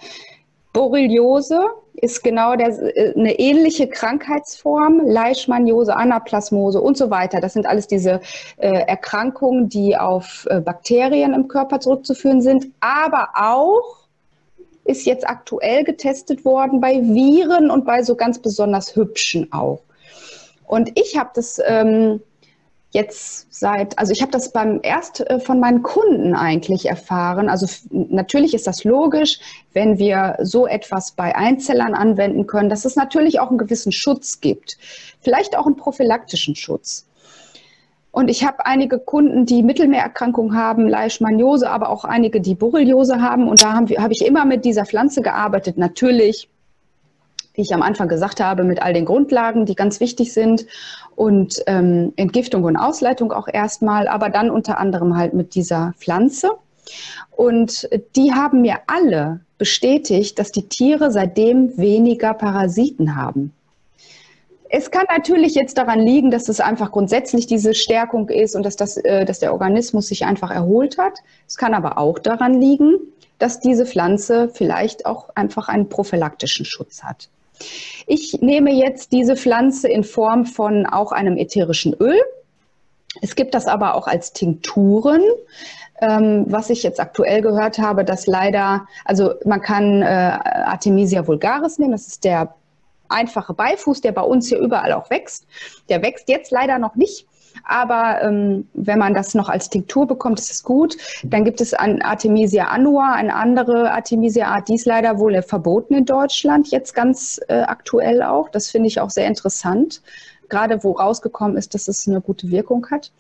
Borreliose 0.73 1.61
ist 1.95 2.23
genau 2.23 2.55
der, 2.55 2.69
eine 2.69 3.39
ähnliche 3.41 3.89
Krankheitsform, 3.89 5.01
Leishmaniose, 5.05 5.97
Anaplasmose 5.97 6.81
und 6.81 6.97
so 6.97 7.11
weiter. 7.11 7.41
Das 7.41 7.55
sind 7.55 7.67
alles 7.67 7.89
diese 7.89 8.21
äh, 8.57 8.69
Erkrankungen, 8.87 9.69
die 9.69 9.97
auf 9.97 10.47
äh, 10.49 10.61
Bakterien 10.61 11.35
im 11.35 11.49
Körper 11.49 11.81
zurückzuführen 11.81 12.41
sind, 12.41 12.67
aber 12.79 13.31
auch 13.35 14.00
ist 14.91 15.07
jetzt 15.07 15.29
aktuell 15.29 15.85
getestet 15.85 16.45
worden 16.45 16.81
bei 16.81 17.01
Viren 17.01 17.71
und 17.71 17.85
bei 17.85 18.03
so 18.03 18.17
ganz 18.17 18.39
besonders 18.39 18.97
hübschen 18.97 19.53
auch. 19.53 19.81
Und 20.67 20.99
ich 20.99 21.17
habe 21.17 21.31
das 21.35 21.61
ähm, 21.65 22.21
jetzt 22.91 23.47
seit, 23.51 23.99
also 23.99 24.13
ich 24.13 24.21
habe 24.21 24.33
das 24.33 24.53
beim 24.53 24.81
erst 24.83 25.21
äh, 25.21 25.39
von 25.39 25.61
meinen 25.61 25.83
Kunden 25.83 26.35
eigentlich 26.35 26.87
erfahren. 26.87 27.49
Also 27.49 27.67
natürlich 27.91 28.55
ist 28.55 28.67
das 28.67 28.85
logisch, 28.85 29.39
wenn 29.73 29.99
wir 29.99 30.37
so 30.43 30.67
etwas 30.67 31.13
bei 31.13 31.35
Einzellern 31.35 31.95
anwenden 31.95 32.47
können, 32.47 32.69
dass 32.69 32.85
es 32.85 32.97
natürlich 32.97 33.39
auch 33.41 33.49
einen 33.49 33.59
gewissen 33.59 33.93
Schutz 33.93 34.41
gibt. 34.41 34.77
Vielleicht 35.21 35.57
auch 35.57 35.67
einen 35.67 35.77
prophylaktischen 35.77 36.57
Schutz. 36.57 37.07
Und 38.13 38.29
ich 38.29 38.45
habe 38.45 38.67
einige 38.67 38.99
Kunden, 38.99 39.47
die 39.47 39.63
Mittelmeererkrankungen 39.63 40.57
haben, 40.57 40.89
Leishmaniose, 40.89 41.71
aber 41.71 41.91
auch 41.91 42.05
einige, 42.05 42.41
die 42.41 42.57
Borreliose 42.57 43.23
haben. 43.23 43.49
Und 43.49 43.63
da 43.63 43.75
habe 43.75 43.95
hab 44.03 44.11
ich 44.11 44.27
immer 44.27 44.45
mit 44.45 44.65
dieser 44.65 44.85
Pflanze 44.85 45.23
gearbeitet. 45.23 45.79
Natürlich, 45.79 46.49
wie 47.55 47.63
ich 47.63 47.73
am 47.73 47.83
Anfang 47.83 48.09
gesagt 48.09 48.41
habe, 48.41 48.65
mit 48.65 48.83
all 48.83 48.93
den 48.93 49.05
Grundlagen, 49.05 49.65
die 49.65 49.77
ganz 49.77 50.01
wichtig 50.01 50.33
sind. 50.33 50.67
Und 51.15 51.63
ähm, 51.67 52.13
Entgiftung 52.17 52.65
und 52.65 52.77
Ausleitung 52.77 53.33
auch 53.33 53.47
erstmal, 53.47 54.09
aber 54.09 54.29
dann 54.29 54.51
unter 54.51 54.79
anderem 54.79 55.17
halt 55.17 55.35
mit 55.35 55.55
dieser 55.55 55.95
Pflanze. 55.99 56.51
Und 57.31 57.89
die 58.17 58.33
haben 58.33 58.63
mir 58.63 58.79
alle 58.89 59.41
bestätigt, 59.57 60.39
dass 60.39 60.51
die 60.51 60.69
Tiere 60.69 61.13
seitdem 61.13 61.77
weniger 61.77 62.35
Parasiten 62.35 63.15
haben. 63.15 63.53
Es 64.73 64.93
kann 64.93 65.05
natürlich 65.13 65.57
jetzt 65.57 65.77
daran 65.79 65.99
liegen, 65.99 66.31
dass 66.31 66.49
es 66.49 66.61
einfach 66.61 66.93
grundsätzlich 66.93 67.49
diese 67.49 67.75
Stärkung 67.75 68.29
ist 68.29 68.55
und 68.55 68.65
dass, 68.65 68.77
das, 68.77 68.97
äh, 68.99 69.25
dass 69.25 69.41
der 69.41 69.53
Organismus 69.53 70.07
sich 70.07 70.25
einfach 70.25 70.53
erholt 70.53 70.97
hat. 70.97 71.19
Es 71.49 71.57
kann 71.57 71.75
aber 71.75 71.99
auch 71.99 72.21
daran 72.21 72.55
liegen, 72.55 72.95
dass 73.41 73.59
diese 73.59 73.85
Pflanze 73.85 74.49
vielleicht 74.49 75.07
auch 75.07 75.31
einfach 75.35 75.69
einen 75.69 75.89
prophylaktischen 75.89 76.65
Schutz 76.65 77.03
hat. 77.03 77.29
Ich 78.07 78.41
nehme 78.41 78.73
jetzt 78.73 79.11
diese 79.11 79.35
Pflanze 79.35 79.89
in 79.89 80.05
Form 80.05 80.47
von 80.47 80.87
auch 80.87 81.11
einem 81.11 81.37
ätherischen 81.37 81.93
Öl. 81.95 82.21
Es 83.21 83.35
gibt 83.35 83.55
das 83.55 83.67
aber 83.67 83.97
auch 83.97 84.07
als 84.07 84.33
Tinkturen. 84.33 85.23
Ähm, 86.01 86.47
was 86.49 86.71
ich 86.71 86.83
jetzt 86.83 87.01
aktuell 87.01 87.43
gehört 87.43 87.79
habe, 87.79 88.05
dass 88.05 88.27
leider, 88.27 88.87
also 89.05 89.35
man 89.45 89.61
kann 89.61 90.01
äh, 90.01 90.07
Artemisia 90.07 91.27
vulgaris 91.27 91.79
nehmen, 91.79 91.93
das 91.93 92.07
ist 92.07 92.25
der 92.25 92.55
einfache 93.11 93.55
Beifuß, 93.55 94.01
der 94.01 94.13
bei 94.13 94.23
uns 94.23 94.49
hier 94.49 94.59
überall 94.59 94.93
auch 94.93 95.11
wächst. 95.11 95.47
Der 95.89 96.03
wächst 96.03 96.29
jetzt 96.29 96.51
leider 96.51 96.79
noch 96.79 96.95
nicht. 96.97 97.27
Aber 97.65 98.23
ähm, 98.23 98.69
wenn 98.75 98.99
man 98.99 99.15
das 99.15 99.35
noch 99.35 99.49
als 99.49 99.71
Tinktur 99.71 100.07
bekommt, 100.07 100.39
ist 100.39 100.51
es 100.51 100.63
gut. 100.63 100.97
Dann 101.25 101.45
gibt 101.45 101.61
es 101.61 101.75
an 101.75 102.01
Artemisia 102.03 102.67
annua, 102.67 103.13
eine 103.15 103.35
andere 103.35 103.93
Artemisia-Art, 103.93 104.69
die 104.69 104.75
ist 104.75 104.87
leider 104.87 105.19
wohl 105.19 105.43
verboten 105.43 105.95
in 105.95 106.05
Deutschland, 106.05 106.69
jetzt 106.71 106.95
ganz 106.95 107.41
äh, 107.49 107.63
aktuell 107.63 108.23
auch. 108.23 108.49
Das 108.51 108.71
finde 108.71 108.89
ich 108.89 109.01
auch 109.01 109.11
sehr 109.11 109.27
interessant, 109.27 110.03
gerade 110.49 110.83
wo 110.85 110.93
rausgekommen 110.93 111.57
ist, 111.57 111.75
dass 111.75 111.89
es 111.89 112.07
eine 112.09 112.21
gute 112.21 112.51
Wirkung 112.51 112.87
hat. 112.91 113.13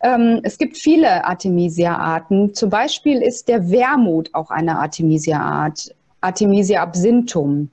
Ähm, 0.00 0.40
es 0.44 0.58
gibt 0.58 0.76
viele 0.76 1.24
Artemisia-Arten. 1.24 2.54
Zum 2.54 2.70
Beispiel 2.70 3.22
ist 3.22 3.48
der 3.48 3.70
Wermut 3.70 4.34
auch 4.34 4.50
eine 4.50 4.78
Artemisia-Art, 4.78 5.94
Artemisia 6.20 6.82
absinthum. 6.82 7.70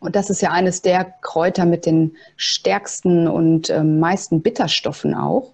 Und 0.00 0.14
das 0.14 0.30
ist 0.30 0.40
ja 0.40 0.50
eines 0.50 0.82
der 0.82 1.04
Kräuter 1.22 1.64
mit 1.64 1.84
den 1.84 2.16
stärksten 2.36 3.26
und 3.26 3.68
äh, 3.70 3.82
meisten 3.82 4.42
Bitterstoffen 4.42 5.14
auch. 5.14 5.52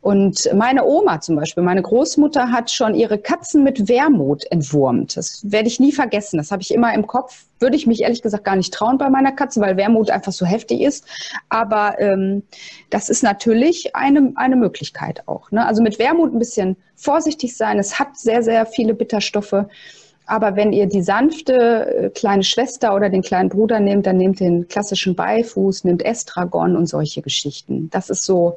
Und 0.00 0.48
meine 0.54 0.84
Oma 0.84 1.20
zum 1.20 1.36
Beispiel, 1.36 1.62
meine 1.62 1.82
Großmutter 1.82 2.50
hat 2.50 2.70
schon 2.70 2.94
ihre 2.94 3.18
Katzen 3.18 3.62
mit 3.62 3.88
Wermut 3.88 4.44
entwurmt. 4.50 5.16
Das 5.16 5.42
werde 5.50 5.68
ich 5.68 5.80
nie 5.80 5.92
vergessen. 5.92 6.38
Das 6.38 6.50
habe 6.50 6.62
ich 6.62 6.72
immer 6.72 6.94
im 6.94 7.06
Kopf. 7.06 7.44
Würde 7.58 7.76
ich 7.76 7.86
mich 7.86 8.00
ehrlich 8.00 8.22
gesagt 8.22 8.44
gar 8.44 8.56
nicht 8.56 8.72
trauen 8.72 8.96
bei 8.96 9.10
meiner 9.10 9.32
Katze, 9.32 9.60
weil 9.60 9.76
Wermut 9.76 10.10
einfach 10.10 10.32
so 10.32 10.46
heftig 10.46 10.80
ist. 10.80 11.04
Aber 11.50 12.00
ähm, 12.00 12.44
das 12.88 13.10
ist 13.10 13.22
natürlich 13.22 13.94
eine, 13.94 14.32
eine 14.36 14.56
Möglichkeit 14.56 15.28
auch. 15.28 15.50
Ne? 15.50 15.66
Also 15.66 15.82
mit 15.82 15.98
Wermut 15.98 16.32
ein 16.32 16.38
bisschen 16.38 16.76
vorsichtig 16.94 17.56
sein. 17.56 17.78
Es 17.78 17.98
hat 17.98 18.16
sehr, 18.16 18.42
sehr 18.42 18.64
viele 18.64 18.94
Bitterstoffe. 18.94 19.66
Aber 20.30 20.54
wenn 20.54 20.72
ihr 20.72 20.86
die 20.86 21.02
sanfte 21.02 21.54
äh, 21.54 22.10
kleine 22.10 22.44
Schwester 22.44 22.94
oder 22.94 23.10
den 23.10 23.20
kleinen 23.20 23.48
Bruder 23.48 23.80
nehmt, 23.80 24.06
dann 24.06 24.16
nehmt 24.16 24.38
den 24.38 24.68
klassischen 24.68 25.16
Beifuß, 25.16 25.82
nehmt 25.82 26.04
Estragon 26.04 26.76
und 26.76 26.86
solche 26.86 27.20
Geschichten. 27.20 27.90
Das 27.90 28.10
ist 28.10 28.24
so 28.24 28.56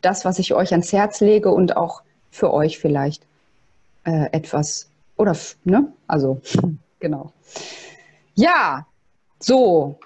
das, 0.00 0.24
was 0.24 0.38
ich 0.38 0.54
euch 0.54 0.70
ans 0.72 0.94
Herz 0.94 1.20
lege 1.20 1.50
und 1.50 1.76
auch 1.76 2.00
für 2.30 2.54
euch 2.54 2.78
vielleicht 2.78 3.26
äh, 4.04 4.32
etwas 4.32 4.88
oder 5.18 5.36
ne? 5.64 5.92
Also 6.06 6.40
genau. 7.00 7.34
Ja, 8.34 8.86
so 9.40 9.98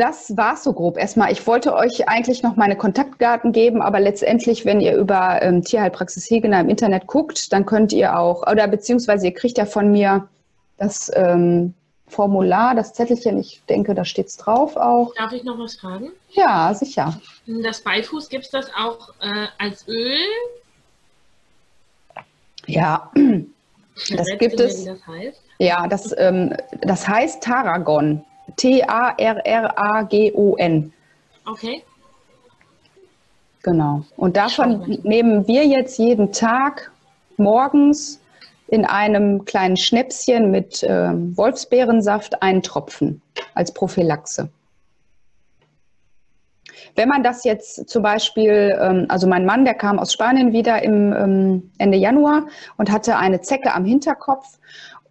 das 0.00 0.34
war 0.36 0.56
so 0.56 0.72
grob 0.72 0.96
erstmal. 0.96 1.30
Ich 1.30 1.46
wollte 1.46 1.74
euch 1.74 2.08
eigentlich 2.08 2.42
noch 2.42 2.56
meine 2.56 2.74
Kontaktdaten 2.74 3.52
geben, 3.52 3.82
aber 3.82 4.00
letztendlich, 4.00 4.64
wenn 4.64 4.80
ihr 4.80 4.96
über 4.96 5.42
ähm, 5.42 5.62
Tierheilpraxis 5.62 6.30
Hegener 6.30 6.60
im 6.60 6.70
Internet 6.70 7.06
guckt, 7.06 7.52
dann 7.52 7.66
könnt 7.66 7.92
ihr 7.92 8.18
auch, 8.18 8.50
oder 8.50 8.66
beziehungsweise 8.66 9.26
ihr 9.26 9.34
kriegt 9.34 9.58
ja 9.58 9.66
von 9.66 9.92
mir 9.92 10.26
das 10.78 11.12
ähm, 11.14 11.74
Formular, 12.08 12.74
das 12.74 12.94
Zettelchen, 12.94 13.38
ich 13.38 13.62
denke, 13.68 13.94
da 13.94 14.06
steht 14.06 14.28
es 14.28 14.38
drauf 14.38 14.76
auch. 14.76 15.14
Darf 15.14 15.32
ich 15.32 15.44
noch 15.44 15.58
was 15.58 15.76
fragen? 15.76 16.10
Ja, 16.30 16.72
sicher. 16.72 17.20
Das 17.46 17.82
Beifuß 17.82 18.30
gibt 18.30 18.46
es 18.46 18.50
das 18.50 18.70
auch 18.74 19.10
äh, 19.20 19.46
als 19.58 19.86
Öl? 19.86 20.16
Ja, 22.66 23.10
das 23.14 24.26
gibt 24.38 24.58
es. 24.60 24.86
Das 24.86 25.06
heißt? 25.06 25.42
Ja, 25.58 25.86
das, 25.86 26.14
ähm, 26.16 26.56
das 26.80 27.06
heißt 27.06 27.42
Taragon. 27.42 28.24
T-A-R-R-A-G-O-N. 28.56 28.92
Okay. 31.46 31.82
Genau. 33.62 34.04
Und 34.16 34.36
davon 34.36 34.98
nehmen 35.02 35.46
wir 35.46 35.66
jetzt 35.66 35.98
jeden 35.98 36.32
Tag 36.32 36.90
morgens 37.36 38.20
in 38.68 38.84
einem 38.84 39.44
kleinen 39.44 39.76
Schnäpschen 39.76 40.50
mit 40.50 40.82
äh, 40.82 41.10
Wolfsbeerensaft 41.12 42.42
einen 42.42 42.62
Tropfen 42.62 43.20
als 43.54 43.74
Prophylaxe. 43.74 44.48
Wenn 46.94 47.08
man 47.08 47.22
das 47.22 47.44
jetzt 47.44 47.88
zum 47.88 48.02
Beispiel, 48.02 48.76
ähm, 48.80 49.06
also 49.08 49.26
mein 49.26 49.44
Mann, 49.44 49.64
der 49.64 49.74
kam 49.74 49.98
aus 49.98 50.12
Spanien 50.12 50.52
wieder 50.52 50.82
im 50.82 51.12
ähm, 51.12 51.72
Ende 51.78 51.98
Januar 51.98 52.46
und 52.76 52.90
hatte 52.90 53.16
eine 53.16 53.40
Zecke 53.40 53.74
am 53.74 53.84
Hinterkopf 53.84 54.58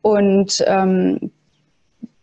und 0.01 0.63
ähm, 0.65 1.31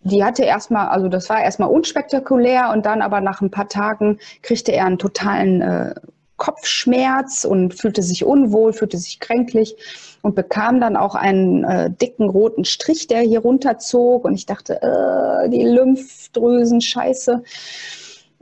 die 0.07 0.24
hatte 0.24 0.44
erstmal, 0.44 0.88
also 0.88 1.09
das 1.09 1.28
war 1.28 1.42
erstmal 1.42 1.68
unspektakulär 1.68 2.70
und 2.72 2.86
dann 2.86 3.02
aber 3.02 3.20
nach 3.20 3.40
ein 3.40 3.50
paar 3.50 3.68
Tagen 3.68 4.18
kriegte 4.42 4.72
er 4.72 4.86
einen 4.86 4.98
totalen 4.98 5.62
äh, 5.62 5.94
Kopfschmerz 6.36 7.44
und 7.44 7.74
fühlte 7.74 8.02
sich 8.02 8.24
unwohl, 8.24 8.72
fühlte 8.72 8.98
sich 8.98 9.20
kränklich 9.20 9.74
und 10.22 10.34
bekam 10.34 10.80
dann 10.80 10.96
auch 10.96 11.14
einen 11.14 11.64
äh, 11.64 11.90
dicken 11.90 12.28
roten 12.28 12.64
Strich, 12.64 13.07
der 13.07 13.20
hier 13.20 13.40
runterzog. 13.40 14.24
Und 14.24 14.34
ich 14.34 14.46
dachte, 14.46 14.80
äh, 14.82 15.48
die 15.48 15.64
Lymphdrüsen, 15.64 16.80
scheiße. 16.80 17.42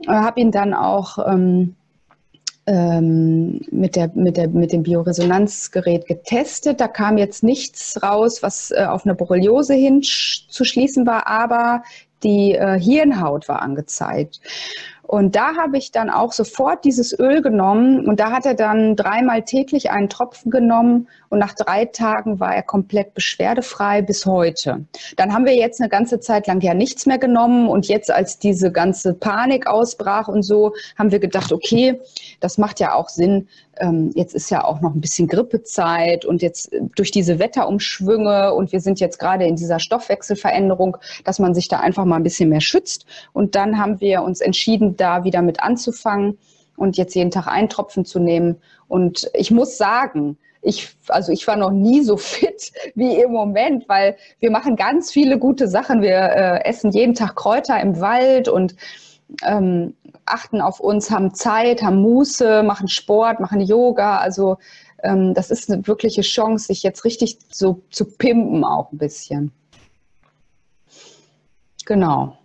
Äh, 0.07 0.11
habe 0.11 0.41
ihn 0.41 0.51
dann 0.51 0.73
auch 0.73 1.17
ähm, 1.25 1.75
ähm, 2.67 3.61
mit, 3.71 3.95
der, 3.95 4.11
mit, 4.15 4.37
der, 4.37 4.47
mit 4.49 4.71
dem 4.71 4.83
Bioresonanzgerät 4.83 6.07
getestet. 6.07 6.81
Da 6.81 6.87
kam 6.87 7.17
jetzt 7.17 7.43
nichts 7.43 8.01
raus, 8.01 8.41
was 8.41 8.71
äh, 8.71 8.85
auf 8.85 9.05
eine 9.05 9.15
Borreliose 9.15 9.73
hinzuschließen 9.73 11.05
war, 11.05 11.27
aber 11.27 11.83
die 12.23 12.53
äh, 12.53 12.79
Hirnhaut 12.79 13.47
war 13.47 13.61
angezeigt. 13.61 14.41
Und 15.03 15.35
da 15.35 15.55
habe 15.55 15.77
ich 15.77 15.91
dann 15.91 16.09
auch 16.09 16.31
sofort 16.31 16.83
dieses 16.83 17.17
Öl 17.17 17.43
genommen 17.43 18.07
und 18.07 18.19
da 18.19 18.31
hat 18.31 18.47
er 18.47 18.55
dann 18.55 18.95
dreimal 18.95 19.43
täglich 19.43 19.91
einen 19.91 20.09
Tropfen 20.09 20.49
genommen 20.49 21.07
und 21.35 21.39
nach 21.39 21.53
drei 21.53 21.83
Tagen 21.83 22.39
war 22.39 22.55
er 22.55 22.63
komplett 22.63 23.13
beschwerdefrei 23.13 24.01
bis 24.01 24.25
heute. 24.25 24.85
Dann 25.17 25.33
haben 25.33 25.43
wir 25.43 25.53
jetzt 25.53 25.81
eine 25.81 25.89
ganze 25.89 26.21
Zeit 26.21 26.47
lang 26.47 26.61
ja 26.61 26.73
nichts 26.73 27.05
mehr 27.05 27.17
genommen 27.17 27.67
und 27.67 27.89
jetzt, 27.89 28.09
als 28.09 28.39
diese 28.39 28.71
ganze 28.71 29.13
Panik 29.13 29.67
ausbrach 29.67 30.29
und 30.29 30.43
so, 30.43 30.71
haben 30.97 31.11
wir 31.11 31.19
gedacht, 31.19 31.51
okay, 31.51 31.99
das 32.39 32.57
macht 32.57 32.79
ja 32.79 32.93
auch 32.93 33.09
Sinn. 33.09 33.49
Ähm, 33.81 34.11
jetzt 34.15 34.33
ist 34.33 34.49
ja 34.49 34.63
auch 34.63 34.79
noch 34.79 34.95
ein 34.95 35.01
bisschen 35.01 35.27
Grippezeit 35.27 36.23
und 36.23 36.41
jetzt 36.41 36.71
durch 36.95 37.11
diese 37.11 37.37
Wetterumschwünge 37.37 38.53
und 38.53 38.71
wir 38.71 38.79
sind 38.79 39.01
jetzt 39.01 39.19
gerade 39.19 39.45
in 39.45 39.57
dieser 39.57 39.79
Stoffwechselveränderung, 39.79 40.95
dass 41.25 41.37
man 41.37 41.53
sich 41.53 41.67
da 41.67 41.81
einfach 41.81 42.05
mal 42.05 42.15
ein 42.15 42.23
bisschen 42.23 42.47
mehr 42.47 42.61
schützt. 42.61 43.05
Und 43.33 43.55
dann 43.55 43.77
haben 43.77 43.99
wir 43.99 44.23
uns 44.23 44.39
entschieden, 44.39 44.95
da 44.95 45.25
wieder 45.25 45.41
mit 45.41 45.59
anzufangen 45.59 46.37
und 46.77 46.95
jetzt 46.95 47.13
jeden 47.13 47.31
Tag 47.31 47.47
einen 47.47 47.67
Tropfen 47.67 48.05
zu 48.05 48.19
nehmen. 48.19 48.55
Und 48.87 49.29
ich 49.33 49.51
muss 49.51 49.77
sagen, 49.77 50.37
ich, 50.65 50.89
also 51.07 51.31
ich 51.31 51.47
war 51.47 51.55
noch 51.55 51.71
nie 51.71 52.01
so 52.01 52.17
fit 52.17 52.71
wie 52.95 53.21
im 53.21 53.31
Moment, 53.31 53.87
weil 53.87 54.17
wir 54.39 54.51
machen 54.51 54.75
ganz 54.75 55.11
viele 55.11 55.37
gute 55.39 55.67
Sachen. 55.67 56.01
Wir 56.01 56.17
äh, 56.17 56.65
essen 56.65 56.91
jeden 56.91 57.13
Tag 57.13 57.35
Kräuter 57.35 57.79
im 57.79 58.01
Wald 58.01 58.49
und 58.49 58.75
ähm, 59.43 59.95
achten 60.25 60.61
auf 60.61 60.79
uns, 60.79 61.11
haben 61.11 61.33
Zeit, 61.33 61.81
haben 61.81 62.01
Muße, 62.01 62.63
machen 62.63 62.87
Sport, 62.87 63.39
machen 63.39 63.61
Yoga. 63.61 64.17
Also 64.17 64.57
ähm, 65.03 65.33
das 65.33 65.51
ist 65.51 65.69
eine 65.69 65.85
wirkliche 65.87 66.21
Chance, 66.21 66.67
sich 66.67 66.83
jetzt 66.83 67.05
richtig 67.05 67.37
so 67.51 67.81
zu 67.91 68.05
pimpen 68.05 68.63
auch 68.63 68.91
ein 68.91 68.97
bisschen. 68.97 69.51
Genau. 71.85 72.37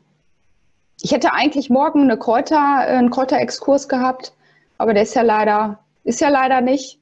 Ich 1.01 1.13
hätte 1.13 1.33
eigentlich 1.33 1.71
morgen 1.71 2.03
eine 2.03 2.19
Kräuter, 2.19 2.61
einen 2.61 3.09
Kräuterexkurs 3.09 3.89
gehabt, 3.89 4.35
aber 4.77 4.93
der 4.93 5.05
ist 5.05 5.15
ja 5.15 5.23
leider, 5.23 5.79
ist 6.05 6.21
ja 6.21 6.29
leider 6.29 6.61
nicht. 6.61 7.00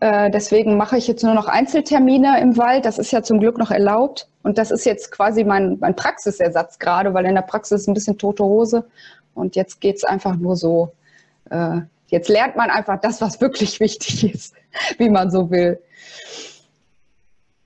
Äh, 0.00 0.30
deswegen 0.30 0.78
mache 0.78 0.96
ich 0.96 1.06
jetzt 1.06 1.22
nur 1.22 1.34
noch 1.34 1.46
Einzeltermine 1.46 2.40
im 2.40 2.56
Wald. 2.56 2.86
Das 2.86 2.98
ist 2.98 3.12
ja 3.12 3.22
zum 3.22 3.38
Glück 3.38 3.58
noch 3.58 3.70
erlaubt. 3.70 4.28
Und 4.42 4.56
das 4.56 4.70
ist 4.70 4.86
jetzt 4.86 5.10
quasi 5.10 5.44
mein, 5.44 5.76
mein 5.78 5.94
Praxisersatz 5.94 6.78
gerade, 6.78 7.12
weil 7.12 7.26
in 7.26 7.34
der 7.34 7.42
Praxis 7.42 7.82
ist 7.82 7.88
ein 7.88 7.94
bisschen 7.94 8.16
tote 8.16 8.42
Hose. 8.42 8.86
Und 9.34 9.56
jetzt 9.56 9.80
geht 9.80 9.96
es 9.96 10.04
einfach 10.04 10.36
nur 10.36 10.56
so. 10.56 10.92
Äh, 11.50 11.82
jetzt 12.08 12.28
lernt 12.30 12.56
man 12.56 12.70
einfach 12.70 12.98
das, 13.00 13.20
was 13.20 13.40
wirklich 13.42 13.78
wichtig 13.80 14.34
ist, 14.34 14.54
wie 14.98 15.10
man 15.10 15.30
so 15.30 15.50
will. 15.50 15.78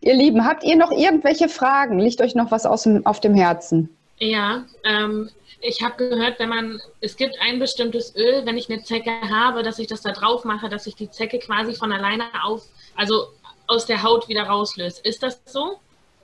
Ihr 0.01 0.15
Lieben, 0.15 0.45
habt 0.45 0.65
ihr 0.65 0.77
noch 0.77 0.91
irgendwelche 0.91 1.49
Fragen? 1.49 1.99
Liegt 1.99 2.21
euch 2.21 2.35
noch 2.35 2.51
was 2.51 2.67
aus 2.67 2.83
dem, 2.83 3.07
auf 3.07 3.21
dem 3.21 3.35
Herzen? 3.35 3.89
Ja, 4.25 4.65
ähm, 4.85 5.29
ich 5.61 5.83
habe 5.83 6.09
gehört, 6.09 6.39
wenn 6.39 6.49
man, 6.49 6.81
es 7.03 7.15
gibt 7.19 7.37
ein 7.43 7.59
bestimmtes 7.59 8.17
Öl, 8.17 8.47
wenn 8.47 8.57
ich 8.57 8.71
eine 8.71 8.83
Zecke 8.83 9.11
habe, 9.11 9.63
dass 9.63 9.79
ich 9.79 9.87
das 9.87 10.01
da 10.01 10.13
drauf 10.13 10.47
mache, 10.47 10.71
dass 10.71 10.85
sich 10.85 10.95
die 10.95 11.11
Zecke 11.11 11.39
quasi 11.39 11.75
von 11.75 11.93
alleine 11.93 12.25
auf, 12.43 12.63
also 12.97 13.27
aus 13.67 13.85
der 13.85 14.03
Haut 14.03 14.27
wieder 14.31 14.45
rauslöst. 14.45 15.05
Ist 15.05 15.23
das 15.23 15.41
so? 15.45 15.77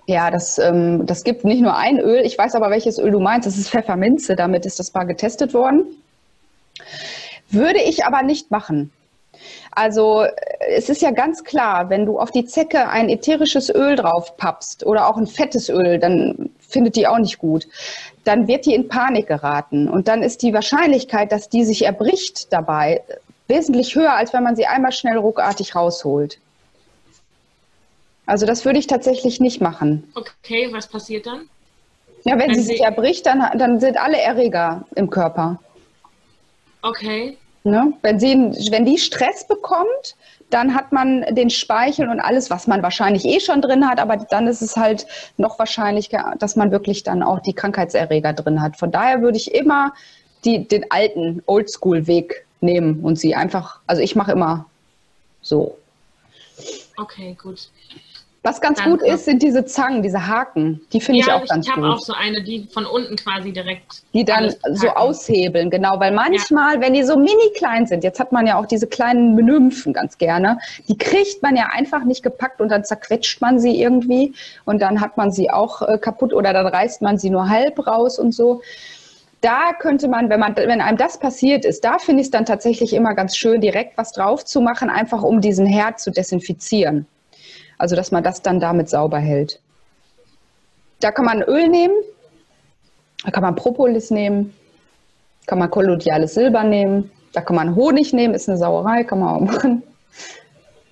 Ja, 0.07 0.31
das, 0.31 0.59
ähm, 0.59 1.05
das 1.05 1.25
gibt 1.25 1.45
nicht 1.45 1.61
nur 1.61 1.77
ein 1.77 1.99
Öl. 1.99 2.25
Ich 2.25 2.39
weiß 2.39 2.55
aber, 2.55 2.71
welches 2.71 2.99
Öl 2.99 3.11
du 3.11 3.21
meinst. 3.21 3.47
Das 3.47 3.59
ist 3.59 3.69
Pfefferminze. 3.69 4.35
Damit 4.35 4.65
ist 4.65 4.79
das 4.79 4.95
mal 4.95 5.05
getestet 5.05 5.53
worden. 5.53 5.85
Würde 7.51 7.83
ich 7.83 8.07
aber 8.07 8.23
nicht 8.23 8.51
machen. 8.51 8.91
Also 9.73 10.27
es 10.69 10.89
ist 10.89 11.03
ja 11.03 11.11
ganz 11.11 11.45
klar, 11.45 11.91
wenn 11.91 12.07
du 12.07 12.19
auf 12.19 12.31
die 12.31 12.45
Zecke 12.45 12.89
ein 12.89 13.09
ätherisches 13.09 13.71
Öl 13.71 13.97
drauf 13.97 14.37
pappst 14.37 14.85
oder 14.85 15.09
auch 15.09 15.17
ein 15.17 15.27
fettes 15.27 15.69
Öl, 15.69 15.99
dann 15.99 16.51
findet 16.59 16.97
die 16.97 17.07
auch 17.07 17.19
nicht 17.19 17.39
gut. 17.39 17.67
Dann 18.25 18.49
wird 18.49 18.67
die 18.67 18.75
in 18.75 18.89
Panik 18.89 19.29
geraten 19.29 19.89
und 19.89 20.09
dann 20.09 20.23
ist 20.23 20.43
die 20.43 20.53
Wahrscheinlichkeit, 20.53 21.33
dass 21.33 21.49
die 21.49 21.65
sich 21.65 21.85
erbricht 21.85 22.53
dabei, 22.53 23.03
wesentlich 23.49 23.95
höher, 23.95 24.15
als 24.15 24.33
wenn 24.33 24.43
man 24.43 24.57
sie 24.57 24.67
einmal 24.67 24.93
schnell 24.93 25.19
ruckartig 25.19 25.75
rausholt. 25.75 26.39
Also 28.27 28.47
das 28.47 28.65
würde 28.65 28.79
ich 28.79 28.87
tatsächlich 28.87 29.41
nicht 29.41 29.61
machen. 29.61 30.13
Okay, 30.15 30.69
was 30.73 30.87
passiert 30.87 31.27
dann? 31.27 31.49
Ja, 32.25 32.39
wenn, 32.39 32.51
wenn 32.51 32.55
sie, 32.55 32.61
sie 32.61 32.67
sich 32.69 32.81
erbricht, 32.83 33.27
dann, 33.27 33.59
dann 33.59 33.81
sind 33.81 33.97
alle 33.97 34.19
Erreger 34.19 34.85
im 34.95 35.11
Körper. 35.11 35.59
Okay. 36.83 37.37
Ne? 37.63 37.93
Wenn, 38.03 38.19
sie, 38.19 38.35
wenn 38.71 38.87
die 38.87 38.99
Stress 38.99 39.47
bekommt, 39.47 40.17
dann 40.49 40.75
hat 40.75 40.93
man 40.93 41.23
den 41.35 41.51
Speichel 41.51 42.09
und 42.09 42.21
alles, 42.21 42.51
was 42.51 42.67
man 42.67 42.83
wahrscheinlich 42.83 43.25
eh 43.25 43.39
schon 43.39 43.63
drin 43.63 43.89
hat, 43.89 44.01
aber 44.01 44.17
dann 44.17 44.49
ist 44.49 44.63
es 44.63 44.77
halt 44.77 45.07
noch 45.37 45.59
wahrscheinlicher, 45.59 46.35
dass 46.39 46.57
man 46.57 46.71
wirklich 46.73 47.03
dann 47.03 47.23
auch 47.23 47.41
die 47.41 47.53
Krankheitserreger 47.53 48.33
drin 48.33 48.61
hat. 48.61 48.77
Von 48.77 48.91
daher 48.91 49.23
würde 49.23 49.37
ich 49.37 49.55
immer 49.55 49.93
die, 50.45 50.67
den 50.67 50.91
alten 50.91 51.43
Oldschool-Weg 51.47 52.47
nehmen 52.61 53.01
und 53.01 53.19
sie 53.19 53.35
einfach, 53.35 53.81
also 53.87 54.03
ich 54.03 54.17
mache 54.17 54.33
immer 54.33 54.67
so. 55.43 55.77
Okay, 56.97 57.37
gut. 57.41 57.71
Was 58.43 58.63
ganz 58.63 58.79
Dann, 58.79 58.93
gut 58.93 59.03
ist, 59.03 59.27
sind 59.27 59.43
diese 59.43 59.67
Zangen, 59.67 60.03
diese 60.03 60.27
Haken. 60.27 60.81
Die 60.95 61.01
finde 61.03 61.21
ja, 61.21 61.27
ich 61.27 61.33
auch 61.33 61.47
ganz 61.47 61.67
ich 61.67 61.75
gut. 61.75 61.85
Ich 61.85 61.91
habe 61.91 61.95
auch 61.95 62.01
so 62.01 62.15
eine, 62.15 62.43
die 62.43 62.67
von 62.73 62.87
unten 62.87 63.15
quasi 63.17 63.53
direkt. 63.53 64.03
Die 64.15 64.25
dann 64.25 64.55
so 64.73 64.89
aushebeln, 64.89 65.69
genau. 65.69 66.01
Weil 66.01 66.13
manchmal, 66.13 66.77
ja. 66.77 66.81
wenn 66.81 66.95
die 66.95 67.03
so 67.03 67.19
mini 67.19 67.53
klein 67.55 67.87
sind, 67.87 68.03
jetzt 68.03 68.19
hat 68.19 68.33
man 68.33 68.47
ja 68.47 68.59
auch 68.59 68.65
diese 68.65 68.87
kleinen 68.87 69.35
Nymphen 69.35 69.93
ganz 69.93 70.17
gerne, 70.17 70.59
die 70.89 70.97
kriegt 70.97 71.43
man 71.43 71.55
ja 71.55 71.69
einfach 71.71 72.05
nicht 72.05 72.23
gepackt 72.23 72.63
und 72.63 72.71
dann 72.71 72.83
zerquetscht 72.83 73.43
man 73.43 73.59
sie 73.59 73.79
irgendwie 73.79 74.33
und 74.65 74.81
dann 74.81 75.03
hat 75.03 75.19
man 75.19 75.31
sie 75.31 75.51
auch 75.51 75.83
äh, 75.83 75.99
kaputt 75.99 76.33
oder 76.33 76.55
dann 76.55 76.67
reißt 76.67 77.03
man 77.03 77.19
sie 77.19 77.29
nur 77.29 77.51
halb 77.51 77.87
raus 77.87 78.19
und 78.19 78.33
so. 78.33 78.63
Da 79.43 79.75
könnte 79.79 80.09
man, 80.09 80.31
wenn 80.31 80.41
man, 80.41 80.57
wenn 80.57 80.81
einem 80.81 80.97
das 80.97 81.19
passiert 81.19 81.67
ist, 81.67 81.85
da 81.85 81.99
finde 81.99 82.23
ich 82.23 82.29
es 82.29 82.31
dann 82.31 82.47
tatsächlich 82.47 82.95
immer 82.95 83.15
ganz 83.15 83.37
schön, 83.37 83.61
direkt 83.61 83.99
was 83.99 84.13
drauf 84.13 84.47
zu 84.47 84.63
machen, 84.63 84.89
einfach 84.89 85.23
um 85.23 85.43
diesen 85.43 85.67
Herd 85.67 86.01
zu 86.01 86.11
desinfizieren. 86.11 87.07
Also 87.81 87.97
dass 87.97 88.13
man 88.13 88.23
das 88.23 88.43
dann 88.43 88.61
damit 88.61 88.91
sauber 88.91 89.19
hält. 89.19 89.59
Da 91.01 91.11
kann 91.11 91.25
man 91.25 91.41
Öl 91.41 91.67
nehmen, 91.67 91.95
da 93.25 93.31
kann 93.31 93.43
man 93.43 93.57
Propolis 93.57 94.11
nehmen, 94.11 94.55
kann 95.47 95.59
man 95.59 95.71
kolodiales 95.71 96.35
Silber 96.35 96.63
nehmen, 96.63 97.11
da 97.33 97.41
kann 97.41 97.57
man 97.57 97.75
Honig 97.75 98.13
nehmen, 98.13 98.35
ist 98.35 98.51
eine 98.51 98.59
Sauerei, 98.59 99.03
kann 99.05 99.21
man 99.21 99.29
auch 99.35 99.41
machen. 99.41 99.83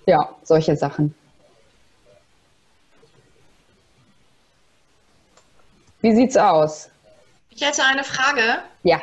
Ja, 0.07 0.35
solche 0.43 0.75
Sachen. 0.75 1.15
Wie 6.01 6.15
sieht's 6.15 6.39
aus? 6.39 6.89
Ich 7.51 7.61
hätte 7.61 7.85
eine 7.85 8.03
Frage. 8.05 8.61
Ja. 8.85 9.03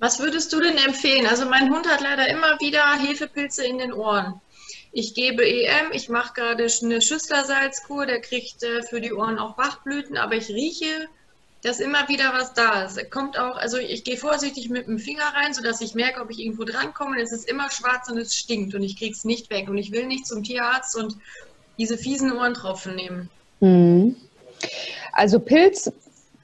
Was 0.00 0.18
würdest 0.18 0.52
du 0.52 0.60
denn 0.60 0.76
empfehlen? 0.78 1.28
Also 1.28 1.46
mein 1.46 1.72
Hund 1.72 1.88
hat 1.88 2.00
leider 2.00 2.26
immer 2.28 2.58
wieder 2.58 2.82
Hefepilze 2.98 3.64
in 3.64 3.78
den 3.78 3.92
Ohren 3.92 4.40
ich 4.96 5.12
gebe 5.12 5.46
EM, 5.46 5.92
ich 5.92 6.08
mache 6.08 6.32
gerade 6.32 6.66
eine 6.82 7.02
Schüsslersalzkur, 7.02 8.06
der 8.06 8.22
kriegt 8.22 8.62
äh, 8.62 8.82
für 8.82 9.02
die 9.02 9.12
Ohren 9.12 9.38
auch 9.38 9.54
Bachblüten, 9.54 10.16
aber 10.16 10.36
ich 10.36 10.48
rieche, 10.48 11.06
dass 11.62 11.80
immer 11.80 12.08
wieder 12.08 12.32
was 12.32 12.54
da 12.54 12.84
ist. 12.84 13.10
Kommt 13.10 13.38
auch, 13.38 13.58
also 13.58 13.76
ich 13.76 14.04
gehe 14.04 14.16
vorsichtig 14.16 14.70
mit 14.70 14.86
dem 14.86 14.98
Finger 14.98 15.26
rein, 15.34 15.52
sodass 15.52 15.82
ich 15.82 15.94
merke, 15.94 16.22
ob 16.22 16.30
ich 16.30 16.38
irgendwo 16.38 16.64
drankomme. 16.64 17.20
Es 17.20 17.30
ist 17.30 17.46
immer 17.46 17.70
schwarz 17.70 18.08
und 18.08 18.16
es 18.16 18.34
stinkt 18.34 18.74
und 18.74 18.82
ich 18.82 18.98
kriege 18.98 19.12
es 19.12 19.26
nicht 19.26 19.50
weg. 19.50 19.68
Und 19.68 19.76
ich 19.76 19.92
will 19.92 20.06
nicht 20.06 20.26
zum 20.26 20.42
Tierarzt 20.42 20.96
und 20.96 21.14
diese 21.76 21.98
fiesen 21.98 22.32
Ohrentropfen 22.32 22.94
nehmen. 22.94 23.28
Mhm. 23.60 24.16
Also 25.12 25.40
Pilz 25.40 25.92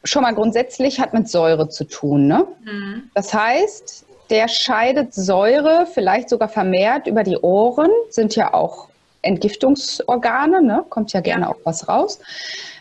schon 0.05 0.23
mal 0.23 0.35
grundsätzlich 0.35 1.01
hat 1.01 1.15
mit 1.15 1.27
Säure 1.27 1.71
zu 1.71 1.85
tun. 1.85 2.27
Ne? 2.27 2.47
Mhm. 2.65 3.11
Das 3.15 3.33
heißt, 3.33 4.05
der 4.33 4.49
scheidet 4.49 5.15
Säure 5.15 5.87
vielleicht 5.93 6.31
sogar 6.31 6.49
vermehrt 6.49 7.07
über 7.07 7.23
die 7.23 7.37
Ohren, 7.37 7.91
sind 8.09 8.35
ja 8.35 8.55
auch 8.55 8.89
Entgiftungsorgane, 9.21 10.63
ne? 10.63 10.85
kommt 10.89 11.13
ja 11.13 11.21
gerne 11.21 11.45
ja. 11.45 11.51
auch 11.51 11.59
was 11.65 11.87
raus, 11.87 12.19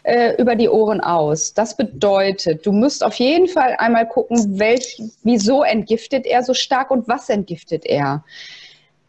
äh, 0.04 0.42
über 0.42 0.56
die 0.56 0.70
Ohren 0.70 1.02
aus. 1.02 1.54
Das 1.54 1.78
bedeutet, 1.78 2.66
du 2.66 2.72
musst 2.72 3.04
auf 3.04 3.16
jeden 3.16 3.48
Fall 3.48 3.76
einmal 3.78 4.08
gucken, 4.08 4.58
welch, 4.58 5.02
wieso 5.24 5.62
entgiftet 5.62 6.26
er 6.26 6.42
so 6.42 6.54
stark 6.54 6.90
und 6.90 7.08
was 7.08 7.30
entgiftet 7.30 7.86
er. 7.86 8.24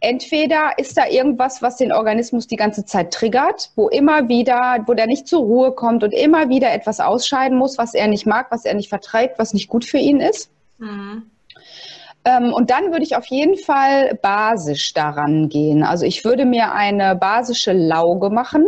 Entweder 0.01 0.73
ist 0.79 0.99
da 0.99 1.07
irgendwas, 1.07 1.63
was 1.63 1.77
den 1.77 1.93
Organismus 1.93 2.49
die 2.49 2.57
ganze 2.57 2.85
Zeit 2.85 3.15
triggert, 3.15 3.71
wo 3.77 3.89
immer 3.89 4.29
wieder, 4.29 4.79
wo 4.87 4.95
der 4.95 5.07
nicht 5.07 5.29
zur 5.29 5.43
Ruhe 5.43 5.73
kommt 5.73 6.03
und 6.03 6.13
immer 6.13 6.49
wieder 6.49 6.73
etwas 6.73 6.99
ausscheiden 6.99 7.57
muss, 7.57 7.79
was 7.79 7.95
er 7.95 8.09
nicht 8.09 8.27
mag, 8.27 8.49
was 8.51 8.65
er 8.65 8.75
nicht 8.75 8.89
verträgt, 8.89 9.39
was 9.39 9.55
nicht 9.55 9.69
gut 9.69 9.85
für 9.85 9.99
ihn 9.99 10.21
ist. 10.21 10.51
Mhm. 10.79 11.31
Ähm, 12.25 12.53
und 12.53 12.71
dann 12.71 12.93
würde 12.93 13.03
ich 13.03 13.17
auf 13.17 13.27
jeden 13.27 13.57
Fall 13.57 14.19
basisch 14.23 14.93
daran 14.93 15.49
gehen. 15.49 15.83
Also 15.83 16.07
ich 16.07 16.25
würde 16.25 16.45
mir 16.45 16.73
eine 16.73 17.17
basische 17.17 17.73
Lauge 17.73 18.31
machen. 18.31 18.67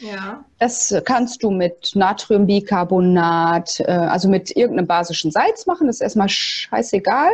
Ja. 0.00 0.44
Das 0.58 0.94
kannst 1.04 1.42
du 1.42 1.50
mit 1.50 1.92
Natriumbicarbonat, 1.94 3.80
äh, 3.80 3.90
also 3.90 4.28
mit 4.28 4.56
irgendeinem 4.56 4.86
basischen 4.86 5.30
Salz 5.30 5.66
machen. 5.66 5.86
Das 5.86 5.96
ist 5.96 6.02
erstmal 6.02 6.28
scheißegal. 6.28 7.30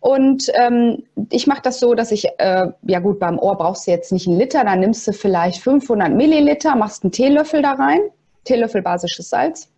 Und 0.00 0.50
ähm, 0.54 1.04
ich 1.30 1.46
mache 1.46 1.60
das 1.62 1.78
so, 1.78 1.94
dass 1.94 2.10
ich, 2.10 2.26
äh, 2.38 2.68
ja 2.82 2.98
gut, 3.00 3.18
beim 3.18 3.38
Ohr 3.38 3.56
brauchst 3.56 3.86
du 3.86 3.90
jetzt 3.90 4.12
nicht 4.12 4.26
einen 4.26 4.38
Liter, 4.38 4.64
dann 4.64 4.80
nimmst 4.80 5.06
du 5.06 5.12
vielleicht 5.12 5.62
500 5.62 6.10
Milliliter, 6.10 6.74
machst 6.74 7.04
einen 7.04 7.12
Teelöffel 7.12 7.60
da 7.60 7.72
rein, 7.72 8.00
Teelöffel 8.44 8.80
basisches 8.80 9.28
Salz, 9.28 9.68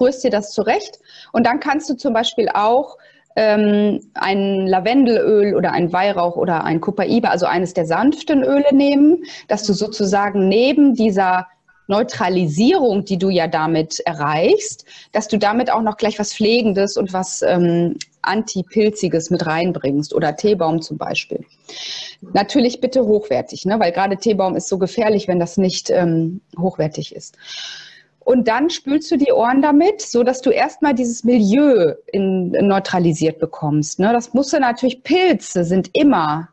rührst 0.00 0.24
dir 0.24 0.30
das 0.30 0.52
zurecht 0.52 1.00
und 1.32 1.46
dann 1.46 1.60
kannst 1.60 1.90
du 1.90 1.94
zum 1.94 2.14
Beispiel 2.14 2.48
auch 2.48 2.96
ähm, 3.36 4.00
ein 4.14 4.66
Lavendelöl 4.66 5.54
oder 5.56 5.72
ein 5.72 5.92
Weihrauch 5.92 6.36
oder 6.36 6.64
ein 6.64 6.80
Copaiba, 6.80 7.28
also 7.28 7.46
eines 7.46 7.74
der 7.74 7.86
sanften 7.86 8.42
Öle 8.42 8.72
nehmen, 8.72 9.24
dass 9.48 9.64
du 9.64 9.72
sozusagen 9.72 10.48
neben 10.48 10.94
dieser 10.94 11.46
Neutralisierung, 11.86 13.04
die 13.04 13.18
du 13.18 13.28
ja 13.28 13.46
damit 13.46 14.00
erreichst, 14.00 14.86
dass 15.12 15.28
du 15.28 15.38
damit 15.38 15.70
auch 15.70 15.82
noch 15.82 15.96
gleich 15.96 16.18
was 16.18 16.32
Pflegendes 16.32 16.96
und 16.96 17.12
was 17.12 17.42
ähm, 17.42 17.96
Antipilziges 18.22 19.30
mit 19.30 19.44
reinbringst 19.44 20.14
oder 20.14 20.34
Teebaum 20.34 20.80
zum 20.80 20.96
Beispiel. 20.96 21.44
Natürlich 22.32 22.80
bitte 22.80 23.04
hochwertig, 23.04 23.66
ne? 23.66 23.78
weil 23.78 23.92
gerade 23.92 24.16
Teebaum 24.16 24.56
ist 24.56 24.68
so 24.68 24.78
gefährlich, 24.78 25.28
wenn 25.28 25.38
das 25.38 25.58
nicht 25.58 25.90
ähm, 25.90 26.40
hochwertig 26.58 27.14
ist. 27.14 27.36
Und 28.24 28.48
dann 28.48 28.70
spülst 28.70 29.10
du 29.10 29.16
die 29.16 29.32
Ohren 29.32 29.60
damit, 29.60 30.00
so 30.00 30.22
dass 30.22 30.40
du 30.40 30.50
erstmal 30.50 30.94
dieses 30.94 31.24
Milieu 31.24 31.94
in, 32.10 32.50
neutralisiert 32.50 33.38
bekommst. 33.38 33.98
Ne? 33.98 34.12
Das 34.12 34.32
musst 34.32 34.52
du 34.52 34.60
natürlich, 34.60 35.02
Pilze 35.02 35.64
sind 35.64 35.90
immer 35.92 36.48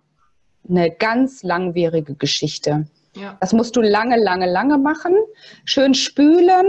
eine 0.69 0.91
ganz 0.91 1.43
langwierige 1.43 2.15
Geschichte. 2.15 2.85
Ja. 3.15 3.37
Das 3.39 3.53
musst 3.53 3.75
du 3.75 3.81
lange, 3.81 4.17
lange, 4.17 4.49
lange 4.49 4.77
machen. 4.77 5.15
Schön 5.65 5.93
spülen. 5.93 6.65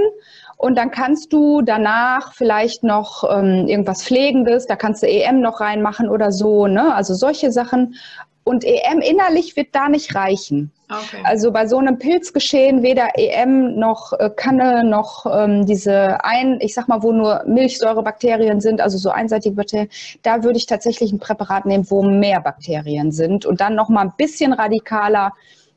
Und 0.57 0.77
dann 0.77 0.93
kannst 0.93 1.33
du 1.33 1.63
danach 1.63 2.35
vielleicht 2.35 2.85
noch 2.85 3.25
ähm, 3.29 3.67
irgendwas 3.67 4.05
Pflegendes, 4.05 4.67
da 4.67 4.77
kannst 4.77 5.03
du 5.03 5.09
EM 5.09 5.41
noch 5.41 5.61
reinmachen 5.61 6.09
oder 6.09 6.31
so, 6.31 6.69
ne? 6.69 6.95
Also 6.95 7.15
solche 7.15 7.51
Sachen. 7.51 7.97
Und 8.45 8.65
EM 8.65 9.01
innerlich 9.01 9.55
wird 9.57 9.69
da 9.73 9.89
nicht 9.89 10.17
reichen. 10.17 10.73
Okay. 10.91 11.23
Also 11.25 11.53
bei 11.53 11.67
so 11.67 11.79
einem 11.79 11.99
Pilzgeschehen 11.99 12.83
weder 12.83 13.11
EM 13.17 13.79
noch 13.79 14.13
äh, 14.15 14.31
Kanne 14.35 14.85
noch 14.85 15.27
ähm, 15.27 15.65
diese 15.65 16.23
ein, 16.25 16.59
ich 16.61 16.75
sag 16.75 16.89
mal, 16.89 17.03
wo 17.03 17.13
nur 17.13 17.45
Milchsäurebakterien 17.47 18.61
sind, 18.61 18.81
also 18.81 18.99
so 18.99 19.11
einseitige 19.11 19.55
Bakterien, 19.55 19.89
da 20.23 20.43
würde 20.43 20.59
ich 20.59 20.67
tatsächlich 20.67 21.13
ein 21.13 21.21
Präparat 21.21 21.67
nehmen, 21.67 21.89
wo 21.89 22.03
mehr 22.03 22.41
Bakterien 22.41 23.13
sind 23.13 23.47
und 23.47 23.61
dann 23.61 23.77
noch 23.77 23.89
mal 23.89 24.03
ein 24.03 24.15
bisschen 24.17 24.53
radikaler 24.53 25.33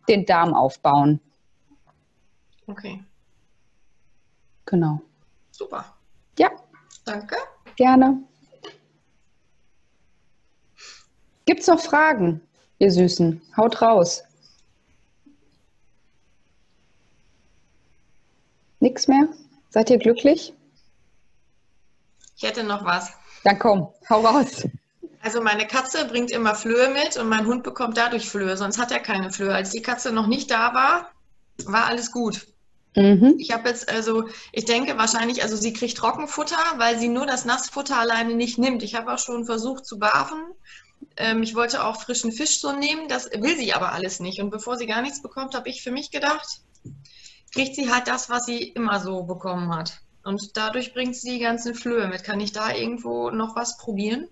den 0.10 0.26
Darm 0.26 0.54
aufbauen. 0.56 1.20
Okay. 2.68 3.04
Genau. 4.66 5.02
Super. 5.52 5.86
Ja. 6.40 6.50
Danke. 7.06 7.36
Gerne. 7.76 8.24
Gibt 11.46 11.62
es 11.62 11.68
noch 11.68 11.80
Fragen, 11.80 12.42
ihr 12.80 12.92
Süßen? 12.92 13.42
Haut 13.58 13.82
raus. 13.82 14.24
Nix 18.80 19.08
mehr? 19.08 19.28
Seid 19.70 19.90
ihr 19.90 19.98
glücklich? 19.98 20.54
Ich 22.38 22.44
hätte 22.44 22.64
noch 22.64 22.86
was. 22.86 23.14
Dann 23.44 23.60
komm, 23.60 23.88
hau 24.10 24.22
raus. 24.22 24.68
Also 25.22 25.42
meine 25.42 25.66
Katze 25.66 26.06
bringt 26.06 26.30
immer 26.30 26.54
Flöhe 26.54 26.90
mit 26.90 27.18
und 27.18 27.28
mein 27.30 27.48
Hund 27.48 27.64
bekommt 27.64 27.98
dadurch 27.98 28.30
Flöhe, 28.30 28.56
sonst 28.58 28.78
hat 28.78 28.92
er 28.92 29.00
keine 29.00 29.32
Flöhe. 29.32 29.56
Als 29.56 29.72
die 29.72 29.82
Katze 29.82 30.12
noch 30.12 30.28
nicht 30.28 30.52
da 30.52 30.74
war, 30.74 31.12
war 31.66 31.86
alles 31.88 32.12
gut. 32.12 32.48
Mhm. 32.96 33.36
Ich 33.40 33.52
habe 33.52 33.70
jetzt, 33.70 33.90
also 33.90 34.30
ich 34.52 34.66
denke 34.66 34.98
wahrscheinlich, 34.98 35.42
also 35.42 35.56
sie 35.56 35.74
kriegt 35.74 35.98
Trockenfutter, 35.98 36.58
weil 36.78 37.00
sie 37.00 37.08
nur 37.08 37.26
das 37.26 37.44
Nassfutter 37.44 38.00
alleine 38.00 38.36
nicht 38.36 38.58
nimmt. 38.58 38.84
Ich 38.84 38.96
habe 38.96 39.12
auch 39.12 39.20
schon 39.20 39.46
versucht 39.46 39.86
zu 39.86 39.98
barfen. 40.00 40.44
Ähm, 41.18 41.44
ich 41.44 41.56
wollte 41.56 41.84
auch 41.84 42.02
frischen 42.02 42.32
Fisch 42.32 42.60
so 42.60 42.72
nehmen, 42.74 43.08
das 43.08 43.30
will 43.32 43.56
sie 43.58 43.74
aber 43.74 43.94
alles 43.94 44.20
nicht. 44.20 44.42
Und 44.42 44.50
bevor 44.50 44.78
sie 44.78 44.86
gar 44.86 45.02
nichts 45.02 45.22
bekommt, 45.22 45.56
habe 45.56 45.70
ich 45.70 45.82
für 45.82 45.92
mich 45.92 46.12
gedacht, 46.12 46.62
kriegt 47.54 47.76
sie 47.76 47.92
halt 47.92 48.08
das, 48.08 48.30
was 48.30 48.46
sie 48.46 48.62
immer 48.62 49.00
so 49.00 49.24
bekommen 49.24 49.74
hat. 49.74 50.02
Und 50.24 50.58
dadurch 50.58 50.94
bringt 50.94 51.16
sie 51.16 51.34
die 51.34 51.40
ganzen 51.40 51.76
Flöhe 51.76 52.08
mit. 52.08 52.24
Kann 52.24 52.40
ich 52.40 52.52
da 52.52 52.74
irgendwo 52.74 53.30
noch 53.30 53.56
was 53.56 53.78
probieren? 53.78 54.28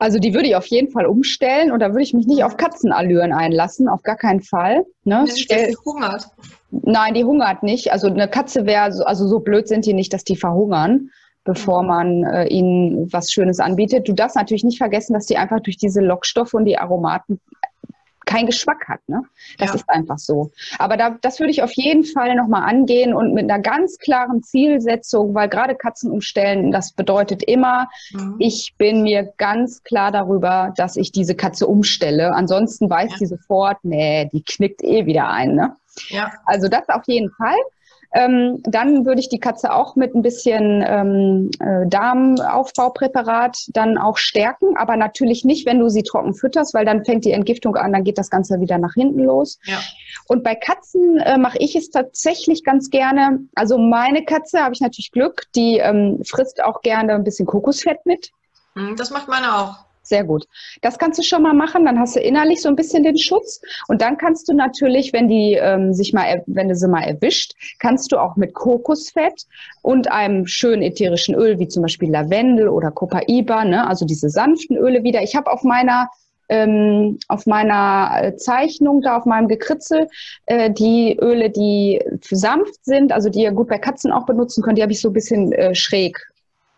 Also 0.00 0.18
die 0.18 0.32
würde 0.32 0.48
ich 0.48 0.56
auf 0.56 0.66
jeden 0.66 0.90
Fall 0.90 1.04
umstellen 1.04 1.70
und 1.70 1.80
da 1.80 1.90
würde 1.90 2.02
ich 2.02 2.14
mich 2.14 2.26
nicht 2.26 2.42
auf 2.42 2.56
Katzenallüren 2.56 3.34
einlassen, 3.34 3.86
auf 3.86 4.02
gar 4.02 4.16
keinen 4.16 4.40
Fall. 4.40 4.86
Ne? 5.04 5.26
Stell, 5.36 5.68
die 5.68 5.76
hungert. 5.76 6.26
Nein, 6.70 7.12
die 7.12 7.24
hungert 7.24 7.62
nicht. 7.62 7.92
Also 7.92 8.06
eine 8.06 8.26
Katze 8.26 8.64
wäre, 8.64 8.92
so, 8.92 9.04
also 9.04 9.28
so 9.28 9.40
blöd 9.40 9.68
sind 9.68 9.84
die 9.84 9.92
nicht, 9.92 10.14
dass 10.14 10.24
die 10.24 10.36
verhungern, 10.36 11.10
bevor 11.44 11.82
man 11.82 12.24
äh, 12.24 12.46
ihnen 12.46 13.12
was 13.12 13.30
Schönes 13.30 13.60
anbietet. 13.60 14.08
Du 14.08 14.12
darfst 14.12 14.36
natürlich 14.36 14.64
nicht 14.64 14.78
vergessen, 14.78 15.14
dass 15.14 15.26
die 15.26 15.36
einfach 15.36 15.60
durch 15.60 15.76
diese 15.76 16.00
Lockstoffe 16.00 16.54
und 16.54 16.64
die 16.64 16.78
Aromaten 16.78 17.40
keinen 18.30 18.46
Geschmack 18.46 18.88
hat. 18.88 19.00
Ne? 19.08 19.22
Das 19.58 19.70
ja. 19.70 19.74
ist 19.74 19.90
einfach 19.90 20.18
so. 20.18 20.52
Aber 20.78 20.96
da, 20.96 21.16
das 21.20 21.40
würde 21.40 21.50
ich 21.50 21.62
auf 21.62 21.72
jeden 21.72 22.04
Fall 22.04 22.36
nochmal 22.36 22.62
angehen 22.62 23.12
und 23.12 23.34
mit 23.34 23.50
einer 23.50 23.60
ganz 23.60 23.98
klaren 23.98 24.42
Zielsetzung, 24.42 25.34
weil 25.34 25.48
gerade 25.48 25.74
Katzen 25.74 26.10
umstellen, 26.10 26.70
das 26.70 26.92
bedeutet 26.92 27.42
immer, 27.42 27.88
mhm. 28.12 28.36
ich 28.38 28.74
bin 28.78 29.02
mir 29.02 29.32
ganz 29.36 29.82
klar 29.82 30.12
darüber, 30.12 30.72
dass 30.76 30.96
ich 30.96 31.10
diese 31.10 31.34
Katze 31.34 31.66
umstelle. 31.66 32.32
Ansonsten 32.32 32.88
weiß 32.88 33.10
ja. 33.12 33.16
sie 33.18 33.26
sofort, 33.26 33.78
nee, 33.82 34.28
die 34.32 34.44
knickt 34.44 34.84
eh 34.84 35.06
wieder 35.06 35.28
ein. 35.28 35.54
Ne? 35.54 35.76
Ja. 36.08 36.30
Also 36.44 36.68
das 36.68 36.88
auf 36.88 37.02
jeden 37.06 37.30
Fall. 37.32 37.56
Ähm, 38.12 38.60
dann 38.64 39.06
würde 39.06 39.20
ich 39.20 39.28
die 39.28 39.38
Katze 39.38 39.72
auch 39.72 39.94
mit 39.94 40.14
ein 40.14 40.22
bisschen 40.22 40.84
ähm, 40.86 41.50
äh, 41.60 41.86
Darmaufbaupräparat 41.86 43.56
dann 43.68 43.98
auch 43.98 44.16
stärken, 44.16 44.76
aber 44.76 44.96
natürlich 44.96 45.44
nicht, 45.44 45.64
wenn 45.66 45.78
du 45.78 45.88
sie 45.88 46.02
trocken 46.02 46.34
fütterst, 46.34 46.74
weil 46.74 46.84
dann 46.84 47.04
fängt 47.04 47.24
die 47.24 47.32
Entgiftung 47.32 47.76
an, 47.76 47.92
dann 47.92 48.04
geht 48.04 48.18
das 48.18 48.30
Ganze 48.30 48.60
wieder 48.60 48.78
nach 48.78 48.94
hinten 48.94 49.20
los. 49.20 49.58
Ja. 49.64 49.78
Und 50.26 50.42
bei 50.42 50.54
Katzen 50.54 51.18
äh, 51.18 51.38
mache 51.38 51.58
ich 51.58 51.76
es 51.76 51.90
tatsächlich 51.90 52.64
ganz 52.64 52.90
gerne. 52.90 53.40
Also 53.54 53.78
meine 53.78 54.24
Katze 54.24 54.60
habe 54.60 54.74
ich 54.74 54.80
natürlich 54.80 55.12
Glück, 55.12 55.46
die 55.54 55.78
ähm, 55.78 56.20
frisst 56.24 56.62
auch 56.64 56.82
gerne 56.82 57.14
ein 57.14 57.24
bisschen 57.24 57.46
Kokosfett 57.46 58.04
mit. 58.06 58.30
Hm, 58.74 58.96
das 58.96 59.10
macht 59.10 59.28
meine 59.28 59.56
auch. 59.56 59.89
Sehr 60.10 60.24
gut. 60.24 60.48
Das 60.82 60.98
kannst 60.98 61.20
du 61.20 61.22
schon 61.22 61.44
mal 61.44 61.54
machen, 61.54 61.84
dann 61.84 62.00
hast 62.00 62.16
du 62.16 62.20
innerlich 62.20 62.60
so 62.62 62.68
ein 62.68 62.74
bisschen 62.74 63.04
den 63.04 63.16
Schutz. 63.16 63.60
Und 63.86 64.02
dann 64.02 64.18
kannst 64.18 64.48
du 64.48 64.54
natürlich, 64.54 65.12
wenn 65.12 65.28
die 65.28 65.52
ähm, 65.52 65.94
sich 65.94 66.12
mal, 66.12 66.42
wenn 66.46 66.68
du 66.68 66.74
sie 66.74 66.88
mal 66.88 67.04
erwischt, 67.04 67.52
kannst 67.78 68.10
du 68.10 68.18
auch 68.18 68.34
mit 68.34 68.52
Kokosfett 68.52 69.46
und 69.82 70.10
einem 70.10 70.48
schönen 70.48 70.82
ätherischen 70.82 71.36
Öl, 71.36 71.60
wie 71.60 71.68
zum 71.68 71.82
Beispiel 71.82 72.10
Lavendel 72.10 72.68
oder 72.68 72.90
Copaiba, 72.90 73.64
ne, 73.64 73.86
also 73.86 74.04
diese 74.04 74.30
sanften 74.30 74.76
Öle 74.76 75.04
wieder. 75.04 75.22
Ich 75.22 75.36
habe 75.36 75.48
auf 75.48 75.62
meiner 75.62 76.08
ähm, 76.48 77.20
auf 77.28 77.46
meiner 77.46 78.10
äh, 78.20 78.36
Zeichnung, 78.36 79.02
da 79.02 79.16
auf 79.16 79.26
meinem 79.26 79.46
Gekritzel, 79.46 80.08
äh, 80.46 80.72
die 80.72 81.16
Öle, 81.22 81.50
die 81.50 82.02
sanft 82.28 82.84
sind, 82.84 83.12
also 83.12 83.28
die 83.28 83.42
ihr 83.42 83.52
gut 83.52 83.68
bei 83.68 83.78
Katzen 83.78 84.10
auch 84.10 84.26
benutzen 84.26 84.64
könnt, 84.64 84.76
die 84.76 84.82
habe 84.82 84.90
ich 84.90 85.00
so 85.00 85.10
ein 85.10 85.14
bisschen 85.14 85.52
äh, 85.52 85.72
schräg 85.76 86.18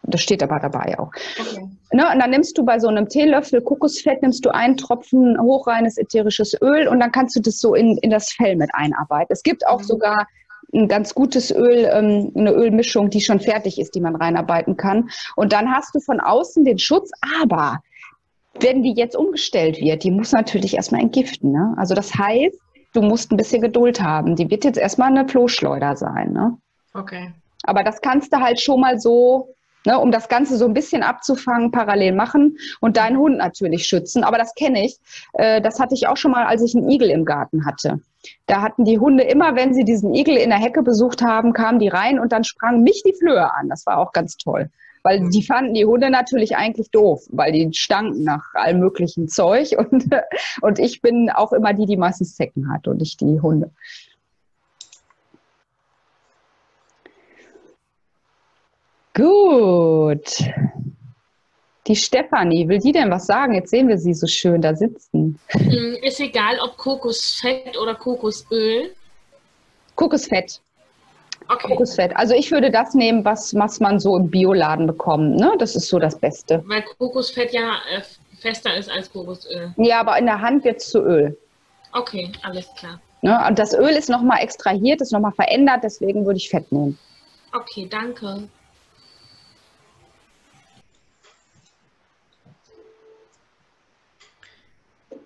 das 0.04 0.20
steht 0.20 0.42
aber 0.42 0.58
dabei 0.58 0.98
auch. 0.98 1.10
Okay. 1.38 1.68
Ne, 1.92 2.10
und 2.12 2.18
dann 2.18 2.30
nimmst 2.30 2.56
du 2.58 2.64
bei 2.64 2.78
so 2.78 2.88
einem 2.88 3.08
Teelöffel 3.08 3.60
Kokosfett, 3.60 4.22
nimmst 4.22 4.44
du 4.44 4.50
einen 4.50 4.76
Tropfen 4.76 5.40
hochreines 5.40 5.98
ätherisches 5.98 6.60
Öl 6.60 6.88
und 6.88 7.00
dann 7.00 7.12
kannst 7.12 7.36
du 7.36 7.40
das 7.40 7.58
so 7.58 7.74
in, 7.74 7.98
in 7.98 8.10
das 8.10 8.32
Fell 8.32 8.56
mit 8.56 8.70
einarbeiten. 8.72 9.32
Es 9.32 9.42
gibt 9.42 9.66
auch 9.66 9.80
mhm. 9.80 9.84
sogar 9.84 10.26
ein 10.74 10.88
ganz 10.88 11.14
gutes 11.14 11.50
Öl, 11.54 11.88
ähm, 11.92 12.32
eine 12.34 12.52
Ölmischung, 12.52 13.10
die 13.10 13.20
schon 13.20 13.40
fertig 13.40 13.78
ist, 13.78 13.94
die 13.94 14.00
man 14.00 14.16
reinarbeiten 14.16 14.76
kann. 14.76 15.10
Und 15.36 15.52
dann 15.52 15.70
hast 15.70 15.94
du 15.94 16.00
von 16.00 16.18
außen 16.18 16.64
den 16.64 16.78
Schutz, 16.78 17.10
aber 17.42 17.80
wenn 18.60 18.82
die 18.82 18.94
jetzt 18.94 19.16
umgestellt 19.16 19.78
wird, 19.80 20.02
die 20.02 20.10
muss 20.10 20.32
natürlich 20.32 20.74
erstmal 20.74 21.02
entgiften. 21.02 21.52
Ne? 21.52 21.74
Also 21.76 21.94
das 21.94 22.14
heißt, 22.14 22.58
du 22.94 23.02
musst 23.02 23.30
ein 23.30 23.36
bisschen 23.36 23.62
Geduld 23.62 24.02
haben. 24.02 24.36
Die 24.36 24.50
wird 24.50 24.64
jetzt 24.64 24.78
erstmal 24.78 25.08
eine 25.08 25.28
Flohschleuder 25.28 25.96
sein. 25.96 26.32
Ne? 26.32 26.56
Okay. 26.94 27.32
Aber 27.64 27.82
das 27.82 28.00
kannst 28.00 28.32
du 28.32 28.38
halt 28.38 28.60
schon 28.60 28.80
mal 28.80 28.98
so 28.98 29.54
Ne, 29.84 29.98
um 29.98 30.12
das 30.12 30.28
Ganze 30.28 30.56
so 30.56 30.64
ein 30.64 30.74
bisschen 30.74 31.02
abzufangen, 31.02 31.72
parallel 31.72 32.12
machen 32.12 32.56
und 32.80 32.96
deinen 32.96 33.18
Hund 33.18 33.38
natürlich 33.38 33.86
schützen. 33.86 34.22
Aber 34.22 34.38
das 34.38 34.54
kenne 34.54 34.84
ich. 34.84 34.98
Äh, 35.32 35.60
das 35.60 35.80
hatte 35.80 35.94
ich 35.94 36.06
auch 36.06 36.16
schon 36.16 36.30
mal, 36.30 36.46
als 36.46 36.62
ich 36.62 36.76
einen 36.76 36.88
Igel 36.88 37.10
im 37.10 37.24
Garten 37.24 37.66
hatte. 37.66 38.00
Da 38.46 38.62
hatten 38.62 38.84
die 38.84 39.00
Hunde 39.00 39.24
immer, 39.24 39.56
wenn 39.56 39.74
sie 39.74 39.84
diesen 39.84 40.14
Igel 40.14 40.36
in 40.36 40.50
der 40.50 40.60
Hecke 40.60 40.82
besucht 40.82 41.22
haben, 41.22 41.52
kamen 41.52 41.80
die 41.80 41.88
rein 41.88 42.20
und 42.20 42.30
dann 42.30 42.44
sprangen 42.44 42.84
mich 42.84 43.02
die 43.04 43.14
Flöhe 43.14 43.52
an. 43.54 43.68
Das 43.68 43.84
war 43.86 43.98
auch 43.98 44.12
ganz 44.12 44.36
toll. 44.36 44.70
Weil 45.04 45.28
die 45.30 45.42
fanden 45.42 45.74
die 45.74 45.84
Hunde 45.84 46.10
natürlich 46.10 46.56
eigentlich 46.56 46.92
doof, 46.92 47.24
weil 47.30 47.50
die 47.50 47.68
stanken 47.72 48.22
nach 48.22 48.54
allem 48.54 48.78
möglichen 48.78 49.26
Zeug. 49.26 49.72
Und, 49.78 50.08
und 50.60 50.78
ich 50.78 51.02
bin 51.02 51.28
auch 51.28 51.52
immer 51.52 51.74
die, 51.74 51.86
die 51.86 51.96
meistens 51.96 52.36
Zecken 52.36 52.72
hat 52.72 52.86
und 52.86 52.98
nicht 52.98 53.20
die 53.20 53.40
Hunde. 53.40 53.72
Gut. 59.14 60.44
Die 61.86 61.96
Stefanie, 61.96 62.68
will 62.68 62.78
die 62.78 62.92
denn 62.92 63.10
was 63.10 63.26
sagen? 63.26 63.54
Jetzt 63.54 63.70
sehen 63.70 63.88
wir 63.88 63.98
sie 63.98 64.14
so 64.14 64.26
schön 64.26 64.62
da 64.62 64.74
sitzen. 64.74 65.38
Hm, 65.48 65.96
ist 66.02 66.20
egal, 66.20 66.58
ob 66.60 66.76
Kokosfett 66.76 67.76
oder 67.76 67.94
Kokosöl. 67.94 68.94
Kokosfett. 69.96 70.60
Okay. 71.48 71.68
Kokosfett. 71.68 72.16
Also 72.16 72.34
ich 72.34 72.52
würde 72.52 72.70
das 72.70 72.94
nehmen, 72.94 73.24
was, 73.24 73.54
was 73.54 73.80
man 73.80 73.98
so 73.98 74.16
im 74.16 74.30
Bioladen 74.30 74.86
bekommt. 74.86 75.36
Ne? 75.36 75.52
Das 75.58 75.74
ist 75.74 75.88
so 75.88 75.98
das 75.98 76.18
Beste. 76.18 76.62
Weil 76.66 76.82
Kokosfett 76.82 77.52
ja 77.52 77.78
äh, 77.94 78.02
fester 78.38 78.76
ist 78.76 78.90
als 78.90 79.12
Kokosöl. 79.12 79.74
Ja, 79.76 80.00
aber 80.00 80.18
in 80.18 80.26
der 80.26 80.40
Hand 80.40 80.64
wird 80.64 80.78
es 80.78 80.88
zu 80.88 81.00
Öl. 81.00 81.36
Okay, 81.92 82.30
alles 82.42 82.68
klar. 82.78 83.00
Ne? 83.22 83.44
Und 83.48 83.58
das 83.58 83.74
Öl 83.74 83.90
ist 83.90 84.08
nochmal 84.08 84.42
extrahiert, 84.42 85.00
ist 85.00 85.12
nochmal 85.12 85.32
verändert, 85.32 85.80
deswegen 85.82 86.24
würde 86.24 86.38
ich 86.38 86.48
Fett 86.48 86.70
nehmen. 86.70 86.98
Okay, 87.52 87.86
danke. 87.90 88.48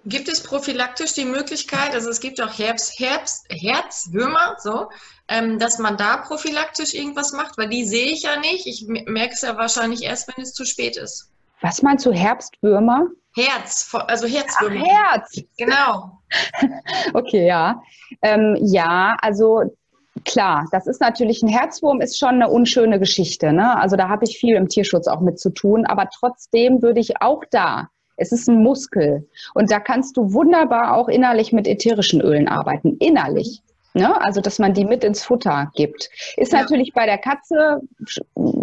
Gibt 0.09 0.29
es 0.29 0.41
prophylaktisch 0.41 1.15
die 1.15 1.25
Möglichkeit, 1.25 1.93
also 1.93 2.11
es 2.11 2.21
gibt 2.21 2.41
auch 2.41 2.57
Herbst, 2.57 3.01
Herbst, 3.01 3.45
Herzwürmer, 3.51 4.55
so, 4.59 4.89
ähm, 5.27 5.59
dass 5.59 5.81
man 5.81 5.97
da 5.97 6.19
prophylaktisch 6.19 6.95
irgendwas 6.95 7.33
macht? 7.33 7.59
Weil 7.59 7.69
die 7.69 7.85
sehe 7.85 8.13
ich 8.13 8.23
ja 8.23 8.39
nicht. 8.39 8.69
Ich 8.69 8.87
merke 8.87 9.35
es 9.35 9.43
ja 9.43 9.57
wahrscheinlich 9.57 10.05
erst, 10.05 10.29
wenn 10.29 10.45
es 10.45 10.53
zu 10.53 10.65
spät 10.65 10.97
ist. 10.97 11.33
Was 11.61 11.83
meinst 11.83 12.07
du, 12.07 12.13
Herbstwürmer? 12.13 13.09
Herz, 13.35 13.93
also 13.93 14.29
Herzwürmer. 14.29 14.85
Ach, 14.87 15.13
Herz. 15.13 15.41
Genau. 15.59 16.21
okay, 17.15 17.45
ja. 17.45 17.83
Ähm, 18.23 18.57
ja, 18.61 19.17
also 19.21 19.77
klar, 20.25 20.69
das 20.71 20.87
ist 20.87 21.01
natürlich 21.01 21.43
ein 21.43 21.49
Herzwurm, 21.49 22.01
ist 22.01 22.17
schon 22.17 22.37
eine 22.37 22.49
unschöne 22.49 23.01
Geschichte. 23.01 23.53
Ne? 23.53 23.77
Also 23.77 23.97
da 23.97 24.09
habe 24.09 24.25
ich 24.25 24.39
viel 24.39 24.55
im 24.55 24.69
Tierschutz 24.69 25.09
auch 25.09 25.21
mit 25.21 25.41
zu 25.41 25.51
tun. 25.51 25.85
Aber 25.85 26.09
trotzdem 26.17 26.81
würde 26.81 27.01
ich 27.01 27.21
auch 27.21 27.43
da 27.51 27.89
es 28.17 28.33
ist 28.33 28.49
ein 28.49 28.63
Muskel. 28.63 29.29
Und 29.55 29.71
da 29.71 29.81
kannst 29.81 30.17
du 30.17 30.33
wunderbar 30.33 30.95
auch 30.97 31.09
innerlich 31.09 31.53
mit 31.53 31.67
ätherischen 31.67 32.21
Ölen 32.21 32.49
arbeiten. 32.49 32.97
Innerlich. 32.99 33.63
Ne? 33.97 34.21
Also, 34.21 34.43
dass 34.43 34.59
man 34.59 34.75
die 34.75 34.85
mit 34.85 35.05
ins 35.05 35.25
Futter 35.25 35.71
gibt. 35.75 36.11
Ist 36.37 36.53
ja. 36.53 36.61
natürlich 36.61 36.93
bei 36.93 37.07
der 37.07 37.17
Katze, 37.17 37.81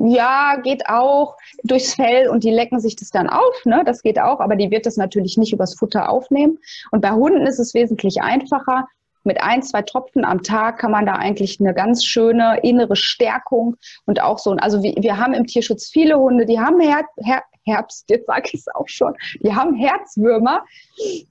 ja, 0.06 0.58
geht 0.62 0.88
auch 0.88 1.36
durchs 1.64 1.96
Fell 1.96 2.30
und 2.30 2.44
die 2.44 2.52
lecken 2.52 2.80
sich 2.80 2.96
das 2.96 3.10
dann 3.10 3.28
auf. 3.28 3.66
Ne? 3.66 3.82
Das 3.84 4.04
geht 4.04 4.20
auch, 4.20 4.40
aber 4.40 4.56
die 4.56 4.70
wird 4.70 4.86
das 4.86 4.96
natürlich 4.96 5.36
nicht 5.38 5.52
übers 5.52 5.74
Futter 5.74 6.10
aufnehmen. 6.10 6.60
Und 6.92 7.02
bei 7.02 7.12
Hunden 7.12 7.48
ist 7.48 7.58
es 7.58 7.74
wesentlich 7.74 8.22
einfacher. 8.22 8.88
Mit 9.24 9.42
ein, 9.42 9.64
zwei 9.64 9.82
Tropfen 9.82 10.24
am 10.24 10.44
Tag 10.44 10.78
kann 10.78 10.92
man 10.92 11.08
da 11.08 11.14
eigentlich 11.14 11.60
eine 11.60 11.74
ganz 11.74 12.04
schöne 12.04 12.60
innere 12.62 12.96
Stärkung 12.96 13.78
und 14.06 14.22
auch 14.22 14.38
so, 14.38 14.52
also 14.52 14.84
wir, 14.84 14.94
wir 14.98 15.18
haben 15.18 15.34
im 15.34 15.48
Tierschutz 15.48 15.90
viele 15.90 16.20
Hunde, 16.20 16.46
die 16.46 16.60
haben 16.60 16.80
Her 16.82 17.06
Her 17.18 17.42
Herbst, 17.66 18.10
jetzt 18.10 18.28
sage 18.28 18.50
ich 18.52 18.62
es 18.62 18.68
auch 18.74 18.88
schon, 18.88 19.14
die 19.42 19.54
haben 19.54 19.76
Herzwürmer 19.76 20.64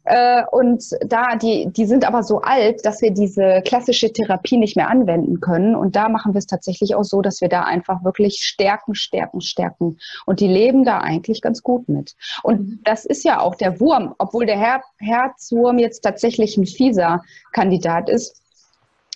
äh, 0.04 0.42
und 0.50 0.82
da, 1.06 1.36
die, 1.36 1.68
die 1.70 1.86
sind 1.86 2.06
aber 2.06 2.22
so 2.22 2.40
alt, 2.40 2.84
dass 2.84 3.02
wir 3.02 3.10
diese 3.10 3.62
klassische 3.64 4.12
Therapie 4.12 4.56
nicht 4.56 4.76
mehr 4.76 4.88
anwenden 4.88 5.40
können 5.40 5.74
und 5.74 5.96
da 5.96 6.08
machen 6.08 6.34
wir 6.34 6.38
es 6.38 6.46
tatsächlich 6.46 6.94
auch 6.94 7.04
so, 7.04 7.22
dass 7.22 7.40
wir 7.40 7.48
da 7.48 7.62
einfach 7.62 8.04
wirklich 8.04 8.40
stärken, 8.42 8.94
stärken, 8.94 9.40
stärken 9.40 9.98
und 10.26 10.40
die 10.40 10.48
leben 10.48 10.84
da 10.84 10.98
eigentlich 10.98 11.42
ganz 11.42 11.62
gut 11.62 11.88
mit. 11.88 12.14
Und 12.42 12.60
mhm. 12.60 12.80
das 12.84 13.04
ist 13.04 13.24
ja 13.24 13.40
auch 13.40 13.54
der 13.54 13.80
Wurm, 13.80 14.14
obwohl 14.18 14.46
der 14.46 14.58
Her 14.58 14.82
Herzwurm 14.98 15.78
jetzt 15.78 16.00
tatsächlich 16.00 16.56
ein 16.56 16.66
fieser 16.66 17.22
Kandidat 17.52 18.08
ist, 18.08 18.42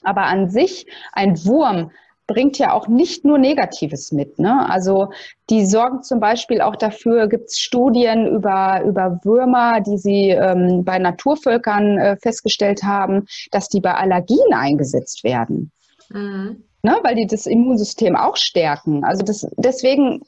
aber 0.02 0.22
an 0.22 0.50
sich 0.50 0.86
ein 1.12 1.36
Wurm 1.44 1.90
bringt 2.26 2.58
ja 2.58 2.72
auch 2.72 2.88
nicht 2.88 3.24
nur 3.24 3.38
Negatives 3.38 4.12
mit. 4.12 4.38
Ne? 4.38 4.68
Also 4.68 5.10
die 5.48 5.64
sorgen 5.64 6.02
zum 6.02 6.18
Beispiel 6.20 6.60
auch 6.60 6.76
dafür, 6.76 7.28
gibt 7.28 7.50
es 7.50 7.58
Studien 7.58 8.26
über, 8.26 8.82
über 8.84 9.20
Würmer, 9.22 9.80
die 9.80 9.98
sie 9.98 10.30
ähm, 10.30 10.84
bei 10.84 10.98
Naturvölkern 10.98 11.98
äh, 11.98 12.16
festgestellt 12.16 12.82
haben, 12.82 13.26
dass 13.52 13.68
die 13.68 13.80
bei 13.80 13.94
Allergien 13.94 14.52
eingesetzt 14.52 15.22
werden. 15.22 15.70
Mhm. 16.10 16.64
Ne? 16.82 16.98
Weil 17.02 17.14
die 17.14 17.26
das 17.26 17.46
Immunsystem 17.46 18.16
auch 18.16 18.36
stärken. 18.36 19.04
Also 19.04 19.24
das, 19.24 19.46
deswegen 19.56 20.22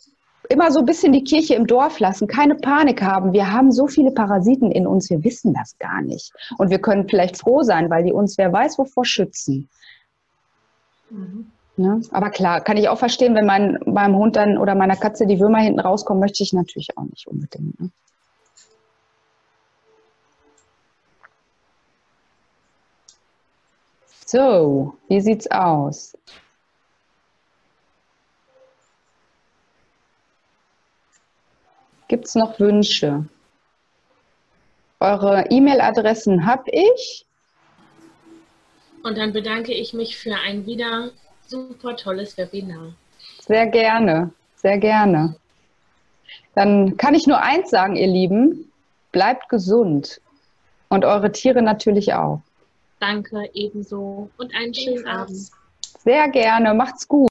immer 0.48 0.70
so 0.70 0.78
ein 0.80 0.86
bisschen 0.86 1.12
die 1.12 1.24
Kirche 1.24 1.54
im 1.54 1.66
Dorf 1.66 1.98
lassen, 2.00 2.26
keine 2.26 2.54
Panik 2.54 3.02
haben. 3.02 3.32
Wir 3.32 3.52
haben 3.52 3.72
so 3.72 3.86
viele 3.86 4.12
Parasiten 4.12 4.70
in 4.70 4.86
uns, 4.86 5.10
wir 5.10 5.22
wissen 5.24 5.52
das 5.52 5.76
gar 5.78 6.00
nicht. 6.00 6.32
Und 6.58 6.70
wir 6.70 6.78
können 6.78 7.08
vielleicht 7.08 7.36
froh 7.36 7.62
sein, 7.62 7.90
weil 7.90 8.04
die 8.04 8.12
uns, 8.12 8.38
wer 8.38 8.52
weiß, 8.52 8.78
wovor 8.78 9.04
schützen. 9.04 9.68
Mhm. 11.10 11.50
Ne? 11.78 12.02
Aber 12.10 12.30
klar, 12.30 12.60
kann 12.60 12.76
ich 12.76 12.88
auch 12.88 12.98
verstehen, 12.98 13.36
wenn 13.36 13.46
mein, 13.46 13.78
meinem 13.86 14.16
Hund 14.16 14.34
dann 14.34 14.58
oder 14.58 14.74
meiner 14.74 14.96
Katze 14.96 15.26
die 15.26 15.38
Würmer 15.38 15.58
hinten 15.58 15.78
rauskommen, 15.78 16.20
möchte 16.20 16.42
ich 16.42 16.52
natürlich 16.52 16.88
auch 16.96 17.04
nicht 17.04 17.28
unbedingt. 17.28 17.80
Ne? 17.80 17.90
So, 24.26 24.98
wie 25.08 25.20
sieht's 25.20 25.50
aus? 25.50 26.18
Gibt 32.08 32.26
es 32.26 32.34
noch 32.34 32.58
Wünsche? 32.58 33.24
Eure 34.98 35.46
E-Mail-Adressen 35.48 36.44
habe 36.44 36.70
ich. 36.72 37.24
Und 39.04 39.16
dann 39.16 39.32
bedanke 39.32 39.72
ich 39.72 39.94
mich 39.94 40.16
für 40.16 40.34
ein 40.34 40.66
wieder 40.66 41.12
super 41.48 41.96
tolles 41.96 42.36
Webinar. 42.36 42.92
Sehr 43.40 43.66
gerne, 43.66 44.30
sehr 44.56 44.78
gerne. 44.78 45.36
Dann 46.54 46.96
kann 46.96 47.14
ich 47.14 47.26
nur 47.26 47.40
eins 47.40 47.70
sagen, 47.70 47.96
ihr 47.96 48.06
Lieben, 48.06 48.70
bleibt 49.12 49.48
gesund 49.48 50.20
und 50.88 51.04
eure 51.04 51.32
Tiere 51.32 51.62
natürlich 51.62 52.14
auch. 52.14 52.42
Danke, 53.00 53.48
ebenso 53.54 54.28
und 54.36 54.54
einen 54.54 54.74
schönen 54.74 55.06
Abend. 55.06 55.50
Sehr 56.00 56.28
gerne, 56.28 56.74
macht's 56.74 57.06
gut. 57.06 57.26